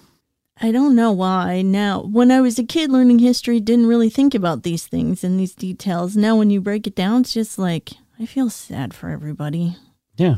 I 0.61 0.73
don't 0.73 0.95
know 0.95 1.13
why 1.13 1.63
now. 1.63 2.01
When 2.03 2.31
I 2.31 2.41
was 2.41 2.59
a 2.59 2.65
kid 2.65 2.91
learning 2.91 3.19
history, 3.19 3.61
didn't 3.61 3.87
really 3.87 4.09
think 4.11 4.35
about 4.35 4.63
these 4.63 4.87
things 4.87 5.23
and 5.23 5.39
these 5.39 5.55
details. 5.55 6.17
Now, 6.17 6.37
when 6.37 6.51
you 6.51 6.61
break 6.61 6.87
it 6.87 6.95
down, 6.95 7.23
it's 7.23 7.35
just 7.35 7.59
like, 7.59 7.93
I 8.19 8.25
feel 8.27 8.49
sad 8.51 8.95
for 8.95 9.11
everybody. 9.11 9.77
Yeah, 10.17 10.37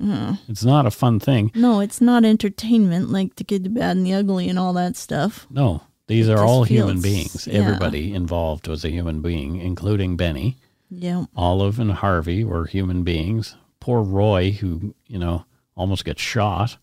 Uh, 0.00 0.36
it's 0.48 0.64
not 0.64 0.86
a 0.86 0.90
fun 0.92 1.18
thing. 1.18 1.50
no, 1.54 1.80
it's 1.80 2.00
not 2.00 2.24
entertainment 2.24 3.10
like 3.10 3.34
the 3.36 3.44
good, 3.44 3.64
the 3.64 3.70
bad, 3.70 3.96
and 3.96 4.06
the 4.06 4.14
ugly 4.14 4.48
and 4.48 4.58
all 4.58 4.72
that 4.74 4.96
stuff. 4.96 5.46
No, 5.50 5.82
these 6.06 6.28
It 6.28 6.38
are 6.38 6.44
all 6.44 6.62
human 6.62 7.00
beings. 7.00 7.48
yeah. 7.48 7.54
Everybody 7.60 8.14
involved 8.14 8.68
was 8.68 8.84
a 8.84 8.90
human 8.90 9.20
being, 9.20 9.56
including 9.56 10.16
Benny. 10.16 10.58
Yeah. 10.90 11.24
Olive 11.34 11.80
and 11.80 11.90
Harvey 11.90 12.44
were 12.44 12.66
human 12.66 13.02
beings. 13.02 13.56
Poor 13.80 14.02
Roy, 14.02 14.52
who, 14.52 14.94
you 15.08 15.18
know, 15.18 15.44
almost 15.76 16.04
get 16.04 16.18
shot, 16.18 16.78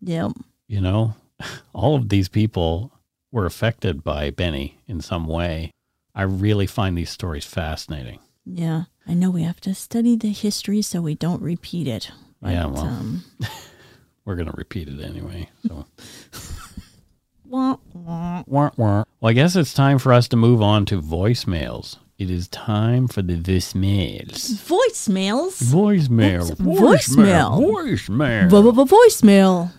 Yep. 0.00 0.32
you 0.68 0.80
know, 0.80 1.14
all 1.74 1.96
of 1.96 2.08
these 2.08 2.28
people 2.28 2.92
were 3.30 3.46
affected 3.46 4.02
by 4.04 4.30
Benny 4.30 4.78
in 4.86 5.00
some 5.00 5.26
way. 5.26 5.70
I 6.14 6.22
really 6.22 6.66
find 6.66 6.96
these 6.96 7.10
stories 7.10 7.44
fascinating. 7.46 8.18
Yeah. 8.44 8.84
I 9.06 9.14
know 9.14 9.30
we 9.30 9.42
have 9.42 9.60
to 9.62 9.74
study 9.74 10.16
the 10.16 10.30
history 10.32 10.82
so 10.82 11.00
we 11.00 11.14
don't 11.14 11.42
repeat 11.42 11.88
it. 11.88 12.10
Yeah, 12.44 12.66
well. 12.66 12.84
um, 12.84 13.24
We're 14.24 14.36
going 14.36 14.50
to 14.50 14.56
repeat 14.56 14.88
it 14.88 15.02
anyway. 15.02 15.48
So, 15.66 15.86
wah, 17.44 17.76
wah. 17.92 18.44
wah, 18.46 18.70
wah. 18.76 19.04
well, 19.20 19.30
I 19.30 19.32
guess 19.32 19.56
it's 19.56 19.74
time 19.74 19.98
for 19.98 20.12
us 20.12 20.28
to 20.28 20.36
move 20.36 20.62
on 20.62 20.84
to 20.86 21.00
voicemails. 21.00 21.96
It 22.22 22.30
is 22.30 22.46
time 22.46 23.08
for 23.08 23.20
the 23.20 23.34
voicemails. 23.34 24.52
voicemails. 24.62 25.60
Voicemail. 25.60 26.60
What's 26.60 27.08
voicemail? 27.16 27.58
Voicemail. 27.58 28.48
Vo- 28.48 28.70
vo- 28.70 28.84
Voicemail. 28.84 29.72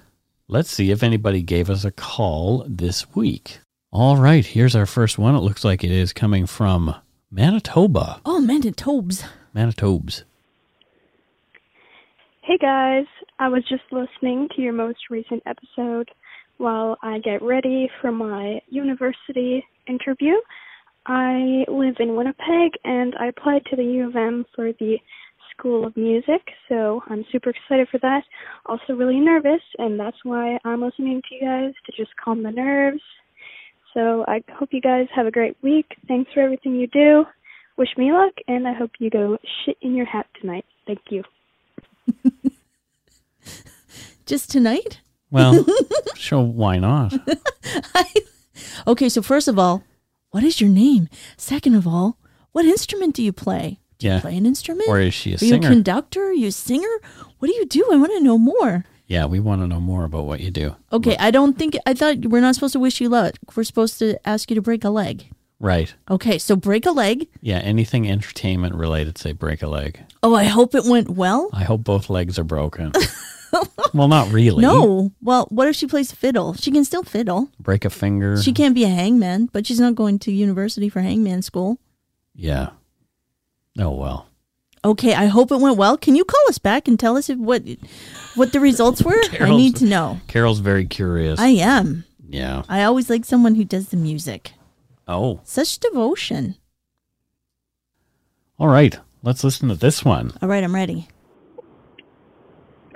Let's 0.49 0.69
see 0.69 0.91
if 0.91 1.03
anybody 1.03 1.41
gave 1.41 1.69
us 1.69 1.85
a 1.85 1.91
call 1.91 2.65
this 2.67 3.15
week. 3.15 3.59
All 3.93 4.17
right, 4.17 4.45
here's 4.45 4.75
our 4.75 4.85
first 4.85 5.17
one. 5.17 5.35
It 5.35 5.39
looks 5.39 5.63
like 5.63 5.85
it 5.85 5.91
is 5.91 6.11
coming 6.11 6.45
from 6.45 6.93
Manitoba. 7.31 8.19
Oh, 8.25 8.41
Manitobes. 8.45 9.23
Manitobes. 9.55 10.23
Hey 12.41 12.57
guys, 12.57 13.05
I 13.39 13.47
was 13.47 13.63
just 13.69 13.83
listening 13.89 14.49
to 14.57 14.61
your 14.61 14.73
most 14.73 14.99
recent 15.09 15.41
episode 15.45 16.09
while 16.57 16.97
I 17.01 17.19
get 17.19 17.41
ready 17.41 17.89
for 18.01 18.11
my 18.11 18.59
university 18.67 19.63
interview. 19.87 20.33
I 21.05 21.65
live 21.67 21.95
in 21.99 22.15
Winnipeg 22.15 22.71
and 22.83 23.13
I 23.19 23.27
applied 23.27 23.65
to 23.65 23.75
the 23.75 23.83
U 23.83 24.07
of 24.07 24.15
M 24.15 24.45
for 24.55 24.71
the 24.73 24.97
School 25.51 25.85
of 25.85 25.95
Music, 25.97 26.41
so 26.69 27.03
I'm 27.09 27.25
super 27.31 27.49
excited 27.51 27.87
for 27.89 27.99
that. 27.99 28.23
Also 28.65 28.93
really 28.93 29.19
nervous 29.19 29.61
and 29.77 29.99
that's 29.99 30.17
why 30.23 30.57
I'm 30.63 30.81
listening 30.81 31.21
to 31.29 31.35
you 31.35 31.41
guys 31.41 31.73
to 31.85 31.91
just 31.95 32.15
calm 32.23 32.43
the 32.43 32.51
nerves. 32.51 33.01
So 33.93 34.25
I 34.27 34.43
hope 34.53 34.69
you 34.71 34.81
guys 34.81 35.07
have 35.15 35.27
a 35.27 35.31
great 35.31 35.57
week. 35.61 35.85
Thanks 36.07 36.31
for 36.33 36.41
everything 36.41 36.75
you 36.75 36.87
do. 36.87 37.25
Wish 37.77 37.89
me 37.97 38.11
luck 38.11 38.33
and 38.47 38.67
I 38.67 38.73
hope 38.73 38.91
you 38.99 39.09
go 39.09 39.37
shit 39.65 39.77
in 39.81 39.95
your 39.95 40.05
hat 40.05 40.27
tonight. 40.39 40.65
Thank 40.87 41.01
you. 41.09 41.23
Just 44.25 44.49
tonight? 44.49 45.01
Well, 45.29 45.65
sure, 46.15 46.43
why 46.43 46.77
not? 46.77 47.13
Okay, 48.85 49.07
so 49.09 49.21
first 49.21 49.47
of 49.47 49.57
all, 49.57 49.83
what 50.33 50.43
is 50.43 50.59
your 50.59 50.69
name? 50.69 51.09
Second 51.37 51.75
of 51.75 51.85
all, 51.87 52.17
what 52.53 52.65
instrument 52.65 53.15
do 53.15 53.21
you 53.21 53.31
play? 53.31 53.79
Do 53.99 54.07
you 54.07 54.19
play 54.19 54.35
an 54.35 54.47
instrument? 54.47 54.89
Or 54.89 54.99
is 54.99 55.13
she 55.13 55.33
a 55.33 55.37
singer? 55.37 55.59
Are 55.59 55.61
you 55.61 55.67
a 55.67 55.71
conductor? 55.71 56.23
Are 56.23 56.33
you 56.33 56.47
a 56.47 56.51
singer? 56.51 56.89
What 57.37 57.49
do 57.49 57.53
you 57.53 57.67
do? 57.67 57.87
I 57.91 57.97
want 57.97 58.11
to 58.13 58.19
know 58.19 58.39
more. 58.39 58.83
Yeah, 59.05 59.27
we 59.27 59.39
want 59.39 59.61
to 59.61 59.67
know 59.67 59.79
more 59.79 60.05
about 60.05 60.25
what 60.25 60.39
you 60.39 60.49
do. 60.49 60.75
Okay, 60.91 61.15
I 61.19 61.29
don't 61.29 61.57
think 61.57 61.77
I 61.85 61.93
thought 61.93 62.25
we're 62.25 62.41
not 62.41 62.55
supposed 62.55 62.73
to 62.73 62.79
wish 62.79 62.99
you 62.99 63.09
luck. 63.09 63.35
We're 63.55 63.63
supposed 63.63 63.99
to 63.99 64.17
ask 64.27 64.49
you 64.49 64.55
to 64.55 64.61
break 64.61 64.83
a 64.83 64.89
leg. 64.89 65.29
Right. 65.59 65.93
Okay, 66.09 66.39
so 66.39 66.55
break 66.55 66.87
a 66.87 66.91
leg. 66.91 67.27
Yeah, 67.39 67.59
anything 67.59 68.09
entertainment 68.09 68.73
related, 68.73 69.19
say 69.19 69.33
break 69.33 69.61
a 69.61 69.67
leg. 69.67 69.99
Oh, 70.23 70.33
I 70.33 70.45
hope 70.45 70.73
it 70.73 70.85
went 70.85 71.11
well. 71.11 71.51
I 71.53 71.63
hope 71.63 71.83
both 71.83 72.09
legs 72.09 72.39
are 72.39 72.43
broken. 72.43 72.91
well, 73.93 74.07
not 74.07 74.31
really. 74.31 74.61
No. 74.61 75.11
Well, 75.21 75.47
what 75.49 75.67
if 75.67 75.75
she 75.75 75.87
plays 75.87 76.11
fiddle? 76.11 76.53
She 76.55 76.71
can 76.71 76.83
still 76.85 77.03
fiddle. 77.03 77.49
Break 77.59 77.85
a 77.85 77.89
finger. 77.89 78.41
She 78.41 78.51
can't 78.53 78.75
be 78.75 78.83
a 78.83 78.89
hangman, 78.89 79.47
but 79.51 79.65
she's 79.67 79.79
not 79.79 79.95
going 79.95 80.19
to 80.19 80.31
university 80.31 80.89
for 80.89 81.01
hangman 81.01 81.41
school. 81.41 81.77
yeah. 82.35 82.69
Oh, 83.79 83.89
well. 83.91 84.27
Okay, 84.85 85.15
I 85.15 85.25
hope 85.25 85.51
it 85.51 85.59
went 85.59 85.77
well. 85.77 85.97
Can 85.97 86.15
you 86.15 86.23
call 86.25 86.41
us 86.49 86.57
back 86.59 86.87
and 86.87 86.99
tell 86.99 87.15
us 87.17 87.27
if, 87.29 87.39
what 87.39 87.63
what 88.35 88.51
the 88.53 88.59
results 88.59 89.01
were? 89.05 89.19
I 89.39 89.49
need 89.49 89.77
to 89.77 89.85
know. 89.85 90.19
Carol's 90.27 90.59
very 90.59 90.85
curious. 90.85 91.39
I 91.39 91.47
am. 91.49 92.03
yeah. 92.29 92.63
I 92.69 92.83
always 92.83 93.09
like 93.09 93.25
someone 93.25 93.55
who 93.55 93.63
does 93.63 93.89
the 93.89 93.97
music. 93.97 94.51
Oh, 95.07 95.39
Such 95.43 95.79
devotion. 95.79 96.55
all 98.59 98.67
right. 98.67 98.97
Let's 99.23 99.43
listen 99.43 99.69
to 99.69 99.75
this 99.75 100.03
one. 100.05 100.33
All 100.41 100.49
right, 100.49 100.63
I'm 100.63 100.75
ready. 100.75 101.07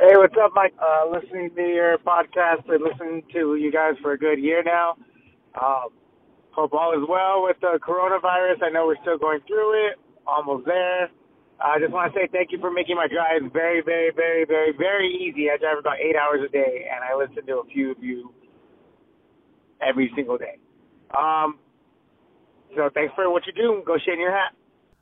Hey, 0.07 0.15
what's 0.15 0.35
up, 0.41 0.51
Mike? 0.55 0.73
Uh, 0.79 1.03
listening 1.11 1.49
to 1.53 1.61
your 1.61 1.97
podcast. 1.97 2.63
Listening 2.69 3.23
to 3.33 3.57
you 3.57 3.69
guys 3.73 3.95
for 4.01 4.13
a 4.13 4.17
good 4.17 4.39
year 4.39 4.63
now. 4.63 4.95
Um, 5.61 5.89
hope 6.51 6.71
all 6.71 6.93
is 6.93 7.05
well 7.09 7.43
with 7.43 7.57
the 7.59 7.77
coronavirus. 7.85 8.63
I 8.63 8.69
know 8.69 8.87
we're 8.87 8.95
still 9.01 9.17
going 9.17 9.41
through 9.45 9.87
it. 9.87 9.99
Almost 10.25 10.65
there. 10.65 11.09
I 11.59 11.77
just 11.81 11.91
want 11.91 12.13
to 12.13 12.17
say 12.17 12.29
thank 12.31 12.53
you 12.53 12.59
for 12.61 12.71
making 12.71 12.95
my 12.95 13.07
drive 13.09 13.51
very, 13.51 13.81
very, 13.81 14.13
very, 14.15 14.45
very, 14.45 14.71
very 14.71 15.09
easy. 15.13 15.49
I 15.49 15.57
drive 15.57 15.77
about 15.77 15.97
eight 15.99 16.15
hours 16.15 16.39
a 16.47 16.49
day, 16.53 16.87
and 16.89 17.03
I 17.03 17.13
listen 17.13 17.45
to 17.45 17.57
a 17.57 17.65
few 17.65 17.91
of 17.91 18.01
you 18.01 18.33
every 19.85 20.09
single 20.15 20.37
day. 20.37 20.57
Um, 21.17 21.59
so 22.77 22.89
thanks 22.93 23.13
for 23.13 23.29
what 23.29 23.45
you 23.45 23.51
do. 23.51 23.83
Go 23.85 23.95
in 23.95 24.21
your 24.21 24.31
hat. 24.31 24.55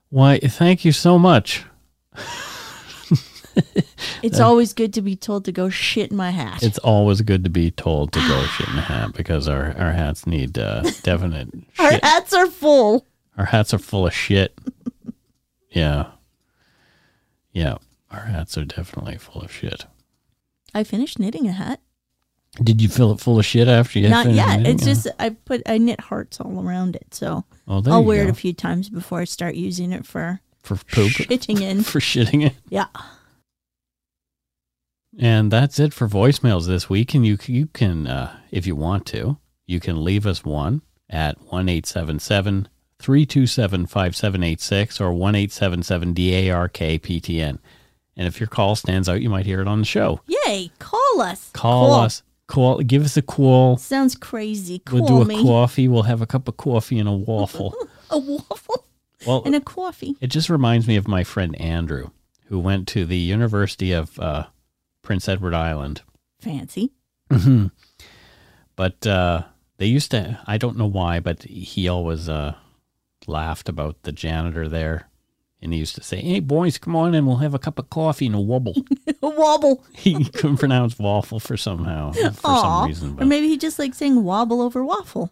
Why, 0.09 0.39
thank 0.39 0.83
you 0.83 0.91
so 0.91 1.19
much. 1.19 1.63
It's 4.23 4.39
always 4.39 4.73
good 4.73 4.93
to 4.95 5.01
be 5.01 5.15
told 5.15 5.45
to 5.45 5.51
go 5.51 5.69
shit 5.69 6.09
in 6.09 6.17
my 6.17 6.31
hat. 6.31 6.63
It's 6.63 6.79
always 6.79 7.21
good 7.21 7.43
to 7.43 7.49
be 7.49 7.69
told 7.69 8.11
to 8.13 8.19
go 8.19 8.43
shit 8.45 8.67
in 8.69 8.75
the 8.75 8.81
hat 8.81 9.13
because 9.13 9.47
our, 9.47 9.75
our 9.77 9.91
hats 9.91 10.25
need 10.25 10.57
uh, 10.57 10.81
definite 11.03 11.49
Our 11.77 11.91
shit. 11.91 12.03
hats 12.03 12.33
are 12.33 12.47
full. 12.47 13.05
Our 13.37 13.45
hats 13.45 13.73
are 13.73 13.77
full 13.77 14.07
of 14.07 14.13
shit. 14.13 14.57
Yeah. 15.69 16.11
Yeah. 17.51 17.77
Our 18.09 18.21
hats 18.21 18.57
are 18.57 18.63
definitely 18.63 19.17
full 19.17 19.41
of 19.41 19.51
shit. 19.51 19.85
I 20.73 20.83
finished 20.85 21.19
knitting 21.19 21.47
a 21.47 21.51
hat. 21.51 21.81
Did 22.63 22.81
you 22.81 22.87
fill 22.87 23.11
it 23.11 23.19
full 23.19 23.37
of 23.39 23.45
shit 23.45 23.67
after 23.67 23.99
you 23.99 24.07
Not 24.07 24.29
yet. 24.31 24.59
knitting? 24.59 24.75
It's 24.75 24.85
just 24.85 25.07
I 25.19 25.31
put 25.31 25.61
I 25.65 25.77
knit 25.77 25.99
hearts 25.99 26.39
all 26.39 26.65
around 26.65 26.95
it, 26.95 27.13
so 27.13 27.43
oh, 27.67 27.83
I'll 27.87 28.05
wear 28.05 28.23
go. 28.23 28.29
it 28.29 28.31
a 28.31 28.35
few 28.35 28.53
times 28.53 28.87
before 28.89 29.19
I 29.19 29.25
start 29.25 29.55
using 29.55 29.91
it 29.91 30.05
for 30.05 30.39
for 30.63 30.77
poop. 30.77 31.11
shitting 31.11 31.59
in. 31.61 31.83
for 31.83 31.99
shitting 31.99 32.45
it. 32.45 32.53
Yeah. 32.69 32.87
And 35.17 35.51
that's 35.51 35.79
it 35.79 35.93
for 35.93 36.07
voicemails 36.07 36.67
this 36.67 36.89
week. 36.89 37.13
And 37.13 37.25
you 37.25 37.37
you 37.45 37.67
can, 37.67 38.07
uh, 38.07 38.37
if 38.51 38.67
you 38.67 38.75
want 38.75 39.05
to, 39.07 39.37
you 39.65 39.79
can 39.79 40.03
leave 40.03 40.25
us 40.25 40.43
one 40.43 40.81
at 41.09 41.39
one 41.43 41.69
eight 41.69 41.85
seven 41.85 42.19
seven 42.19 42.67
three 42.99 43.25
two 43.25 43.47
seven 43.47 43.85
five 43.85 44.15
seven 44.15 44.43
eight 44.43 44.59
six 44.61 44.99
or 44.99 45.13
one 45.13 45.35
eight 45.35 45.51
seven 45.51 45.83
seven 45.83 46.13
DARKPTN. 46.13 47.59
And 48.17 48.27
if 48.27 48.39
your 48.39 48.47
call 48.47 48.75
stands 48.75 49.09
out, 49.09 49.21
you 49.21 49.29
might 49.29 49.45
hear 49.45 49.61
it 49.61 49.67
on 49.67 49.79
the 49.79 49.85
show. 49.85 50.21
Yay! 50.27 50.71
Call 50.79 51.21
us. 51.21 51.49
Call 51.53 51.87
Call. 51.89 51.99
us. 51.99 52.23
Call. 52.47 52.77
Give 52.79 53.03
us 53.03 53.17
a 53.17 53.21
call. 53.21 53.77
Sounds 53.77 54.15
crazy. 54.15 54.79
Call 54.79 54.99
We'll 54.99 55.07
do 55.07 55.21
a 55.21 55.25
me. 55.25 55.41
coffee. 55.43 55.87
We'll 55.87 56.03
have 56.03 56.21
a 56.21 56.27
cup 56.27 56.47
of 56.47 56.57
coffee 56.57 56.99
and 56.99 57.09
a 57.09 57.13
waffle. 57.13 57.75
A 58.11 58.19
waffle 58.19 58.85
Well, 59.25 59.41
and 59.47 59.55
a 59.55 59.59
coffee. 59.61 60.15
It 60.21 60.27
just 60.27 60.47
reminds 60.47 60.87
me 60.87 60.95
of 60.95 61.07
my 61.07 61.23
friend 61.23 61.59
Andrew, 61.59 62.11
who 62.45 62.59
went 62.59 62.87
to 62.89 63.03
the 63.03 63.17
University 63.17 63.93
of 63.93 64.17
uh, 64.19 64.45
Prince 65.05 65.29
Edward 65.29 65.53
Island. 65.53 66.01
Fancy. 66.41 66.91
Mhm. 67.29 67.71
but 68.75 69.07
uh, 69.07 69.43
they 69.77 69.85
used 69.85 70.11
to, 70.11 70.39
I 70.45 70.57
don't 70.57 70.77
know 70.77 70.85
why, 70.85 71.19
but 71.19 71.43
he 71.43 71.87
always 71.87 72.27
uh, 72.29 72.55
laughed 73.27 73.69
about 73.69 74.03
the 74.03 74.11
janitor 74.11 74.67
there. 74.67 75.09
And 75.61 75.73
he 75.73 75.79
used 75.79 75.95
to 75.95 76.03
say, 76.03 76.17
Hey, 76.21 76.41
boys, 76.41 76.77
come 76.77 76.95
on 76.95 77.15
in. 77.15 77.25
We'll 77.25 77.37
have 77.37 77.55
a 77.55 77.59
cup 77.59 77.79
of 77.79 77.89
coffee 77.89 78.27
and 78.27 78.35
a 78.35 78.39
wobble. 78.41 78.75
A 79.23 79.29
wobble. 79.29 79.83
he 79.95 80.25
couldn't 80.25 80.57
pronounce 80.57 80.99
waffle 80.99 81.39
for 81.39 81.57
somehow, 81.57 82.11
for 82.11 82.31
Aw. 82.43 82.61
some 82.81 82.87
reason. 82.87 83.17
Or 83.19 83.25
maybe 83.25 83.47
he 83.47 83.57
just 83.57 83.79
likes 83.79 83.97
saying 83.97 84.23
wobble 84.23 84.61
over 84.61 84.83
waffle. 84.85 85.31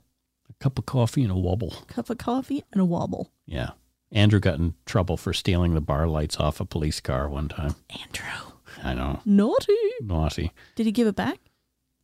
a 0.50 0.54
cup 0.54 0.80
of 0.80 0.88
coffee 0.88 1.22
and 1.22 1.32
a 1.32 1.36
wobble. 1.38 1.76
Cup 1.88 2.10
of 2.10 2.18
coffee 2.18 2.64
and 2.72 2.82
a 2.82 2.86
wobble. 2.86 3.32
Yeah. 3.46 3.72
Andrew 4.12 4.40
got 4.40 4.58
in 4.58 4.74
trouble 4.88 5.16
for 5.18 5.32
stealing 5.34 5.76
the 5.76 5.82
bar 5.82 6.08
lights 6.08 6.38
off 6.38 6.60
a 6.60 6.66
police 6.66 7.00
car 7.02 7.30
one 7.30 7.50
time. 7.50 7.76
Andrew. 8.02 8.53
I 8.84 8.94
know. 8.94 9.20
Naughty. 9.26 9.74
Naughty. 10.02 10.52
Did 10.76 10.86
he 10.86 10.92
give 10.92 11.08
it 11.08 11.16
back? 11.16 11.40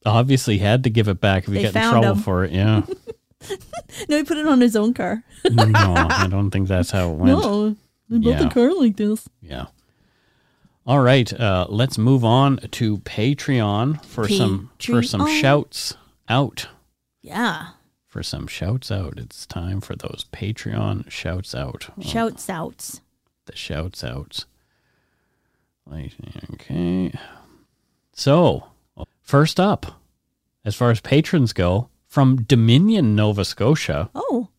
Obviously 0.06 0.60
had 0.60 0.84
to 0.86 0.90
give 0.90 1.08
it 1.08 1.20
back 1.20 1.44
if 1.44 1.50
he 1.50 1.56
They 1.56 1.64
got 1.64 1.68
in 1.68 1.74
found 1.74 1.92
trouble 2.04 2.18
him. 2.18 2.24
for 2.24 2.44
it. 2.46 2.52
Yeah. 2.52 2.82
No, 4.10 4.18
he 4.18 4.24
put 4.24 4.38
it 4.38 4.46
on 4.48 4.60
his 4.60 4.76
own 4.76 4.94
car. 4.94 5.24
no, 5.50 5.64
I 5.76 6.28
don't 6.30 6.52
think 6.52 6.68
that's 6.68 6.92
how 6.92 7.10
it 7.12 7.16
went. 7.16 7.40
No, 7.40 7.70
they 8.10 8.18
built 8.18 8.40
Yeah. 8.40 8.48
a 8.48 8.52
car 8.52 8.74
like 8.74 8.98
this. 8.98 9.30
Yeah. 9.42 9.68
All 10.86 11.00
right, 11.00 11.32
uh, 11.34 11.66
let's 11.70 11.98
move 11.98 12.26
on 12.26 12.58
to 12.72 12.98
Patreon 13.00 14.04
for 14.06 14.28
some 14.28 14.72
for 14.80 15.02
some 15.02 15.22
Patreon. 15.22 15.42
shouts 15.42 15.98
out. 16.28 16.68
Yeah. 17.22 17.68
For 18.08 18.22
some 18.24 18.46
shouts 18.48 18.92
out. 18.92 19.14
It's 19.18 19.46
time 19.46 19.80
for 19.82 19.96
those 19.96 20.26
Patreon 20.34 21.10
shouts 21.10 21.56
out. 21.56 21.90
Shouts 22.02 22.50
outs. 22.50 23.02
the 23.46 23.56
shouts 23.56 24.04
outs. 24.04 24.46
Okay. 26.54 27.12
So, 28.14 28.66
first 29.22 29.60
up, 29.60 30.02
as 30.66 30.76
far 30.76 30.92
as 30.92 31.00
patrons 31.02 31.54
go, 31.54 31.90
from 32.08 32.44
Dominion, 32.44 33.16
Nova 33.16 33.46
Scotia, 33.46 34.10
Oh, 34.16 34.50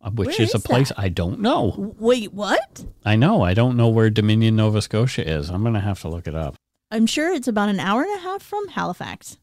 uh, 0.00 0.10
which 0.10 0.38
Where 0.38 0.42
is 0.42 0.54
a 0.54 0.60
place 0.60 0.88
that? 0.88 0.98
I 0.98 1.08
don't 1.08 1.40
know. 1.40 1.94
wait, 1.98 2.32
what? 2.32 2.84
I 3.04 3.16
know. 3.16 3.42
I 3.42 3.52
don't 3.54 3.76
know 3.76 3.88
where 3.88 4.08
Dominion, 4.10 4.56
Nova 4.56 4.80
Scotia 4.80 5.28
is. 5.28 5.50
I'm 5.50 5.62
going 5.62 5.74
to 5.74 5.80
have 5.80 6.00
to 6.02 6.08
look 6.08 6.26
it 6.26 6.34
up. 6.34 6.54
I'm 6.90 7.06
sure 7.06 7.32
it's 7.32 7.48
about 7.48 7.68
an 7.68 7.80
hour 7.80 8.02
and 8.02 8.14
a 8.16 8.22
half 8.22 8.42
from 8.42 8.68
Halifax. 8.68 9.38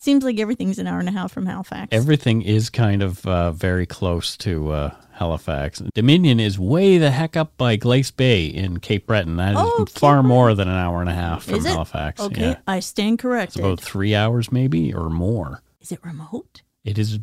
Seems 0.00 0.24
like 0.24 0.38
everything's 0.40 0.78
an 0.78 0.86
hour 0.86 0.98
and 0.98 1.08
a 1.08 1.12
half 1.12 1.30
from 1.30 1.44
Halifax. 1.46 1.88
Everything 1.92 2.40
is 2.40 2.70
kind 2.70 3.02
of 3.02 3.24
uh, 3.26 3.52
very 3.52 3.84
close 3.84 4.34
to 4.38 4.70
uh, 4.72 4.94
Halifax. 5.12 5.82
Dominion 5.94 6.40
is 6.40 6.58
way 6.58 6.96
the 6.96 7.10
heck 7.10 7.36
up 7.36 7.54
by 7.58 7.76
Glace 7.76 8.10
Bay 8.10 8.46
in 8.46 8.80
Cape 8.80 9.06
Breton. 9.06 9.36
That 9.36 9.52
is 9.52 9.58
Oh, 9.60 9.84
far 9.86 10.16
Breton. 10.22 10.28
more 10.28 10.54
than 10.54 10.68
an 10.68 10.76
hour 10.76 11.02
and 11.02 11.10
a 11.10 11.14
half 11.14 11.44
from? 11.44 11.64
Halifax. 11.66 12.18
okay, 12.20 12.40
Yeah. 12.40 12.56
I 12.66 12.80
stand 12.80 13.18
It's 13.48 13.56
about 13.56 13.80
three 13.80 14.14
hours, 14.14 14.50
maybe, 14.50 14.92
or 14.94 15.10
more. 15.10 15.62
Is 15.80 15.92
it 15.92 16.00
remote? 16.02 16.62
It 16.82 16.98
is 16.98 17.18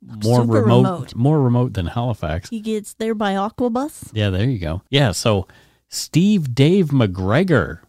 more 0.00 0.40
remote, 0.40 0.64
remote. 0.84 1.14
more 1.14 1.40
remote 1.42 1.74
than 1.74 1.86
Halifax. 1.88 2.48
He 2.48 2.60
gets 2.60 2.94
there 2.94 3.14
by 3.14 3.34
Aquabus. 3.34 4.10
Yeah, 4.14 4.30
there 4.30 4.48
you 4.48 4.58
go. 4.58 4.80
Yeah, 4.88 5.12
so 5.12 5.46
Steve 5.90 6.54
Dave 6.54 6.86
McGregor 6.86 7.80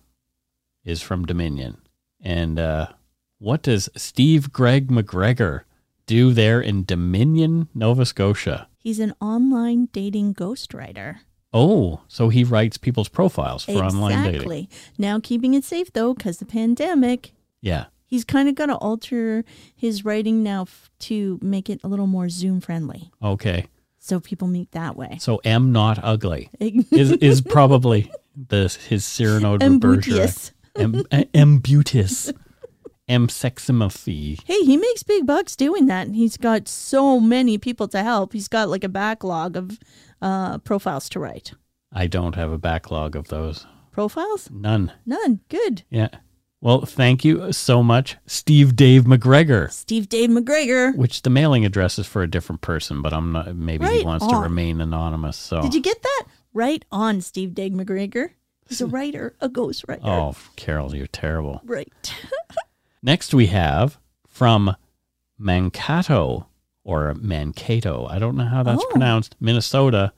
is 0.84 1.02
from 1.02 1.26
Dominion. 1.26 1.78
And 2.22 2.60
uh, 2.60 2.88
what 3.44 3.62
does 3.62 3.89
Steve 3.98 4.54
Greg 4.54 4.88
McGregor 4.88 5.64
do 6.06 6.32
there 6.32 6.62
in 6.62 6.86
Dominion, 6.86 7.68
Nova 7.76 8.06
Scotia? 8.06 8.70
He's 8.78 9.02
an 9.02 9.14
online 9.20 9.89
dating 9.91 10.34
ghostwriter. 10.34 11.18
Oh, 11.52 12.02
so 12.08 12.30
he 12.30 12.46
writes 12.46 12.78
people's 12.78 13.10
profiles 13.10 13.66
for 13.66 13.74
online 13.74 14.24
dating. 14.24 14.36
Exactly. 14.36 14.70
Now 14.98 15.20
keeping 15.20 15.54
it 15.54 15.66
safe 15.66 15.91
though, 15.91 16.14
because 16.14 16.38
the 16.38 16.46
pandemic. 16.46 17.34
Yeah. 17.62 17.86
He's 18.06 18.24
kind 18.24 18.48
of 18.48 18.56
got 18.56 18.68
to 18.68 18.76
alter 18.76 19.44
his 19.76 20.06
writing 20.06 20.41
now 20.41 20.62
f- 20.64 20.89
to 21.00 21.38
make 21.41 21.70
it 21.70 21.82
a 21.84 21.88
little 21.88 22.08
more 22.08 22.30
Zoom 22.30 22.62
friendly, 22.62 23.12
Okay. 23.22 23.66
so 24.00 24.20
people 24.20 24.48
meet 24.48 24.72
that 24.72 24.96
way. 24.96 25.18
So 25.20 25.41
M 25.44 25.72
not 25.74 26.00
ugly 26.02 26.50
is 26.60 27.12
is 27.14 27.41
probably 27.41 28.10
the 28.36 28.76
his 28.88 29.04
Cyrano 29.04 29.58
de 29.58 29.70
Bergerac. 29.80 30.52
M 30.76 31.04
eh, 31.12 31.26
Ambutus. 31.34 32.32
M 33.08 33.28
seximophy. 33.28 34.39
Hey, 34.45 34.62
he 34.64 34.78
makes 34.78 35.04
big 35.04 35.26
bucks 35.26 35.56
doing 35.56 35.88
that. 35.88 36.08
and 36.08 36.16
He's 36.16 36.38
got 36.38 36.68
so 36.68 37.20
many 37.20 37.58
people 37.58 37.88
to 37.89 38.01
help. 38.04 38.34
He's 38.34 38.47
got 38.47 38.70
like 38.70 38.84
a 38.84 38.89
backlog 38.89 39.58
of 39.58 39.80
uh, 40.22 40.60
profiles 40.60 41.10
to 41.10 41.20
write. 41.20 41.54
I 41.91 42.08
don't 42.08 42.36
have 42.36 42.51
a 42.51 42.58
backlog 42.58 43.16
of 43.16 43.28
those. 43.28 43.66
Profiles? 43.91 44.49
None. 44.51 44.91
None. 45.06 45.41
Good. 45.49 45.84
Yeah. 45.89 46.08
Well, 46.62 46.86
thank 46.86 47.26
you 47.26 47.51
so 47.51 47.84
much, 47.84 48.16
Steve 48.26 48.74
Dave 48.78 49.04
McGregor. 49.04 49.70
Steve 49.70 50.08
Dave 50.08 50.30
McGregor. 50.30 50.95
Which 50.95 51.24
the 51.24 51.30
mailing 51.30 51.66
address 51.66 51.99
is 51.99 52.08
for 52.08 52.24
a 52.24 52.28
different 52.32 52.62
person, 52.62 53.01
but 53.01 53.12
I'm 53.14 53.34
not. 53.34 53.54
Maybe 53.54 53.84
he 53.86 53.91
Right 53.97 54.06
wants 54.06 54.26
to 54.28 54.38
remain 54.38 54.80
anonymous. 54.80 55.36
So. 55.36 55.62
Did 55.62 55.74
you 55.74 55.82
get 55.82 56.01
that? 56.01 56.24
Right 56.54 56.86
on, 56.89 57.20
Steve 57.20 57.54
Dave 57.54 57.74
McGregor. 57.74 58.30
He's 58.70 58.80
a 58.80 58.86
writer, 58.88 59.36
a 59.41 59.49
ghostwriter. 59.49 59.99
Oh, 60.06 60.36
Carol, 60.56 60.95
you're 60.95 61.06
terrible. 61.08 61.60
Right. 61.66 61.91
Next, 63.04 63.34
we 63.34 63.47
have 63.47 63.99
from 64.28 64.76
Mankato 65.38 66.47
or 66.84 67.14
Mankato. 67.16 68.08
I 68.08 68.18
don't 68.18 68.36
know 68.38 68.45
how 68.45 68.64
that's 68.64 68.82
Oh. 68.84 68.88
pronounced. 68.89 69.36
Minnesota, 69.39 70.14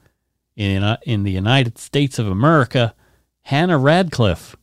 in 0.55 0.83
uh, 0.83 0.97
in 1.05 1.23
the 1.23 1.31
United 1.31 1.77
States 1.77 2.17
of 2.19 2.27
America. 2.27 2.93
Hannah 3.41 3.77
Radcliffe. 3.77 4.55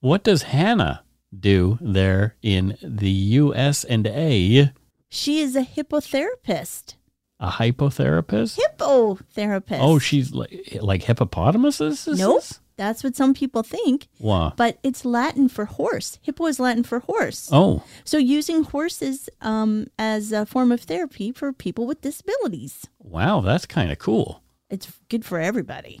What 0.00 0.24
does 0.24 0.42
Hannah 0.44 1.02
do 1.38 1.78
there 1.80 2.36
in 2.42 2.76
the 2.82 3.10
U.S. 3.10 3.84
and 3.84 4.06
A? 4.06 4.72
She 5.08 5.40
is 5.40 5.54
a 5.56 5.62
hippotherapist. 5.62 6.94
A 7.40 7.50
hypotherapist? 7.50 8.58
Hippotherapist. 8.58 9.78
Oh, 9.80 9.98
she's 9.98 10.32
like 10.32 10.78
like 10.80 11.02
hippopotamuses. 11.02 12.06
is 12.08 12.18
Nope. 12.18 12.42
That's 12.76 13.04
what 13.04 13.14
some 13.14 13.34
people 13.34 13.62
think, 13.62 14.08
Wow. 14.18 14.52
but 14.56 14.78
it's 14.82 15.04
Latin 15.04 15.48
for 15.48 15.64
horse. 15.66 16.18
Hippo 16.22 16.46
is 16.46 16.58
Latin 16.58 16.82
for 16.82 16.98
horse. 17.00 17.48
Oh, 17.52 17.82
So 18.04 18.18
using 18.18 18.64
horses 18.64 19.28
um, 19.40 19.86
as 19.98 20.32
a 20.32 20.44
form 20.44 20.72
of 20.72 20.80
therapy 20.80 21.30
for 21.32 21.52
people 21.52 21.86
with 21.86 22.00
disabilities. 22.00 22.86
wow, 22.98 23.40
that's 23.40 23.66
kind 23.66 23.92
of 23.92 23.98
cool. 23.98 24.42
It's 24.70 24.90
good 25.08 25.24
for 25.24 25.38
everybody. 25.38 26.00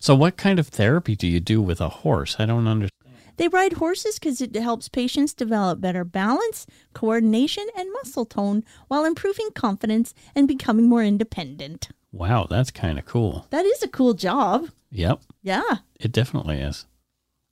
So, 0.00 0.14
what 0.14 0.36
kind 0.36 0.60
of 0.60 0.68
therapy 0.68 1.16
do 1.16 1.26
you 1.26 1.40
do 1.40 1.60
with 1.60 1.80
a 1.80 1.88
horse? 1.88 2.36
I 2.38 2.46
don't 2.46 2.68
understand. 2.68 2.92
They 3.36 3.48
ride 3.48 3.74
horses 3.74 4.18
because 4.18 4.40
it 4.40 4.54
helps 4.54 4.88
patients 4.88 5.34
develop 5.34 5.80
better 5.80 6.04
balance, 6.04 6.66
coordination, 6.94 7.66
and 7.76 7.88
muscle 7.92 8.24
tone 8.24 8.62
while 8.86 9.04
improving 9.04 9.50
confidence 9.54 10.14
and 10.36 10.46
becoming 10.46 10.88
more 10.88 11.02
independent. 11.02 11.88
Wow, 12.12 12.46
that's 12.48 12.70
kind 12.70 12.98
of 12.98 13.04
cool. 13.04 13.46
That 13.50 13.64
is 13.66 13.82
a 13.82 13.88
cool 13.88 14.14
job. 14.14 14.68
Yep, 14.90 15.20
Yeah. 15.42 15.62
it 16.00 16.12
definitely 16.12 16.58
is. 16.60 16.86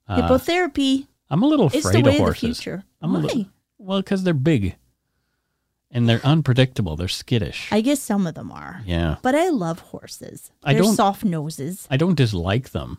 Uh, 0.07 0.21
Hippotherapy 0.21 1.07
I'm 1.29 1.43
a 1.43 1.47
little 1.47 1.67
afraid 1.67 1.85
of 2.01 2.07
of 2.07 2.13
the 2.13 2.17
horses. 2.19 2.39
future. 2.59 2.83
I'm 3.01 3.13
Why? 3.13 3.19
a 3.19 3.21
little, 3.21 3.45
well, 3.77 3.99
because 3.99 4.23
they're 4.23 4.33
big 4.33 4.75
and 5.91 6.07
they're 6.09 6.25
unpredictable. 6.25 6.95
They're 6.95 7.07
skittish. 7.07 7.67
I 7.71 7.81
guess 7.81 7.99
some 8.01 8.25
of 8.25 8.33
them 8.35 8.51
are. 8.51 8.81
yeah, 8.85 9.17
But 9.21 9.35
I 9.35 9.49
love 9.49 9.79
horses. 9.79 10.51
I 10.63 10.73
They're 10.73 10.83
don't- 10.83 10.95
soft 10.95 11.23
noses. 11.23 11.87
I 11.91 11.97
don't 11.97 12.15
dislike 12.15 12.71
them. 12.71 12.97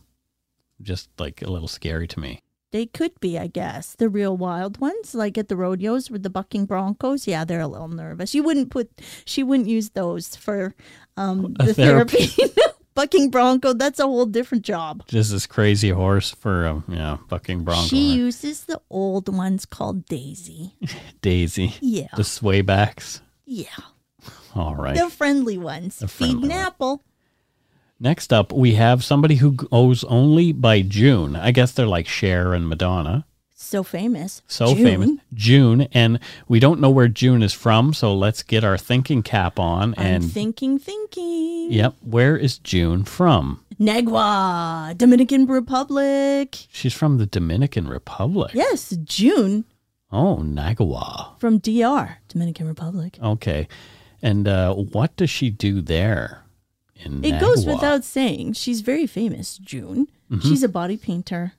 Just 0.80 1.08
like 1.18 1.42
a 1.42 1.50
little 1.50 1.66
scary 1.68 2.06
to 2.08 2.20
me. 2.20 2.40
They 2.70 2.86
could 2.86 3.18
be, 3.20 3.38
I 3.38 3.46
guess. 3.46 3.94
The 3.94 4.08
real 4.08 4.36
wild 4.36 4.78
ones, 4.78 5.14
like 5.14 5.38
at 5.38 5.48
the 5.48 5.56
rodeos 5.56 6.10
with 6.10 6.22
the 6.22 6.30
bucking 6.30 6.66
broncos. 6.66 7.26
Yeah, 7.26 7.44
they're 7.44 7.60
a 7.60 7.66
little 7.68 7.88
nervous. 7.88 8.34
You 8.34 8.42
wouldn't 8.42 8.70
put, 8.70 8.90
she 9.24 9.42
wouldn't 9.42 9.68
use 9.68 9.90
those 9.90 10.36
for 10.36 10.74
um, 11.16 11.54
the 11.58 11.72
therapy. 11.72 12.26
therapy. 12.26 12.52
bucking 12.94 13.30
bronco, 13.30 13.72
that's 13.72 14.00
a 14.00 14.02
whole 14.02 14.26
different 14.26 14.64
job. 14.64 15.04
Just 15.06 15.30
this 15.30 15.46
crazy 15.46 15.90
horse 15.90 16.32
for 16.32 16.66
um, 16.66 16.84
yeah, 16.88 17.16
bucking 17.28 17.62
bronco. 17.64 17.86
She 17.86 18.12
uses 18.12 18.64
the 18.64 18.80
old 18.90 19.28
ones 19.34 19.64
called 19.64 20.04
Daisy. 20.06 20.74
Daisy, 21.22 21.74
Yeah. 21.80 22.08
the 22.16 22.22
swaybacks. 22.24 23.20
Yeah. 23.46 23.66
All 24.54 24.74
right. 24.74 24.96
The 24.96 25.08
friendly 25.08 25.56
ones. 25.56 26.00
The 26.00 26.08
Feed 26.08 26.34
an 26.34 26.40
one. 26.42 26.50
apple. 26.50 27.02
Next 28.00 28.32
up, 28.32 28.52
we 28.52 28.74
have 28.74 29.02
somebody 29.02 29.36
who 29.36 29.52
goes 29.52 30.04
only 30.04 30.52
by 30.52 30.82
June. 30.82 31.34
I 31.34 31.50
guess 31.50 31.72
they're 31.72 31.86
like 31.86 32.06
Cher 32.06 32.54
and 32.54 32.68
Madonna. 32.68 33.26
So 33.54 33.82
famous. 33.82 34.40
So 34.46 34.72
June. 34.74 34.84
famous. 34.84 35.10
June. 35.34 35.80
And 35.92 36.20
we 36.46 36.60
don't 36.60 36.80
know 36.80 36.90
where 36.90 37.08
June 37.08 37.42
is 37.42 37.52
from, 37.52 37.92
so 37.92 38.14
let's 38.14 38.44
get 38.44 38.62
our 38.62 38.78
thinking 38.78 39.22
cap 39.24 39.58
on. 39.58 39.94
I'm 39.98 40.06
And 40.06 40.32
thinking, 40.32 40.78
thinking. 40.78 41.72
yep, 41.72 41.94
where 42.00 42.36
is 42.36 42.58
June 42.58 43.02
from? 43.04 43.64
Nagua, 43.80 44.96
Dominican 44.96 45.46
Republic. 45.46 46.56
She's 46.70 46.94
from 46.94 47.18
the 47.18 47.26
Dominican 47.26 47.88
Republic. 47.88 48.52
Yes, 48.54 48.90
June 49.04 49.64
Oh, 50.10 50.38
Nagawa. 50.42 51.38
from 51.38 51.58
DR, 51.58 52.18
Dominican 52.28 52.66
Republic. 52.68 53.18
Okay. 53.22 53.68
And 54.22 54.48
uh, 54.48 54.72
what 54.74 55.14
does 55.16 55.30
she 55.30 55.50
do 55.50 55.80
there? 55.82 56.44
In 56.98 57.24
It 57.24 57.40
goes 57.40 57.64
Nagawa? 57.64 57.74
without 57.74 58.04
saying. 58.04 58.54
She's 58.54 58.80
very 58.80 59.06
famous, 59.06 59.58
June. 59.58 60.08
Mm-hmm. 60.30 60.48
She's 60.48 60.62
a 60.62 60.68
body 60.68 60.96
painter. 60.96 61.52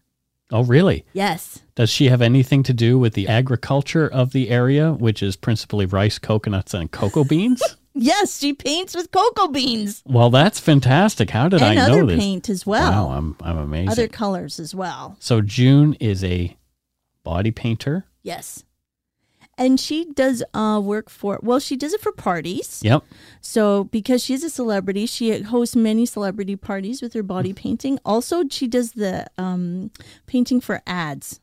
Oh, 0.52 0.64
really? 0.64 1.06
Yes. 1.14 1.60
Does 1.76 1.90
she 1.92 2.06
have 2.10 2.22
anything 2.22 2.64
to 2.64 2.74
do 2.74 2.98
with 2.98 3.14
the 3.14 3.28
agriculture 3.28 4.08
of 4.08 4.32
the 4.32 4.50
area, 4.50 4.92
which 4.94 5.22
is 5.22 5.36
principally 5.36 5.86
rice, 5.86 6.18
coconuts, 6.18 6.74
and 6.74 6.92
cocoa 6.92 7.24
beans? 7.24 7.62
Yes, 7.96 8.38
she 8.40 8.54
paints 8.54 8.96
with 8.96 9.12
cocoa 9.12 9.48
beans 9.48 10.04
well, 10.06 10.30
that's 10.30 10.60
fantastic. 10.60 11.32
How 11.32 11.50
did 11.50 11.62
and 11.62 11.80
I 11.80 11.88
know 11.88 11.94
other 11.96 12.06
this? 12.06 12.20
paint 12.20 12.48
as 12.48 12.66
well. 12.66 13.08
Wow, 13.10 13.10
I'm 13.18 13.36
I'm 13.42 13.58
amazing. 13.58 13.90
Other 13.90 14.08
colors 14.08 14.58
as 14.60 14.74
well. 14.76 15.18
so 15.20 15.42
June 15.42 15.96
is 16.00 16.24
a 16.24 16.56
body 17.24 17.52
painter. 17.52 18.06
Yes. 18.22 18.64
And 19.60 19.80
she 19.80 20.06
does 20.06 20.42
uh, 20.54 20.80
work 20.82 21.10
for, 21.10 21.38
well, 21.44 21.60
she 21.60 21.76
does 21.76 21.94
it 21.94 22.00
for 22.00 22.14
parties. 22.14 22.80
Yep. 22.82 23.04
So, 23.42 23.84
because 23.84 24.24
she's 24.24 24.44
a 24.44 24.50
celebrity, 24.50 25.06
she 25.06 25.42
hosts 25.42 25.76
many 25.76 26.06
celebrity 26.06 26.56
parties 26.56 27.02
with 27.02 27.14
her 27.14 27.24
body 27.24 27.52
painting. 27.54 28.00
Also, 28.06 28.44
she 28.50 28.68
does 28.68 28.94
the 28.94 29.28
um, 29.38 29.92
painting 30.26 30.62
for 30.62 30.82
ads. 30.88 31.42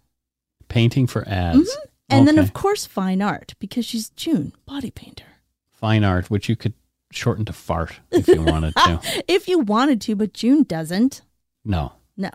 Painting 0.68 1.06
for 1.06 1.28
ads. 1.28 1.58
Mm-hmm. 1.58 1.88
And 2.08 2.26
then, 2.26 2.38
of 2.38 2.54
course, 2.54 2.86
fine 2.86 3.20
art, 3.20 3.54
because 3.58 3.84
she's 3.84 4.08
June, 4.10 4.52
body 4.64 4.90
painter. 4.90 5.26
fine 5.70 6.02
art, 6.02 6.30
which 6.30 6.48
you 6.48 6.56
could 6.56 6.72
shorten 7.12 7.44
to 7.44 7.52
fart 7.52 8.00
if 8.10 8.28
you 8.28 8.42
wanted 8.42 8.74
to. 8.76 9.00
If 9.28 9.46
you 9.48 9.58
wanted 9.58 10.00
to, 10.02 10.16
but 10.16 10.32
June 10.32 10.62
doesn't. 10.62 11.22
No. 11.64 11.92
No. 12.16 12.30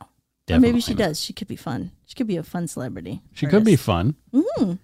Or 0.49 0.59
maybe 0.59 0.81
she 0.81 0.93
not. 0.93 1.07
does. 1.07 1.21
She 1.21 1.33
could 1.33 1.47
be 1.47 1.55
fun. 1.55 1.91
She 2.05 2.15
could 2.15 2.27
be 2.27 2.37
a 2.37 2.43
fun 2.43 2.67
celebrity. 2.67 3.21
She 3.33 3.47
could 3.47 3.63
be 3.63 3.77
fun. 3.77 4.15
Mm. 4.33 4.79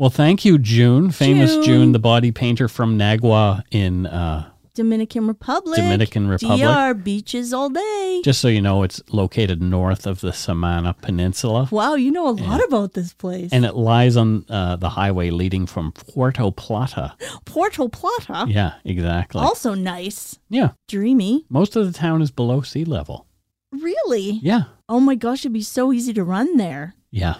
Well, 0.00 0.08
thank 0.08 0.46
you, 0.46 0.56
June. 0.56 1.10
Famous 1.10 1.52
June, 1.56 1.62
June. 1.62 1.92
the 1.92 1.98
body 1.98 2.32
painter 2.32 2.68
from 2.68 2.98
Nagua 2.98 3.64
in 3.70 4.06
uh, 4.06 4.50
Dominican 4.72 5.26
Republic. 5.26 5.76
Dominican 5.76 6.26
Republic. 6.26 6.66
DR, 6.66 6.94
beaches 6.94 7.52
all 7.52 7.68
day. 7.68 8.22
Just 8.24 8.40
so 8.40 8.48
you 8.48 8.62
know, 8.62 8.82
it's 8.82 9.02
located 9.10 9.60
north 9.60 10.06
of 10.06 10.22
the 10.22 10.32
Samana 10.32 10.94
Peninsula. 10.94 11.68
wow, 11.70 11.96
you 11.96 12.10
know 12.10 12.28
a 12.28 12.30
lot 12.30 12.64
about 12.64 12.94
this 12.94 13.12
place. 13.12 13.52
And 13.52 13.66
it 13.66 13.74
lies 13.74 14.16
on 14.16 14.46
uh, 14.48 14.76
the 14.76 14.88
highway 14.88 15.28
leading 15.28 15.66
from 15.66 15.92
Puerto 15.92 16.50
Plata. 16.50 17.14
Puerto 17.44 17.86
Plata. 17.86 18.46
Yeah, 18.48 18.76
exactly. 18.86 19.42
Also 19.42 19.74
nice. 19.74 20.38
Yeah, 20.48 20.70
Dreamy. 20.88 21.44
most 21.50 21.76
of 21.76 21.84
the 21.84 21.92
town 21.92 22.22
is 22.22 22.30
below 22.30 22.62
sea 22.62 22.86
level. 22.86 23.26
Really? 23.70 24.40
Yeah, 24.42 24.62
Oh 24.88 24.98
my 24.98 25.14
gosh, 25.14 25.42
it'd 25.42 25.52
be 25.52 25.60
so 25.60 25.92
easy 25.92 26.14
to 26.14 26.24
run 26.24 26.56
there 26.56 26.94
yeah, 27.10 27.34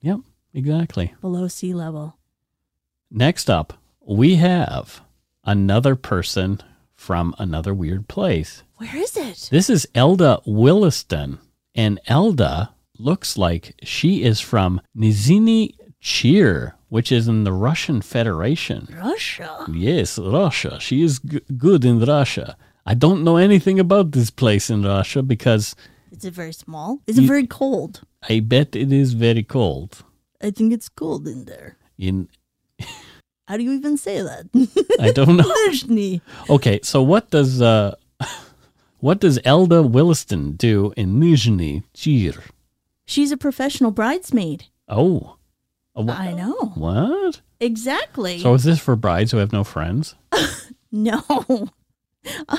yep, 0.00 0.18
exactly. 0.54 1.14
below 1.20 1.48
sea 1.48 1.74
level. 1.74 2.16
Next 3.10 3.50
up, 3.50 3.74
we 4.00 4.36
have 4.36 5.00
another 5.44 5.94
person 5.96 6.60
from 6.94 7.34
another 7.38 7.74
weird 7.74 8.08
place. 8.08 8.62
Where 8.76 8.96
is 8.96 9.16
it? 9.16 9.48
This 9.50 9.68
is 9.68 9.86
Elda 9.94 10.40
Williston, 10.46 11.38
and 11.74 12.00
Elda 12.06 12.70
looks 12.98 13.36
like 13.36 13.74
she 13.82 14.22
is 14.22 14.40
from 14.40 14.80
Nizhny 14.96 15.76
Chir, 16.02 16.72
which 16.88 17.10
is 17.12 17.28
in 17.28 17.44
the 17.44 17.52
Russian 17.52 18.00
Federation. 18.02 18.88
Russia. 18.96 19.66
Yes, 19.72 20.18
Russia. 20.18 20.78
She 20.80 21.02
is 21.02 21.18
g- 21.20 21.40
good 21.56 21.84
in 21.84 22.00
Russia. 22.00 22.56
I 22.86 22.94
don't 22.94 23.24
know 23.24 23.36
anything 23.36 23.80
about 23.80 24.12
this 24.12 24.30
place 24.30 24.70
in 24.70 24.82
Russia 24.82 25.22
because 25.22 25.74
Is 26.10 26.24
it 26.24 26.34
very 26.34 26.52
small? 26.52 27.00
Is 27.06 27.18
it 27.18 27.22
You- 27.22 27.28
very 27.28 27.46
cold? 27.46 28.02
I 28.28 28.40
bet 28.40 28.76
it 28.76 28.92
is 28.92 29.12
very 29.14 29.42
cold. 29.42 30.04
I 30.44 30.50
think 30.50 30.72
it's 30.72 30.88
cold 30.90 31.26
in 31.26 31.46
there. 31.46 31.76
In 31.98 32.28
How 33.48 33.56
do 33.56 33.62
you 33.62 33.72
even 33.72 33.96
say 33.96 34.20
that? 34.22 34.44
I 35.00 35.10
don't 35.10 35.36
know. 35.38 36.20
Okay, 36.54 36.80
so 36.82 37.02
what 37.02 37.30
does 37.30 37.62
uh 37.62 37.94
what 39.00 39.20
does 39.20 39.38
Elda 39.44 39.82
Williston 39.82 40.52
do 40.52 40.92
in 40.96 41.18
Nizhny 41.20 41.82
Chir? 41.94 42.40
She's 43.06 43.32
a 43.32 43.36
professional 43.36 43.90
bridesmaid. 43.90 44.64
Oh. 44.88 45.36
A 45.94 46.02
wha- 46.02 46.14
I 46.14 46.32
know. 46.32 46.72
What? 46.74 47.40
Exactly. 47.60 48.38
So 48.40 48.54
is 48.54 48.64
this 48.64 48.80
for 48.80 48.96
brides 48.96 49.32
who 49.32 49.38
have 49.38 49.52
no 49.52 49.64
friends? 49.64 50.14
no. 50.92 51.22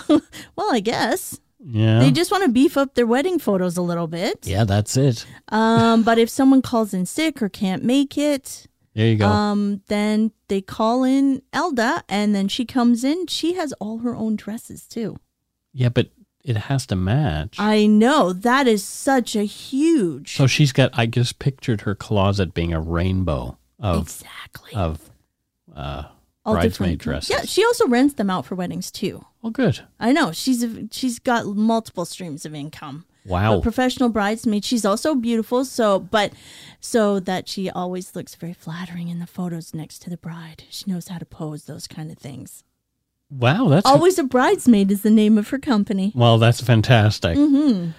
well, 0.08 0.72
I 0.72 0.80
guess. 0.80 1.40
Yeah. 1.68 2.00
They 2.00 2.12
just 2.12 2.32
want 2.32 2.44
to 2.44 2.50
beef 2.52 2.78
up 2.78 2.94
their 2.94 3.08
wedding 3.08 3.40
photos 3.40 3.76
a 3.76 3.82
little 3.82 4.08
bit. 4.08 4.46
yeah, 4.46 4.64
that's 4.66 4.96
it. 4.98 5.26
Um, 5.50 6.04
but 6.04 6.18
if 6.20 6.30
someone 6.30 6.62
calls 6.62 6.94
in 6.94 7.06
sick 7.08 7.42
or 7.42 7.50
can't 7.50 7.84
make 7.84 8.18
it, 8.20 8.68
There 8.94 9.08
you 9.08 9.16
go. 9.16 9.26
um, 9.28 9.82
then 9.88 10.32
they 10.48 10.62
call 10.62 11.04
in 11.04 11.42
Elda 11.54 12.04
and 12.08 12.36
then 12.36 12.48
she 12.48 12.66
comes 12.66 13.04
in. 13.04 13.26
She 13.28 13.56
has 13.56 13.74
all 13.74 13.98
her 14.00 14.16
own 14.16 14.36
dresses 14.36 14.86
too. 14.88 15.18
yeah, 15.74 15.90
but 15.90 16.10
it 16.44 16.56
has 16.56 16.86
to 16.86 16.96
match. 16.96 17.56
I 17.60 17.88
know. 17.88 18.32
That 18.32 18.68
is 18.68 18.84
such 18.84 19.36
a 19.36 19.44
huge. 19.46 20.36
so 20.38 20.46
she's 20.46 20.72
got 20.72 20.92
I 20.94 21.08
just 21.08 21.40
pictured 21.40 21.82
her 21.82 21.96
closet 21.96 22.54
being 22.54 22.72
a 22.74 22.80
rainbow 22.80 23.58
of 23.80 24.04
exactly. 24.04 24.72
of 24.76 25.10
uh 25.76 26.04
All 26.46 26.54
bridesmaid 26.54 27.00
different- 27.00 27.02
dresses. 27.02 27.30
Yeah, 27.32 27.42
she 27.46 27.66
also 27.66 27.88
rents 27.88 28.14
them 28.14 28.30
out 28.30 28.46
for 28.46 28.54
weddings 28.54 28.92
too. 28.92 29.26
Oh 29.46 29.52
good. 29.52 29.82
I 30.00 30.12
know. 30.12 30.32
She's 30.32 30.64
a, 30.64 30.88
she's 30.92 31.20
got 31.20 31.46
multiple 31.46 32.04
streams 32.06 32.46
of 32.48 32.56
income. 32.56 33.06
Wow. 33.28 33.58
a 33.58 33.62
professional 33.62 34.10
bridesmaid. 34.10 34.66
She's 34.66 34.86
also 34.86 35.14
beautiful, 35.16 35.66
so 35.66 36.00
but 36.00 36.34
so 36.80 37.20
that 37.22 37.48
she 37.48 37.70
always 37.70 38.16
looks 38.16 38.34
very 38.36 38.54
flattering 38.54 39.08
in 39.08 39.20
the 39.20 39.28
photos 39.28 39.74
next 39.74 40.00
to 40.04 40.10
the 40.10 40.18
bride. 40.18 40.64
She 40.70 40.90
knows 40.90 41.08
how 41.10 41.20
to 41.20 41.26
pose 41.26 41.66
those 41.66 41.88
kind 41.88 42.12
of 42.12 42.18
things. 42.18 42.64
wow, 43.30 43.68
that's 43.68 43.86
Always 43.86 44.18
a 44.20 44.24
bridesmaid 44.24 44.92
is 44.92 45.02
the 45.04 45.10
name 45.12 45.38
of 45.38 45.50
her 45.50 45.60
company. 45.60 46.12
Well, 46.16 46.40
that's 46.40 46.62
fantastic. 46.62 47.36
hmm 47.38 47.90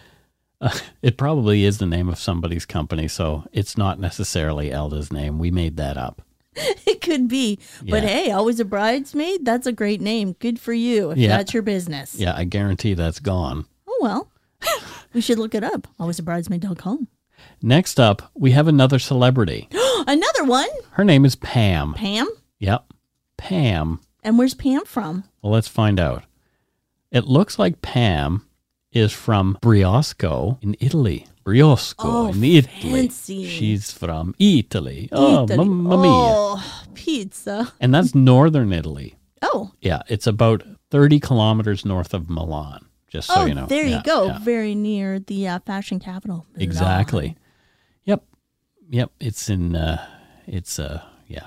Uh, 0.60 0.76
it 1.02 1.16
probably 1.16 1.62
is 1.64 1.78
the 1.78 1.86
name 1.86 2.08
of 2.08 2.18
somebody's 2.18 2.66
company, 2.66 3.06
so 3.06 3.44
it's 3.52 3.76
not 3.78 4.00
necessarily 4.00 4.72
Elda's 4.72 5.12
name. 5.12 5.38
We 5.38 5.50
made 5.52 5.76
that 5.76 5.96
up. 5.96 6.22
It 6.86 7.00
could 7.00 7.28
be, 7.28 7.58
but 7.82 8.02
Yeah. 8.02 8.08
hey, 8.08 8.30
always 8.30 8.58
a 8.60 8.64
bridesmaid. 8.64 9.44
That's 9.44 9.66
a 9.66 9.72
great 9.72 10.00
name. 10.00 10.32
Good 10.38 10.58
for 10.58 10.72
you 10.72 11.10
if 11.10 11.18
Yeah. 11.18 11.28
that's 11.36 11.52
your 11.54 11.62
business. 11.62 12.14
Yeah, 12.18 12.34
I 12.36 12.44
guarantee 12.44 12.94
that's 12.94 13.20
gone. 13.20 13.66
Oh 13.86 13.98
well, 14.00 14.30
we 15.12 15.20
should 15.20 15.38
look 15.38 15.54
it 15.54 15.62
up. 15.64 15.86
AlwaysaBridesmaid.com. 16.00 17.08
Next 17.62 18.00
up, 18.00 18.30
we 18.34 18.52
have 18.52 18.68
another 18.68 18.98
celebrity. 18.98 19.68
Another 20.08 20.44
one, 20.44 20.68
Her 20.92 21.04
name 21.04 21.24
is 21.24 21.34
Pam. 21.36 21.94
Pam. 21.94 22.28
Yep. 22.60 22.92
Pam. 23.36 24.00
And 24.22 24.38
where's 24.38 24.54
Pam 24.54 24.84
from? 24.84 25.24
Well, 25.42 25.52
let's 25.52 25.68
find 25.68 25.98
out. 26.00 26.24
It 27.10 27.24
looks 27.24 27.58
like 27.58 27.82
Pam 27.82 28.46
is 28.92 29.12
from 29.12 29.58
Briosco 29.62 30.62
in 30.62 30.76
Italy. 30.80 31.26
Briosco 31.46 31.94
Oh, 32.00 32.26
in 32.28 32.42
Italy. 32.42 32.90
fancy. 32.92 33.46
She's 33.46 33.92
from 33.92 34.34
Italy. 34.38 35.08
Oh, 35.12 35.44
Italy. 35.44 35.56
mamma 35.68 35.96
mia. 35.96 36.10
Oh, 36.10 36.84
pizza. 36.94 37.72
And 37.80 37.94
that's 37.94 38.14
northern 38.16 38.72
Italy. 38.72 39.14
Oh, 39.42 39.70
Yeah, 39.80 40.02
it's 40.08 40.26
about 40.26 40.64
30 40.90 41.20
kilometers 41.20 41.84
north 41.84 42.12
of 42.14 42.28
Milan, 42.28 42.86
just 43.08 43.28
so 43.28 43.42
oh, 43.42 43.44
you 43.44 43.54
know. 43.54 43.66
there 43.66 43.84
Yeah, 43.86 43.98
you 43.98 44.02
go. 44.02 44.26
yeah. 44.26 44.38
Very 44.40 44.74
near 44.74 45.20
the 45.20 45.46
uh, 45.46 45.58
fashion 45.60 46.00
capital. 46.00 46.46
Milan. 46.54 46.62
Exactly. 46.62 47.36
Yep. 48.04 48.24
Yep. 48.90 49.12
It's 49.20 49.48
in, 49.48 49.76
uh, 49.76 50.04
it's, 50.48 50.80
uh, 50.80 51.02
yeah, 51.28 51.46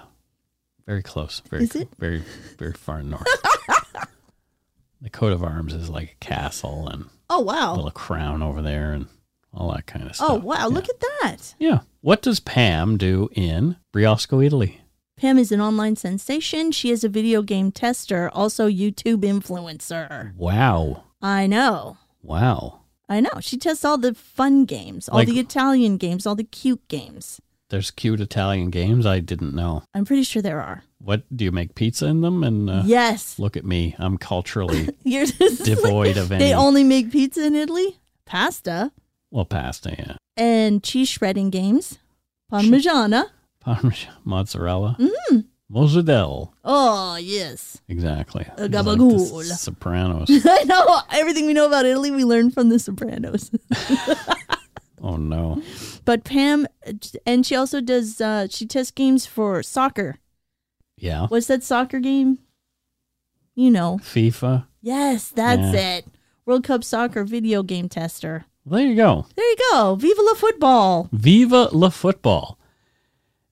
very 0.85 1.03
close. 1.03 1.41
Very, 1.49 1.63
Is 1.63 1.75
it? 1.75 1.89
very, 1.99 2.23
very 2.57 2.73
far 2.73 3.03
north. 3.03 3.27
the 5.01 5.09
coat 5.09 5.33
of 5.33 5.43
arms 5.43 5.73
is 5.73 5.89
like 5.89 6.11
a 6.21 6.25
castle 6.25 6.87
and 6.87 7.09
Oh 7.29 7.41
a 7.41 7.43
wow. 7.43 7.75
little 7.75 7.91
crown 7.91 8.41
over 8.41 8.61
there 8.61 8.91
and 8.93 9.07
all 9.53 9.71
that 9.73 9.85
kind 9.85 10.07
of 10.07 10.15
stuff. 10.15 10.29
Oh 10.29 10.35
wow. 10.35 10.67
Look 10.67 10.89
at 10.89 10.99
that. 10.99 11.55
Yeah. 11.59 11.79
What 12.01 12.21
does 12.21 12.39
Pam 12.39 12.97
do 12.97 13.29
in 13.33 13.75
Briosco, 13.93 14.45
Italy? 14.45 14.81
Pam 15.17 15.37
is 15.37 15.51
an 15.51 15.59
online 15.59 15.95
sensation. 15.97 16.71
She 16.71 16.91
is 16.91 17.03
a 17.03 17.09
video 17.09 17.41
game 17.41 17.71
tester, 17.71 18.29
also 18.33 18.69
YouTube 18.69 19.21
influencer. 19.23 20.33
Wow. 20.35 21.03
I 21.21 21.45
know. 21.47 21.97
Wow. 22.21 22.81
I 23.09 23.19
know. 23.19 23.31
She 23.41 23.57
tests 23.57 23.83
all 23.83 23.97
the 23.97 24.13
fun 24.13 24.63
games, 24.65 25.09
all 25.09 25.17
Like- 25.17 25.27
the 25.27 25.39
Italian 25.39 25.97
games, 25.97 26.25
all 26.25 26.35
the 26.35 26.43
cute 26.43 26.87
games. 26.87 27.41
There's 27.69 27.91
cute 27.91 28.19
Italian 28.21 28.71
games 28.71 29.05
I 29.05 29.19
didn't 29.19 29.53
know. 29.53 29.83
I'm 29.93 30.03
pretty 30.05 30.23
sure 30.23 30.41
there 30.41 30.61
are. 30.61 30.83
What 30.97 31.23
do 31.35 31.43
you 31.45 31.51
make 31.51 31.75
pizza 31.75 32.07
in 32.07 32.21
them? 32.21 32.43
And 32.43 32.67
uh, 32.69 32.81
yes. 32.85 33.37
look 33.37 33.55
at 33.55 33.63
me, 33.65 33.95
I'm 33.99 34.17
culturally 34.17 34.89
You're 35.03 35.27
just 35.27 35.65
devoid 35.65 36.17
of 36.17 36.31
any. 36.31 36.45
They 36.45 36.53
only 36.53 36.83
make 36.83 37.11
pizza 37.11 37.45
in 37.45 37.55
Italy, 37.55 37.99
pasta, 38.25 38.91
well, 39.31 39.45
pasta, 39.45 39.95
yeah, 39.97 40.15
and 40.37 40.83
cheese 40.83 41.09
shredding 41.09 41.49
games, 41.49 41.99
parmigiana. 42.51 43.25
Parmesan, 43.61 44.13
mozzarella, 44.23 44.95
Mm. 44.99 45.45
mozzarella. 45.69 46.49
Oh 46.63 47.17
yes, 47.17 47.81
Exactly. 47.87 48.43
A 48.43 48.51
It's 48.51 48.59
like 48.61 48.71
the 48.71 48.77
gabagool. 48.77 49.43
Sopranos. 49.43 50.29
I 50.45 50.63
know 50.63 51.01
everything 51.11 51.45
we 51.45 51.53
know 51.53 51.67
about 51.67 51.85
Italy. 51.85 52.09
We 52.11 52.23
learned 52.23 52.53
from 52.53 52.69
The 52.69 52.79
Sopranos. 52.79 53.51
oh 55.01 55.17
no. 55.17 55.61
but 56.05 56.23
Pam, 56.23 56.67
and 57.25 57.45
she 57.45 57.55
also 57.55 57.81
does. 57.81 58.19
Uh, 58.21 58.47
she 58.49 58.65
tests 58.65 58.91
games 58.91 59.25
for 59.25 59.61
soccer. 59.63 60.17
Yeah. 60.97 61.27
What's 61.27 61.47
that 61.47 61.63
soccer 61.63 61.99
game? 61.99 62.39
You 63.55 63.71
know. 63.71 63.99
FIFA. 64.01 64.65
Yes, 64.81 65.29
that's 65.29 65.73
Yeah. 65.73 65.97
it. 65.97 66.05
World 66.45 66.63
Cup 66.63 66.83
soccer 66.83 67.23
video 67.25 67.61
game 67.63 67.89
tester. 67.89 68.45
There 68.69 68.85
you 68.85 68.95
go. 68.95 69.25
There 69.35 69.49
you 69.49 69.55
go. 69.71 69.95
Viva 69.95 70.21
la 70.21 70.33
football. 70.33 71.09
Viva 71.11 71.69
la 71.71 71.89
football. 71.89 72.57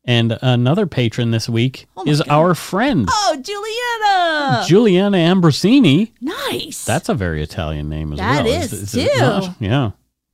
And 0.06 0.38
another 0.42 0.88
patron 0.88 1.32
this 1.32 1.50
week 1.50 1.86
Oh 1.98 2.06
is 2.08 2.20
God. 2.22 2.30
our 2.30 2.56
friend 2.56 3.10
Oh, 3.12 3.38
Juliana. 3.42 4.66
Juliana 4.66 5.18
Ambrosini. 5.18 6.12
nice. 6.22 6.86
That's 6.86 7.10
a 7.10 7.14
very 7.14 7.44
Italian 7.44 7.90
name 7.90 8.14
as 8.14 8.20
That 8.20 8.46
well. 8.46 8.62
is, 8.64 8.96
it 8.96 9.10
too. 9.14 9.20
not? 9.20 9.56
Yeah. 9.60 9.92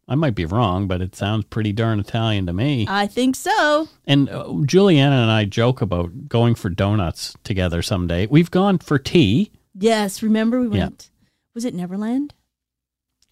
I 0.08 0.16
might 0.16 0.36
be 0.36 0.46
wrong, 0.46 0.88
but 0.88 1.02
it 1.02 1.16
sounds 1.16 1.46
pretty 1.46 1.72
darn 1.72 2.00
Italian 2.00 2.46
to 2.48 2.54
me. 2.54 2.86
I 2.90 3.08
think 3.08 3.36
so. 3.36 3.88
and 4.06 4.30
uh, 4.30 4.54
Juliana 4.66 5.16
and 5.16 5.32
I 5.32 5.46
joke 5.46 5.82
about 5.82 6.28
going 6.28 6.54
for 6.56 6.70
donuts 6.70 7.36
together 7.44 7.82
someday. 7.82 8.28
We've 8.28 8.52
gone 8.52 8.78
for 8.80 9.00
tea. 9.00 9.52
Yes, 9.74 10.22
remember 10.22 10.60
we 10.62 10.78
Yeah. 10.78 10.84
went. 10.84 11.10
Was 11.56 11.66
it 11.66 11.74
Neverland? 11.74 12.34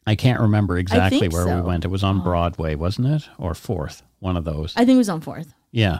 I 0.07 0.15
can't 0.15 0.39
remember 0.39 0.77
exactly 0.77 1.27
where 1.29 1.55
we 1.55 1.61
went. 1.61 1.85
It 1.85 1.89
was 1.89 2.03
on 2.03 2.19
Oh. 2.19 2.23
Broadway, 2.23 2.75
wasn't 2.75 3.07
it? 3.07 3.29
Or 3.37 3.53
Fourth, 3.53 4.01
one 4.19 4.35
of 4.35 4.43
those. 4.45 4.73
I 4.75 4.85
think 4.85 4.95
it 4.95 4.97
was 4.99 5.09
on 5.09 5.21
Fourth. 5.21 5.53
yeah. 5.71 5.99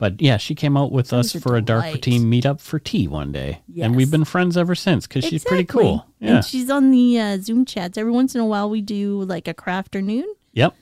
But 0.00 0.20
yeah, 0.22 0.36
she 0.36 0.54
came 0.54 0.76
out 0.76 0.92
with 0.92 1.08
That 1.08 1.16
us 1.18 1.34
a 1.34 1.40
for 1.40 1.56
a 1.56 1.60
Dark 1.60 1.84
delight. 1.86 2.02
Team 2.02 2.30
meetup 2.30 2.60
for 2.60 2.78
tea 2.78 3.08
one 3.08 3.32
day. 3.32 3.62
And 3.82 3.96
we've 3.96 4.12
been 4.12 4.24
friends 4.24 4.56
ever 4.56 4.76
since 4.76 5.08
because 5.08 5.24
she's 5.24 5.42
pretty 5.44 5.64
cool. 5.64 6.06
Yeah. 6.20 6.36
And 6.36 6.44
she's 6.44 6.70
on 6.70 6.92
the 6.92 7.18
uh, 7.18 7.38
Zoom 7.38 7.64
chats. 7.64 7.98
Every 7.98 8.12
once 8.12 8.32
in 8.36 8.40
a 8.40 8.46
while, 8.46 8.70
we 8.70 8.80
do 8.80 9.22
like 9.24 9.48
a 9.48 9.54
craft 9.54 9.88
afternoon. 9.96 10.32
Yep. 10.52 10.72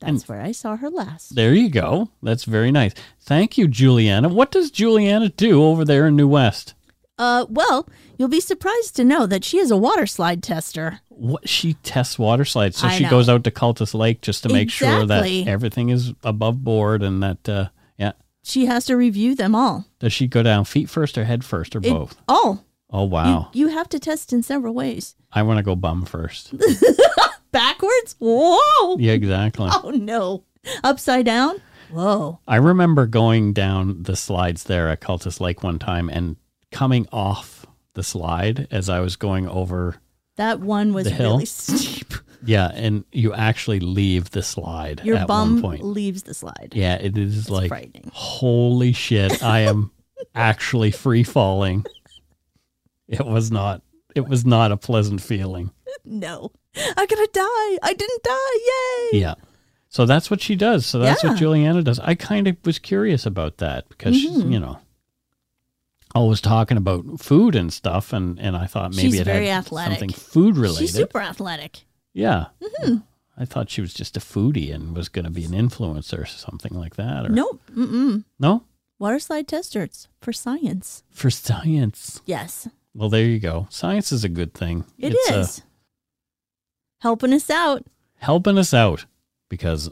That's 0.00 0.26
where 0.30 0.40
I 0.40 0.52
saw 0.52 0.76
her 0.76 0.88
last. 0.88 1.34
There 1.34 1.52
you 1.52 1.68
go. 1.68 2.08
That's 2.22 2.44
very 2.44 2.70
nice. 2.72 2.94
Thank 3.20 3.58
you, 3.58 3.68
Juliana. 3.68 4.28
What 4.30 4.50
does 4.50 4.70
Juliana 4.70 5.28
do 5.28 5.62
over 5.62 5.84
there 5.84 6.06
in 6.06 6.16
New 6.16 6.28
West? 6.28 6.72
Uh, 7.18 7.46
well, 7.48 7.88
you'll 8.18 8.28
be 8.28 8.40
surprised 8.40 8.94
to 8.96 9.04
know 9.04 9.26
that 9.26 9.42
she 9.44 9.58
is 9.58 9.70
a 9.70 9.76
water 9.76 10.06
slide 10.06 10.42
tester. 10.42 11.00
What 11.08 11.48
she 11.48 11.74
tests 11.82 12.18
water 12.18 12.44
slides, 12.44 12.76
so 12.76 12.86
I 12.88 12.96
she 12.96 13.04
know. 13.04 13.10
goes 13.10 13.28
out 13.28 13.44
to 13.44 13.50
Cultus 13.50 13.94
Lake 13.94 14.20
just 14.20 14.42
to 14.42 14.50
make 14.50 14.70
sure 14.70 15.06
that 15.06 15.26
everything 15.46 15.88
is 15.88 16.12
above 16.22 16.62
board 16.62 17.02
and 17.02 17.22
that. 17.22 17.48
Uh, 17.48 17.68
yeah. 17.96 18.12
She 18.44 18.66
has 18.66 18.84
to 18.86 18.96
review 18.96 19.34
them 19.34 19.54
all. 19.54 19.86
Does 19.98 20.12
she 20.12 20.26
go 20.26 20.42
down 20.42 20.64
feet 20.66 20.90
first 20.90 21.16
or 21.16 21.24
head 21.24 21.44
first 21.44 21.74
or 21.74 21.78
It- 21.78 21.90
both? 21.90 22.16
all. 22.28 22.64
Oh 22.88 23.02
wow! 23.02 23.50
You, 23.52 23.66
you 23.66 23.72
have 23.74 23.88
to 23.88 23.98
test 23.98 24.32
in 24.32 24.44
several 24.44 24.72
ways. 24.72 25.16
I 25.32 25.42
want 25.42 25.56
to 25.58 25.64
go 25.64 25.74
bum 25.74 26.04
first. 26.04 26.54
Backwards? 27.50 28.14
Whoa! 28.18 28.96
yeah, 28.98 29.12
exactly. 29.12 29.68
Oh 29.72 29.90
no. 29.90 30.44
Upside 30.84 31.24
down? 31.26 31.60
Whoa. 31.90 32.40
I 32.46 32.56
remember 32.56 33.06
going 33.06 33.52
down 33.52 34.02
the 34.02 34.16
slides 34.16 34.64
there 34.64 34.88
at 34.88 35.00
Cultus 35.00 35.40
Lake 35.40 35.62
one 35.62 35.78
time 35.78 36.08
and 36.08 36.36
coming 36.76 37.06
off 37.12 37.66
the 37.94 38.02
slide 38.02 38.68
as 38.70 38.88
I 38.88 39.00
was 39.00 39.16
going 39.16 39.48
over. 39.48 39.96
That 40.36 40.60
one 40.60 40.92
was 40.92 41.12
really 41.18 41.46
steep. 41.46 42.12
Yeah, 42.44 42.70
and 42.74 43.04
you 43.12 43.32
actually 43.32 43.80
leave 43.80 44.30
the 44.30 44.42
slide 44.42 45.00
Your 45.04 45.16
at 45.16 45.26
bum 45.26 45.54
one 45.54 45.62
point. 45.62 45.82
leaves 45.84 46.22
the 46.24 46.34
slide. 46.34 46.72
Yeah, 46.74 46.94
it 46.96 47.16
is 47.16 47.38
It's 47.38 47.50
like 47.50 47.68
frightening. 47.68 48.10
holy 48.12 48.92
shit! 48.92 49.42
I 49.42 49.60
am 49.60 49.90
actually 50.34 50.90
free 50.90 51.24
falling. 51.24 51.84
It 53.08 53.24
was 53.24 53.50
not. 53.50 53.82
It 54.14 54.28
was 54.28 54.44
not 54.44 54.72
a 54.72 54.76
pleasant 54.76 55.20
feeling. 55.20 55.70
No. 56.04 56.52
I'm 56.76 57.06
gonna 57.06 57.26
die. 57.32 57.78
I 57.82 57.94
didn't 57.96 58.22
die. 58.22 59.12
Yay. 59.12 59.20
Yeah. 59.20 59.34
So 59.88 60.04
that's 60.06 60.30
what 60.30 60.40
she 60.42 60.56
does. 60.56 60.84
So 60.86 60.98
that's 60.98 61.22
Yeah. 61.24 61.30
what 61.30 61.38
Juliana 61.38 61.82
does. 61.82 61.98
I 62.00 62.14
kind 62.14 62.46
of 62.48 62.56
was 62.64 62.78
curious 62.78 63.24
about 63.26 63.58
that 63.58 63.88
because 63.88 64.14
she's, 64.16 64.42
Mhm. 64.42 64.52
you 64.52 64.60
know, 64.60 64.78
always 66.16 66.40
talking 66.40 66.76
about 66.76 67.20
food 67.20 67.54
and 67.54 67.72
stuff, 67.72 68.12
and 68.12 68.38
and 68.40 68.56
I 68.56 68.66
thought 68.66 68.90
maybe 68.94 69.10
She's 69.12 69.20
it 69.20 69.24
very 69.24 69.46
had 69.46 69.58
athletic. 69.64 69.98
something 69.98 70.10
food 70.16 70.56
related. 70.56 70.80
She's 70.88 70.94
super 70.94 71.20
athletic. 71.20 71.84
yeah. 72.14 72.46
Mhm. 72.62 73.02
I 73.38 73.44
thought 73.44 73.68
she 73.70 73.82
was 73.82 73.92
just 73.92 74.16
a 74.16 74.20
foodie 74.20 74.72
and 74.74 74.96
was 74.96 75.10
going 75.10 75.26
to 75.26 75.30
be 75.30 75.44
an 75.44 75.50
influencer 75.52 76.18
or 76.18 76.24
something 76.24 76.72
like 76.72 76.96
that. 76.96 77.26
Or, 77.26 77.28
Nope. 77.28 77.60
Mm-mm. 77.70 78.24
No? 78.38 78.64
Water 78.98 79.18
slide 79.18 79.46
testers 79.46 80.08
for 80.22 80.32
science. 80.32 81.02
For 81.10 81.28
science. 81.30 82.22
Yes, 82.24 82.66
Well, 82.94 83.10
there 83.10 83.26
you 83.26 83.38
go. 83.38 83.66
Science 83.68 84.10
is 84.10 84.24
a 84.24 84.30
good 84.30 84.54
thing. 84.54 84.86
it 84.98 85.12
it's 85.12 85.30
uh, 85.30 85.34
is. 85.40 85.62
Helping 87.02 87.34
us 87.34 87.50
out. 87.50 87.84
helping 88.20 88.56
us 88.56 88.72
out 88.72 89.04
because 89.50 89.90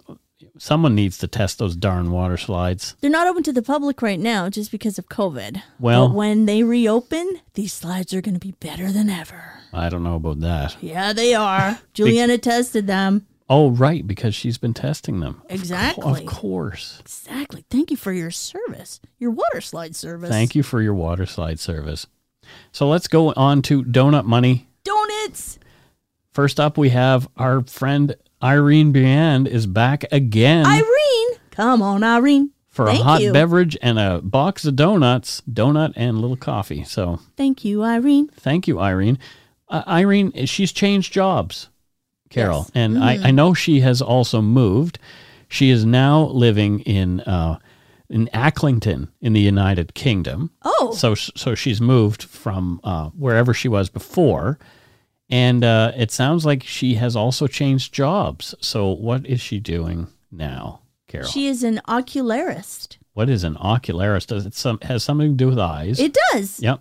someone 0.58 0.94
needs 0.94 1.18
to 1.18 1.26
test 1.26 1.58
those 1.58 1.76
darn 1.76 2.10
water 2.10 2.36
slides. 2.36 2.94
They're 3.00 3.10
not 3.10 3.26
open 3.26 3.42
to 3.44 3.52
the 3.52 3.62
public 3.62 4.02
right 4.02 4.18
now 4.20 4.48
just 4.48 4.70
because 4.70 4.98
of 4.98 5.08
COVID. 5.08 5.62
Well- 5.80 6.08
but 6.08 6.14
when 6.14 6.46
they 6.46 6.62
reopen, 6.62 7.40
these 7.54 7.72
slides 7.72 8.12
are 8.14 8.20
going 8.20 8.34
to 8.34 8.40
be 8.40 8.52
better 8.52 8.90
than 8.92 9.10
ever. 9.10 9.60
I 9.72 9.88
don't 9.88 10.04
know 10.04 10.16
about 10.16 10.40
that. 10.40 10.76
Yeah, 10.80 11.12
they 11.12 11.34
are. 11.34 11.80
Juliana 11.94 12.38
tested 12.38 12.86
them. 12.86 13.26
Oh, 13.50 13.70
right, 13.70 14.06
because 14.06 14.34
she's 14.34 14.56
been 14.56 14.72
testing 14.72 15.20
them. 15.20 15.42
Of 15.42 15.48
co- 15.48 15.54
Exactly. 15.54 16.20
Of 16.22 16.26
course. 16.26 16.96
Exactly. 17.00 17.64
Thank 17.68 17.90
you 17.90 17.96
for 17.96 18.12
your 18.12 18.30
service, 18.30 19.00
your 19.18 19.32
water 19.32 19.60
slide 19.60 19.94
service. 19.94 20.30
Thank 20.30 20.54
you 20.54 20.62
for 20.62 20.80
your 20.80 20.94
water 20.94 21.26
slide 21.26 21.60
service. 21.60 22.06
So 22.72 22.88
let's 22.88 23.06
go 23.08 23.32
on 23.34 23.60
to 23.62 23.82
donut 23.84 24.24
money. 24.24 24.68
Donuts. 24.84 25.58
First 26.32 26.58
up, 26.58 26.78
we 26.78 26.88
have 26.90 27.28
our 27.36 27.62
friend 27.64 28.14
Irene 28.44 28.92
Briand 28.92 29.48
is 29.48 29.66
back 29.66 30.04
again 30.12 30.66
Irene. 30.66 31.38
Come 31.50 31.80
on, 31.82 32.04
Irene. 32.04 32.50
for 32.68 32.86
Thank 32.86 33.00
a 33.00 33.04
hot 33.04 33.22
you. 33.22 33.32
beverage 33.32 33.76
and 33.80 33.98
a 33.98 34.20
box 34.20 34.64
of 34.66 34.76
donuts, 34.76 35.40
donut 35.50 35.92
and 35.96 36.16
a 36.16 36.20
little 36.20 36.36
coffee. 36.36 36.84
So 36.84 37.20
Thank 37.36 37.64
you, 37.64 37.82
Irene. 37.82 38.28
thank 38.28 38.68
you, 38.68 38.78
Irene. 38.80 39.18
Uh, 39.68 39.82
Irene, 39.86 40.44
she's 40.46 40.72
changed 40.72 41.12
jobs, 41.12 41.68
Carol, 42.28 42.62
Yes. 42.66 42.70
and 42.74 42.96
Mm. 42.96 43.02
I, 43.02 43.28
I 43.28 43.30
know 43.30 43.54
she 43.54 43.80
has 43.80 44.02
also 44.02 44.42
moved. 44.42 44.98
She 45.48 45.70
is 45.70 45.84
now 45.86 46.24
living 46.26 46.80
in 46.80 47.20
uh, 47.20 47.58
in 48.10 48.28
Acklington 48.34 49.08
in 49.22 49.32
the 49.32 49.40
United 49.40 49.94
Kingdom. 49.94 50.50
Oh, 50.64 50.92
So 50.94 51.14
so 51.14 51.54
she's 51.54 51.80
moved 51.80 52.22
from 52.24 52.80
uh, 52.84 53.08
wherever 53.10 53.54
she 53.54 53.68
was 53.68 53.88
before, 53.88 54.58
and 55.30 55.64
uh, 55.64 55.92
it 55.96 56.10
sounds 56.10 56.44
like 56.44 56.62
she 56.62 56.94
has 56.94 57.16
also 57.16 57.46
changed 57.46 57.92
jobs. 57.94 58.54
So 58.60 58.88
what 58.90 59.26
is 59.26 59.40
she 59.40 59.58
doing 59.60 60.08
now, 60.30 60.80
Carol? 61.08 61.28
she 61.28 61.46
is 61.46 61.62
an 61.64 61.80
ocularist. 61.88 62.98
what 63.14 63.28
is 63.30 63.44
an 63.44 63.54
ocularist? 63.56 64.28
Does 64.28 64.46
it 64.46 64.54
some 64.54 64.78
has 64.82 65.02
something 65.04 65.30
to 65.30 65.36
do 65.36 65.48
with 65.48 65.58
eyes? 65.58 65.98
It 66.00 66.16
does. 66.32 66.60
Yep. 66.60 66.80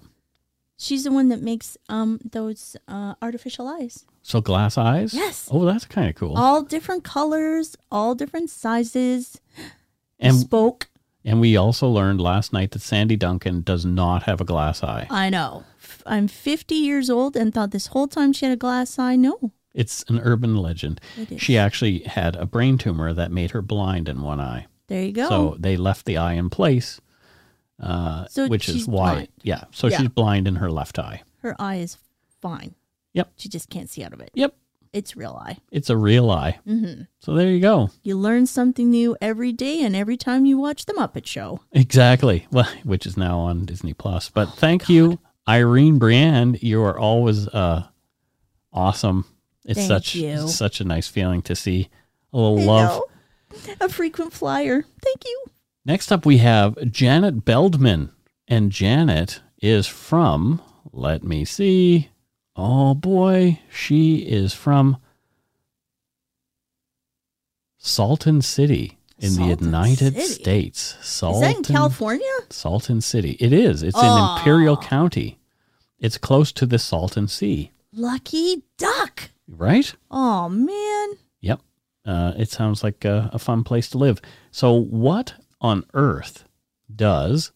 She's 0.78 1.04
the 1.06 1.12
one 1.12 1.30
that 1.30 1.41
makes 1.41 1.78
um 1.88 2.20
those 2.30 2.76
uh, 2.88 3.14
artificial 3.22 3.68
eyes. 3.68 4.06
So 4.22 4.41
glass 4.41 4.78
eyes? 4.78 5.14
Yes. 5.14 5.48
Oh, 5.52 5.66
that's 5.66 5.86
kind 5.86 6.10
of 6.10 6.16
cool. 6.16 6.36
All 6.36 6.62
different 6.64 7.04
colors, 7.04 7.76
all 7.91 8.16
different 8.16 8.50
sizes. 8.50 9.39
and 10.20 10.36
Spoke. 10.38 10.88
and 11.26 11.39
we 11.41 11.56
also 11.58 11.88
learned 11.89 12.20
last 12.22 12.52
night 12.54 12.72
that 12.72 12.82
Sandy 12.82 13.16
Duncan 13.16 13.62
does 13.62 13.86
not 13.86 14.24
have 14.24 14.41
a 14.41 14.46
glass 14.46 14.84
eye. 14.84 15.08
I 15.10 15.30
know. 15.30 15.64
I'm 16.06 16.28
50 16.28 16.76
years 16.76 17.10
old 17.10 17.36
and 17.36 17.54
thought 17.54 17.72
this 17.72 17.88
whole 17.88 18.08
time 18.08 18.34
she 18.34 18.45
had 18.45 18.54
a 18.54 18.58
glass 18.58 18.97
eye. 18.99 19.16
No. 19.16 19.51
It's 19.74 20.04
an 20.08 20.20
urban 20.20 20.56
legend. 20.58 21.01
It 21.18 21.32
is. 21.32 21.41
She 21.41 21.58
actually 21.58 21.99
had 21.99 22.36
a 22.36 22.45
brain 22.45 22.78
tumor 22.78 23.14
that 23.14 23.32
made 23.32 23.51
her 23.51 23.62
blind 23.62 24.08
in 24.08 24.22
one 24.22 24.39
eye. 24.39 24.68
There 24.88 25.01
you 25.04 25.12
go. 25.14 25.28
So 25.30 25.56
they 25.60 25.78
left 25.78 26.06
the 26.06 26.18
eye 26.18 26.34
in 26.34 26.49
place, 26.49 27.01
uh, 27.80 28.26
So 28.28 28.47
which 28.47 28.70
is 28.70 28.88
why, 28.88 29.14
blind. 29.14 29.28
yeah. 29.41 29.64
So 29.72 29.88
Yeah. 29.88 29.97
she's 29.97 30.10
blind 30.10 30.47
in 30.47 30.56
her 30.58 30.70
left 30.72 30.99
eye. 30.99 31.24
Her 31.39 31.56
eye 31.60 31.78
is 31.78 31.97
fine. 32.41 32.76
Yep. 33.14 33.32
She 33.38 33.49
just 33.49 33.70
can't 33.70 33.89
see 33.89 34.04
out 34.04 34.14
of 34.14 34.20
it. 34.22 34.32
Yep. 34.34 34.56
It's 34.91 35.16
real 35.16 35.34
eye. 35.43 35.58
It's 35.72 35.89
a 35.89 35.97
real 35.97 36.30
eye. 36.30 36.60
hmm 36.66 37.01
So 37.20 37.34
there 37.34 37.49
you 37.49 37.60
go. 37.60 37.89
You 38.04 38.16
learn 38.16 38.45
something 38.45 38.91
new 38.91 39.18
every 39.20 39.51
day 39.51 39.82
and 39.82 39.95
every 39.95 40.18
time 40.18 40.45
you 40.45 40.60
watch 40.60 40.86
The 40.86 40.93
Muppet 40.93 41.26
Show. 41.26 41.62
Exactly. 41.72 42.45
Well, 42.51 42.70
which 42.84 43.08
is 43.08 43.18
now 43.18 43.39
on 43.39 43.66
Disney 43.66 43.93
Plus. 43.95 44.30
But 44.30 44.54
thank 44.54 44.89
you, 44.89 45.18
Irene 45.48 45.98
Briand. 46.00 46.62
You 46.64 46.84
are 46.84 46.98
always 46.98 47.48
uh, 47.48 47.88
awesome. 48.72 49.26
It's 49.66 49.80
Thank 49.80 49.88
such 49.88 50.16
you. 50.16 50.48
such 50.48 50.82
a 50.82 50.86
nice 50.86 51.08
feeling 51.08 51.41
to 51.44 51.56
see 51.56 51.89
a 52.32 52.38
little 52.38 52.62
I 52.62 52.66
love. 52.66 53.02
know. 53.68 53.74
A 53.82 53.89
frequent 53.89 54.34
flyer. 54.34 54.84
Thank 55.02 55.26
you. 55.26 55.44
Next 55.86 56.12
up, 56.12 56.26
we 56.26 56.38
have 56.38 56.91
Janet 56.91 57.46
Beldman. 57.46 58.12
And 58.48 58.72
Janet 58.72 59.41
is 59.62 59.88
from, 59.88 60.62
let 60.91 61.24
me 61.24 61.46
see. 61.46 62.10
Oh 62.56 62.94
boy, 62.94 63.60
she 63.72 64.18
is 64.18 64.54
from 64.54 64.98
Salton 67.78 68.41
City 68.41 68.98
in 69.24 69.36
the 69.36 69.46
United 69.66 70.14
City? 70.16 70.22
States. 70.44 70.96
Is 71.02 71.06
Salton, 71.08 71.42
that 71.42 71.58
in 71.58 71.64
California? 71.64 72.28
Salton 72.50 73.02
City. 73.02 73.38
It 73.40 73.54
is. 73.54 73.84
It's 73.84 73.98
in 73.98 74.06
Imperial 74.38 74.78
County. 74.78 75.40
It's 76.00 76.18
close 76.18 76.52
to 76.54 76.66
the 76.66 76.78
Salton 76.80 77.28
Sea, 77.28 77.72
Lucky 77.94 78.64
duck. 78.78 79.30
right? 79.48 79.94
Oh, 80.12 80.50
man. 80.50 81.18
Yep. 81.42 81.62
Uh, 82.06 82.34
it 82.38 82.50
sounds 82.52 82.84
like 82.84 83.06
a, 83.06 83.30
a 83.32 83.40
fun 83.40 83.64
place 83.64 83.90
to 83.92 83.98
live. 83.98 84.20
So, 84.52 84.74
what 84.74 85.36
on 85.62 85.86
earth 85.94 86.44
does 86.94 87.52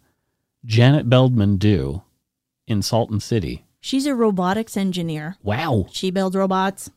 Janet 0.63 1.09
Beldman 1.09 1.57
do 1.57 2.03
in 2.67 2.81
Salton 2.81 3.19
City? 3.19 3.65
She's 3.81 4.05
a 4.05 4.15
robotics 4.15 4.77
engineer. 4.77 5.35
Wow. 5.43 5.87
She 5.91 6.11
builds 6.11 6.35
robots. 6.35 6.89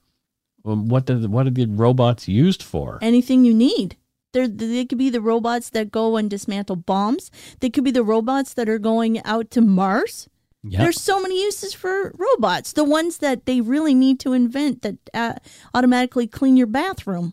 Um, 0.65 0.89
What 0.89 1.07
did 1.07 1.31
what 1.31 1.47
are 1.47 1.51
the 1.51 1.67
robots 1.67 2.29
used 2.29 2.63
for? 2.63 2.99
Anything 3.03 3.45
you 3.45 3.55
need. 3.55 3.97
They're, 4.33 4.49
they 4.49 4.85
could 4.85 4.99
be 4.99 5.11
the 5.11 5.21
robots 5.21 5.71
that 5.71 5.91
go 5.91 6.17
and 6.17 6.31
dismantle 6.31 6.77
bombs. 6.77 7.31
They 7.61 7.71
could 7.71 7.85
be 7.85 7.91
the 7.91 8.05
robots 8.05 8.55
that 8.55 8.69
are 8.69 8.79
going 8.79 9.25
out 9.25 9.51
to 9.53 9.61
Mars. 9.61 10.29
Yep. 10.63 10.81
There's 10.81 11.01
so 11.01 11.21
many 11.21 11.43
uses 11.43 11.73
for 11.75 12.13
robots. 12.17 12.73
The 12.75 12.85
ones 12.85 13.19
that 13.19 13.47
they 13.47 13.61
really 13.61 13.95
need 13.95 14.21
to 14.21 14.33
invent 14.33 14.83
that 14.83 14.97
uh, 15.15 15.35
automatically 15.75 16.27
clean 16.27 16.57
your 16.57 16.67
bathroom. 16.67 17.33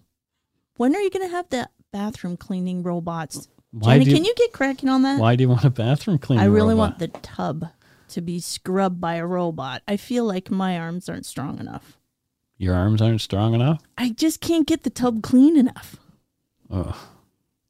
When 0.78 0.96
are 0.96 1.02
you 1.02 1.10
going 1.10 1.28
to 1.28 1.36
have 1.36 1.50
that 1.50 1.72
bathroom 1.92 2.38
cleaning 2.38 2.84
robots? 2.84 3.48
Why 3.72 3.98
Jenny, 4.00 4.10
you- 4.12 4.16
can 4.16 4.26
you 4.26 4.34
get 4.36 4.54
cracking 4.54 4.90
on 4.90 5.02
that? 5.04 5.20
Why 5.20 5.36
do 5.36 5.44
you 5.44 5.50
want 5.50 5.66
a 5.66 5.70
bathroom 5.70 6.18
cleaner? 6.20 6.42
I 6.42 6.46
really 6.46 6.74
robot? 6.74 6.78
want 6.78 7.00
the 7.00 7.08
tub 7.20 7.68
to 8.10 8.22
be 8.22 8.40
scrubbed 8.40 9.02
by 9.02 9.16
a 9.16 9.26
robot. 9.26 9.82
I 9.88 9.98
feel 9.98 10.24
like 10.24 10.50
my 10.50 10.80
arms 10.80 11.10
aren't 11.10 11.26
strong 11.26 11.60
enough. 11.60 11.98
Your 12.58 12.74
arms 12.74 13.02
aren't 13.02 13.22
strong 13.22 13.54
enough. 13.54 13.82
I 13.98 14.10
just 14.12 14.40
can't 14.40 14.66
get 14.66 14.84
the 14.84 14.90
tub 14.90 15.22
clean 15.22 15.58
enough. 15.58 15.98
Ugh. 16.72 16.96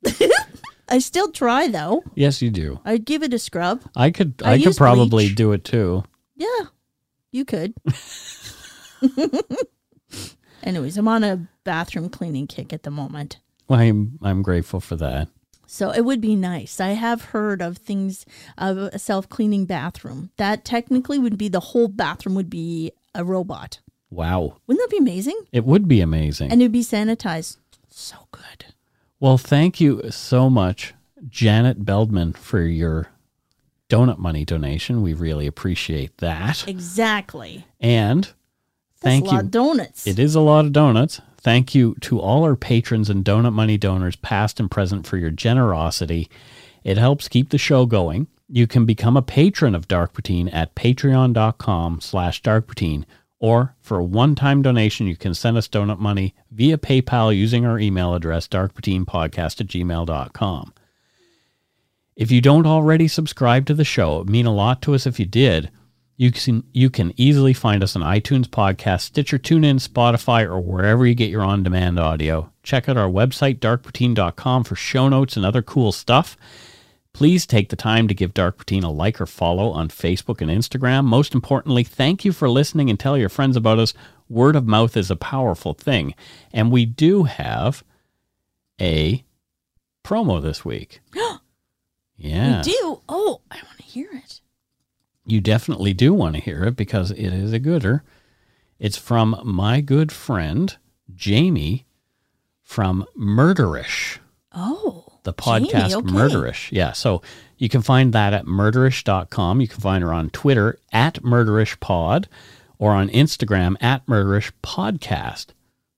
I 0.90 1.00
still 1.00 1.32
try 1.32 1.68
though. 1.68 2.04
Yes, 2.16 2.42
you 2.42 2.50
do. 2.50 2.80
I'd 2.86 3.06
give 3.06 3.22
it 3.24 3.34
a 3.34 3.40
scrub. 3.40 3.82
I 3.96 4.10
could. 4.12 4.42
I 4.44 4.54
I, 4.54 4.58
could 4.58 4.66
use 4.66 4.78
probably 4.78 5.26
bleach. 5.28 5.36
do 5.36 5.52
it 5.52 5.64
too. 5.64 6.04
Yeah, 6.36 6.66
you 7.32 7.44
could. 7.46 7.74
Anyways, 10.64 10.98
I'm 10.98 11.08
on 11.08 11.24
a 11.24 11.48
bathroom 11.64 12.10
cleaning 12.10 12.48
kick 12.48 12.74
at 12.74 12.84
the 12.84 12.92
moment. 12.92 13.40
I'm 13.70 14.18
I'm 14.22 14.42
grateful 14.42 14.80
for 14.80 14.96
that. 14.98 15.28
So 15.70 15.92
it 15.92 16.06
would 16.06 16.22
be 16.22 16.36
nice. 16.36 16.80
I 16.80 16.90
have 16.92 17.26
heard 17.26 17.62
of 17.62 17.78
things 17.78 18.26
of 18.58 18.78
a 18.78 18.98
self 19.00 19.28
cleaning 19.28 19.66
bathroom. 19.66 20.32
That 20.38 20.64
technically 20.64 21.20
would 21.20 21.38
be 21.38 21.50
the 21.50 21.60
whole 21.60 21.90
bathroom 21.90 22.36
would 22.36 22.50
be 22.50 22.92
a 23.14 23.24
robot. 23.26 23.80
Wow, 24.10 24.56
Wouldn't 24.68 24.90
that 24.90 24.96
be 24.96 25.00
amazing? 25.02 25.38
it 25.52 25.66
would 25.66 25.86
be 25.86 26.00
amazing. 26.00 26.50
And 26.50 26.62
it 26.62 26.66
would 26.66 26.72
be 26.72 26.82
sanitized. 26.82 27.58
So 27.90 28.16
good. 28.32 28.74
Well, 29.20 29.38
thank 29.38 29.82
you 29.82 30.10
so 30.12 30.50
much, 30.50 30.94
Janet 31.28 31.84
Beldman, 31.84 32.34
for 32.34 32.62
your 32.62 33.08
donut 33.90 34.18
money 34.18 34.46
donation. 34.46 35.02
We 35.02 35.14
really 35.14 35.48
appreciate 35.48 36.18
that. 36.18 36.68
Exactly. 36.68 37.66
And 37.80 38.24
That's 38.24 38.36
thank 39.02 39.26
a 39.26 39.28
lot 39.28 39.34
you. 39.34 39.40
of 39.40 39.52
donuts. 39.52 40.08
It 40.08 40.20
is 40.20 40.36
a 40.36 40.42
lot 40.42 40.66
of 40.66 40.72
donuts. 40.72 41.22
Thank 41.40 41.74
you 41.74 41.96
to 42.02 42.20
all 42.20 42.44
our 42.44 42.56
patrons 42.56 43.10
and 43.10 43.24
donut 43.24 43.54
money 43.54 43.78
donors, 43.78 44.16
past 44.18 44.60
and 44.60 44.70
present, 44.70 45.08
for 45.08 45.18
your 45.18 45.32
generosity. 45.32 46.30
It 46.84 46.98
helps 46.98 47.28
keep 47.28 47.50
the 47.50 47.58
show 47.58 47.86
going. 47.86 48.28
You 48.50 48.68
can 48.68 48.86
become 48.86 49.18
a 49.18 49.22
patron 49.22 49.76
of 49.76 49.88
Dark 49.88 50.14
Poutine 50.14 50.54
at 50.54 50.76
patreon.com 50.76 52.02
slash 52.02 52.42
darkpoutine. 52.42 53.06
Or 53.40 53.76
for 53.80 54.00
a 54.00 54.04
one-time 54.04 54.62
donation, 54.64 55.08
you 55.08 55.16
can 55.16 55.34
send 55.34 55.58
us 55.58 55.68
donut 55.68 56.00
money 56.00 56.34
via 56.52 56.78
PayPal 56.78 57.36
using 57.36 57.66
our 57.66 57.80
email 57.80 58.16
address, 58.16 58.48
darkpoutinepodcast 58.48 59.62
at 59.62 59.68
gmail.com. 59.68 60.74
If 62.16 62.32
you 62.32 62.42
don't 62.42 62.66
already 62.66 63.08
subscribe 63.08 63.68
to 63.68 63.76
the 63.76 63.84
show, 63.84 64.16
it 64.16 64.18
would 64.20 64.30
mean 64.30 64.48
a 64.48 64.54
lot 64.54 64.82
to 64.82 64.96
us 64.96 65.06
if 65.06 65.20
you 65.20 65.26
did. 65.26 65.70
You 66.20 66.32
can 66.32 66.64
you 66.74 66.90
can 66.90 67.14
easily 67.16 67.54
find 67.54 67.84
us 67.84 67.96
on 67.96 68.02
iTunes 68.02 68.48
Podcast, 68.48 69.02
Stitcher, 69.02 69.38
TuneIn, 69.38 69.88
Spotify, 69.88 70.44
or 70.46 70.60
wherever 70.60 71.06
you 71.06 71.14
get 71.14 71.30
your 71.30 71.44
on-demand 71.44 72.00
audio. 72.00 72.52
Check 72.64 72.90
out 72.90 72.98
our 72.98 73.08
website, 73.08 73.60
darkpoutine.com, 73.60 74.64
for 74.64 74.76
show 74.76 75.10
notes 75.10 75.38
and 75.38 75.46
other 75.46 75.62
cool 75.62 75.92
stuff. 75.92 76.36
Please 77.18 77.48
take 77.48 77.70
the 77.70 77.76
time 77.76 78.08
to 78.08 78.14
give 78.14 78.36
Dark 78.36 78.60
Poutine 78.60 78.84
a 78.84 78.90
like 78.90 79.20
or 79.20 79.26
follow 79.26 79.72
on 79.72 79.90
Facebook 79.90 80.40
and 80.40 80.52
Instagram. 80.52 81.04
Most 81.04 81.34
importantly, 81.34 81.84
thank 81.84 82.24
you 82.24 82.32
for 82.32 82.48
listening 82.48 82.92
and 82.92 83.00
tell 83.00 83.18
your 83.18 83.28
friends 83.28 83.58
about 83.58 83.80
us. 83.80 83.96
Word 84.30 84.56
of 84.56 84.68
mouth 84.68 84.96
is 84.96 85.10
a 85.10 85.16
powerful 85.16 85.74
thing. 85.74 86.14
And 86.54 86.72
we 86.72 86.86
do 86.86 87.24
have 87.24 87.84
a 88.80 89.24
promo 90.04 90.40
this 90.40 90.64
week. 90.64 91.00
yeah. 92.18 92.58
We 92.58 92.72
do. 92.72 93.02
Oh, 93.10 93.42
I 93.50 93.56
want 93.64 93.78
to 93.80 93.84
hear 93.84 94.10
it. 94.14 94.40
You 95.26 95.42
definitely 95.42 95.96
do 95.96 96.14
want 96.14 96.36
to 96.36 96.42
hear 96.42 96.66
it 96.66 96.76
because 96.76 97.10
it 97.10 97.34
is 97.34 97.52
a 97.52 97.58
gooder. 97.58 98.04
It's 98.78 98.96
from 98.96 99.42
my 99.44 99.82
good 99.82 100.12
friend, 100.12 100.78
Jamie 101.16 101.88
from 102.62 103.08
Murderish, 103.18 104.20
Oh, 104.54 105.07
the 105.28 105.34
podcast 105.34 105.94
okay. 105.94 106.08
Murderish. 106.08 106.72
Yeah. 106.72 106.94
So 106.94 107.22
you 107.58 107.68
can 107.68 107.82
find 107.82 108.14
that 108.14 108.34
at 108.34 108.46
murderish.com. 108.46 109.60
You 109.60 109.68
can 109.68 109.82
find 109.82 110.02
her 110.04 110.14
on 110.14 110.30
Twitter 110.30 110.80
at 110.94 111.16
murderishpod 111.16 112.28
or 112.80 112.94
on 112.94 113.10
Instagram 113.10 113.76
at 113.82 114.06
murderishpodcast. 114.06 115.48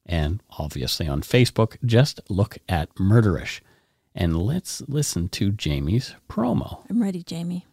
And 0.07 0.41
obviously 0.57 1.07
on 1.07 1.21
Facebook, 1.21 1.77
just 1.85 2.19
look 2.27 2.57
at 2.67 2.93
Murderish. 2.95 3.61
And 4.15 4.35
let's 4.41 4.81
listen 4.87 5.29
to 5.29 5.51
Jamie's 5.51 6.15
promo. 6.27 6.79
I'm 6.89 7.03
ready, 7.03 7.21
Jamie. 7.21 7.67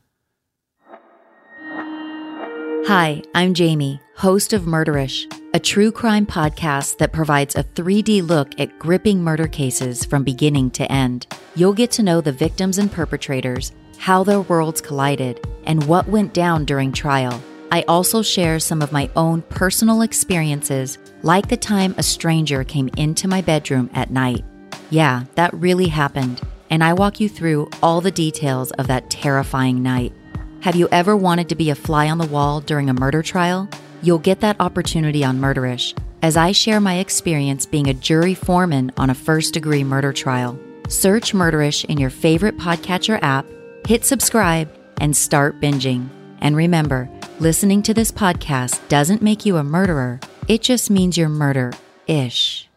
Hi, 2.88 3.20
I'm 3.34 3.52
Jamie, 3.52 4.00
host 4.14 4.52
of 4.52 4.62
Murderish, 4.62 5.26
a 5.52 5.58
true 5.58 5.90
crime 5.90 6.24
podcast 6.24 6.98
that 6.98 7.12
provides 7.12 7.56
a 7.56 7.64
3D 7.64 8.24
look 8.24 8.60
at 8.60 8.78
gripping 8.78 9.24
murder 9.24 9.48
cases 9.48 10.04
from 10.04 10.22
beginning 10.22 10.70
to 10.70 10.92
end. 10.92 11.26
You'll 11.56 11.72
get 11.72 11.90
to 11.92 12.04
know 12.04 12.20
the 12.20 12.30
victims 12.30 12.78
and 12.78 12.92
perpetrators, 12.92 13.72
how 13.98 14.22
their 14.22 14.42
worlds 14.42 14.80
collided, 14.80 15.44
and 15.64 15.82
what 15.88 16.06
went 16.06 16.32
down 16.32 16.64
during 16.64 16.92
trial. 16.92 17.42
I 17.72 17.82
also 17.88 18.22
share 18.22 18.60
some 18.60 18.80
of 18.80 18.92
my 18.92 19.10
own 19.16 19.42
personal 19.42 20.02
experiences, 20.02 20.98
like 21.22 21.48
the 21.48 21.56
time 21.56 21.92
a 21.98 22.04
stranger 22.04 22.62
came 22.62 22.88
into 22.96 23.26
my 23.26 23.40
bedroom 23.40 23.90
at 23.94 24.12
night. 24.12 24.44
Yeah, 24.90 25.24
that 25.34 25.52
really 25.54 25.88
happened, 25.88 26.40
and 26.70 26.84
I 26.84 26.92
walk 26.92 27.18
you 27.18 27.28
through 27.28 27.68
all 27.82 28.00
the 28.00 28.12
details 28.12 28.70
of 28.70 28.86
that 28.86 29.10
terrifying 29.10 29.82
night. 29.82 30.12
Have 30.66 30.74
you 30.74 30.88
ever 30.90 31.16
wanted 31.16 31.48
to 31.50 31.54
be 31.54 31.70
a 31.70 31.76
fly 31.76 32.10
on 32.10 32.18
the 32.18 32.26
wall 32.26 32.60
during 32.60 32.90
a 32.90 32.92
murder 32.92 33.22
trial? 33.22 33.68
You'll 34.02 34.18
get 34.18 34.40
that 34.40 34.56
opportunity 34.58 35.22
on 35.22 35.38
Murderish 35.38 35.96
as 36.22 36.36
I 36.36 36.50
share 36.50 36.80
my 36.80 36.94
experience 36.94 37.64
being 37.64 37.88
a 37.88 37.94
jury 37.94 38.34
foreman 38.34 38.90
on 38.96 39.08
a 39.08 39.14
first 39.14 39.54
degree 39.54 39.84
murder 39.84 40.12
trial. 40.12 40.58
Search 40.88 41.32
Murderish 41.32 41.84
in 41.84 41.98
your 41.98 42.10
favorite 42.10 42.58
podcatcher 42.58 43.20
app, 43.22 43.46
hit 43.86 44.04
subscribe, 44.04 44.68
and 45.00 45.16
start 45.16 45.60
binging. 45.60 46.08
And 46.40 46.56
remember, 46.56 47.08
Listening 47.38 47.80
to 47.82 47.94
this 47.94 48.10
podcast 48.10 48.88
doesn't 48.88 49.22
make 49.22 49.46
you 49.46 49.58
a 49.58 49.62
murderer, 49.62 50.18
it 50.48 50.62
just 50.62 50.90
means 50.90 51.16
you're 51.16 51.28
murder 51.28 51.74
ish. 52.08 52.68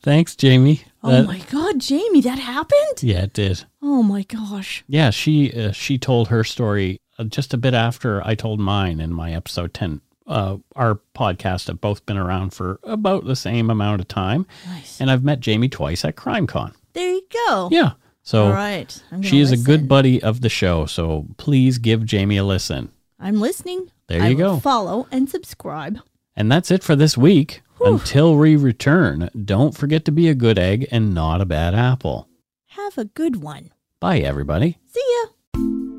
Thanks, 0.00 0.34
Jamie. 0.36 0.84
Oh 1.02 1.22
my 1.24 1.38
God, 1.50 1.78
Jamie, 1.80 2.20
that 2.22 2.38
happened? 2.38 3.02
Yeah, 3.02 3.22
it 3.22 3.32
did. 3.32 3.64
Oh 3.80 4.02
my 4.02 4.22
gosh. 4.22 4.84
Yeah, 4.88 5.10
she 5.10 5.52
uh, 5.52 5.72
she 5.72 5.98
told 5.98 6.28
her 6.28 6.42
story 6.44 7.00
uh, 7.18 7.24
just 7.24 7.54
a 7.54 7.58
bit 7.58 7.74
after 7.74 8.24
I 8.26 8.34
told 8.34 8.60
mine 8.60 9.00
in 9.00 9.12
my 9.12 9.32
episode 9.32 9.74
10. 9.74 10.00
Uh, 10.26 10.58
our 10.76 11.00
podcast 11.14 11.68
have 11.68 11.80
both 11.80 12.04
been 12.04 12.18
around 12.18 12.50
for 12.50 12.80
about 12.82 13.24
the 13.24 13.36
same 13.36 13.70
amount 13.70 14.00
of 14.00 14.08
time. 14.08 14.46
Nice. 14.66 15.00
And 15.00 15.10
I've 15.10 15.24
met 15.24 15.40
Jamie 15.40 15.68
twice 15.70 16.04
at 16.04 16.16
CrimeCon. 16.16 16.74
There 16.92 17.10
you 17.12 17.22
go. 17.46 17.68
Yeah. 17.70 17.92
So 18.22 18.46
All 18.46 18.52
right. 18.52 19.02
She 19.22 19.40
is 19.40 19.52
a 19.52 19.56
good 19.56 19.88
buddy 19.88 20.22
of 20.22 20.42
the 20.42 20.50
show. 20.50 20.84
So 20.84 21.26
please 21.38 21.78
give 21.78 22.04
Jamie 22.04 22.36
a 22.36 22.44
listen. 22.44 22.90
I'm 23.18 23.40
listening. 23.40 23.90
There 24.08 24.22
I 24.22 24.28
you 24.28 24.36
go. 24.36 24.58
Follow 24.58 25.06
and 25.10 25.30
subscribe. 25.30 25.98
And 26.36 26.52
that's 26.52 26.70
it 26.70 26.84
for 26.84 26.94
this 26.94 27.16
week. 27.16 27.62
Until 27.80 28.34
we 28.36 28.56
return, 28.56 29.30
don't 29.44 29.76
forget 29.76 30.04
to 30.06 30.12
be 30.12 30.28
a 30.28 30.34
good 30.34 30.58
egg 30.58 30.86
and 30.90 31.14
not 31.14 31.40
a 31.40 31.46
bad 31.46 31.74
apple. 31.74 32.28
Have 32.68 32.98
a 32.98 33.04
good 33.04 33.42
one. 33.42 33.70
Bye, 34.00 34.18
everybody. 34.18 34.78
See 34.86 35.04
ya. 35.22 35.97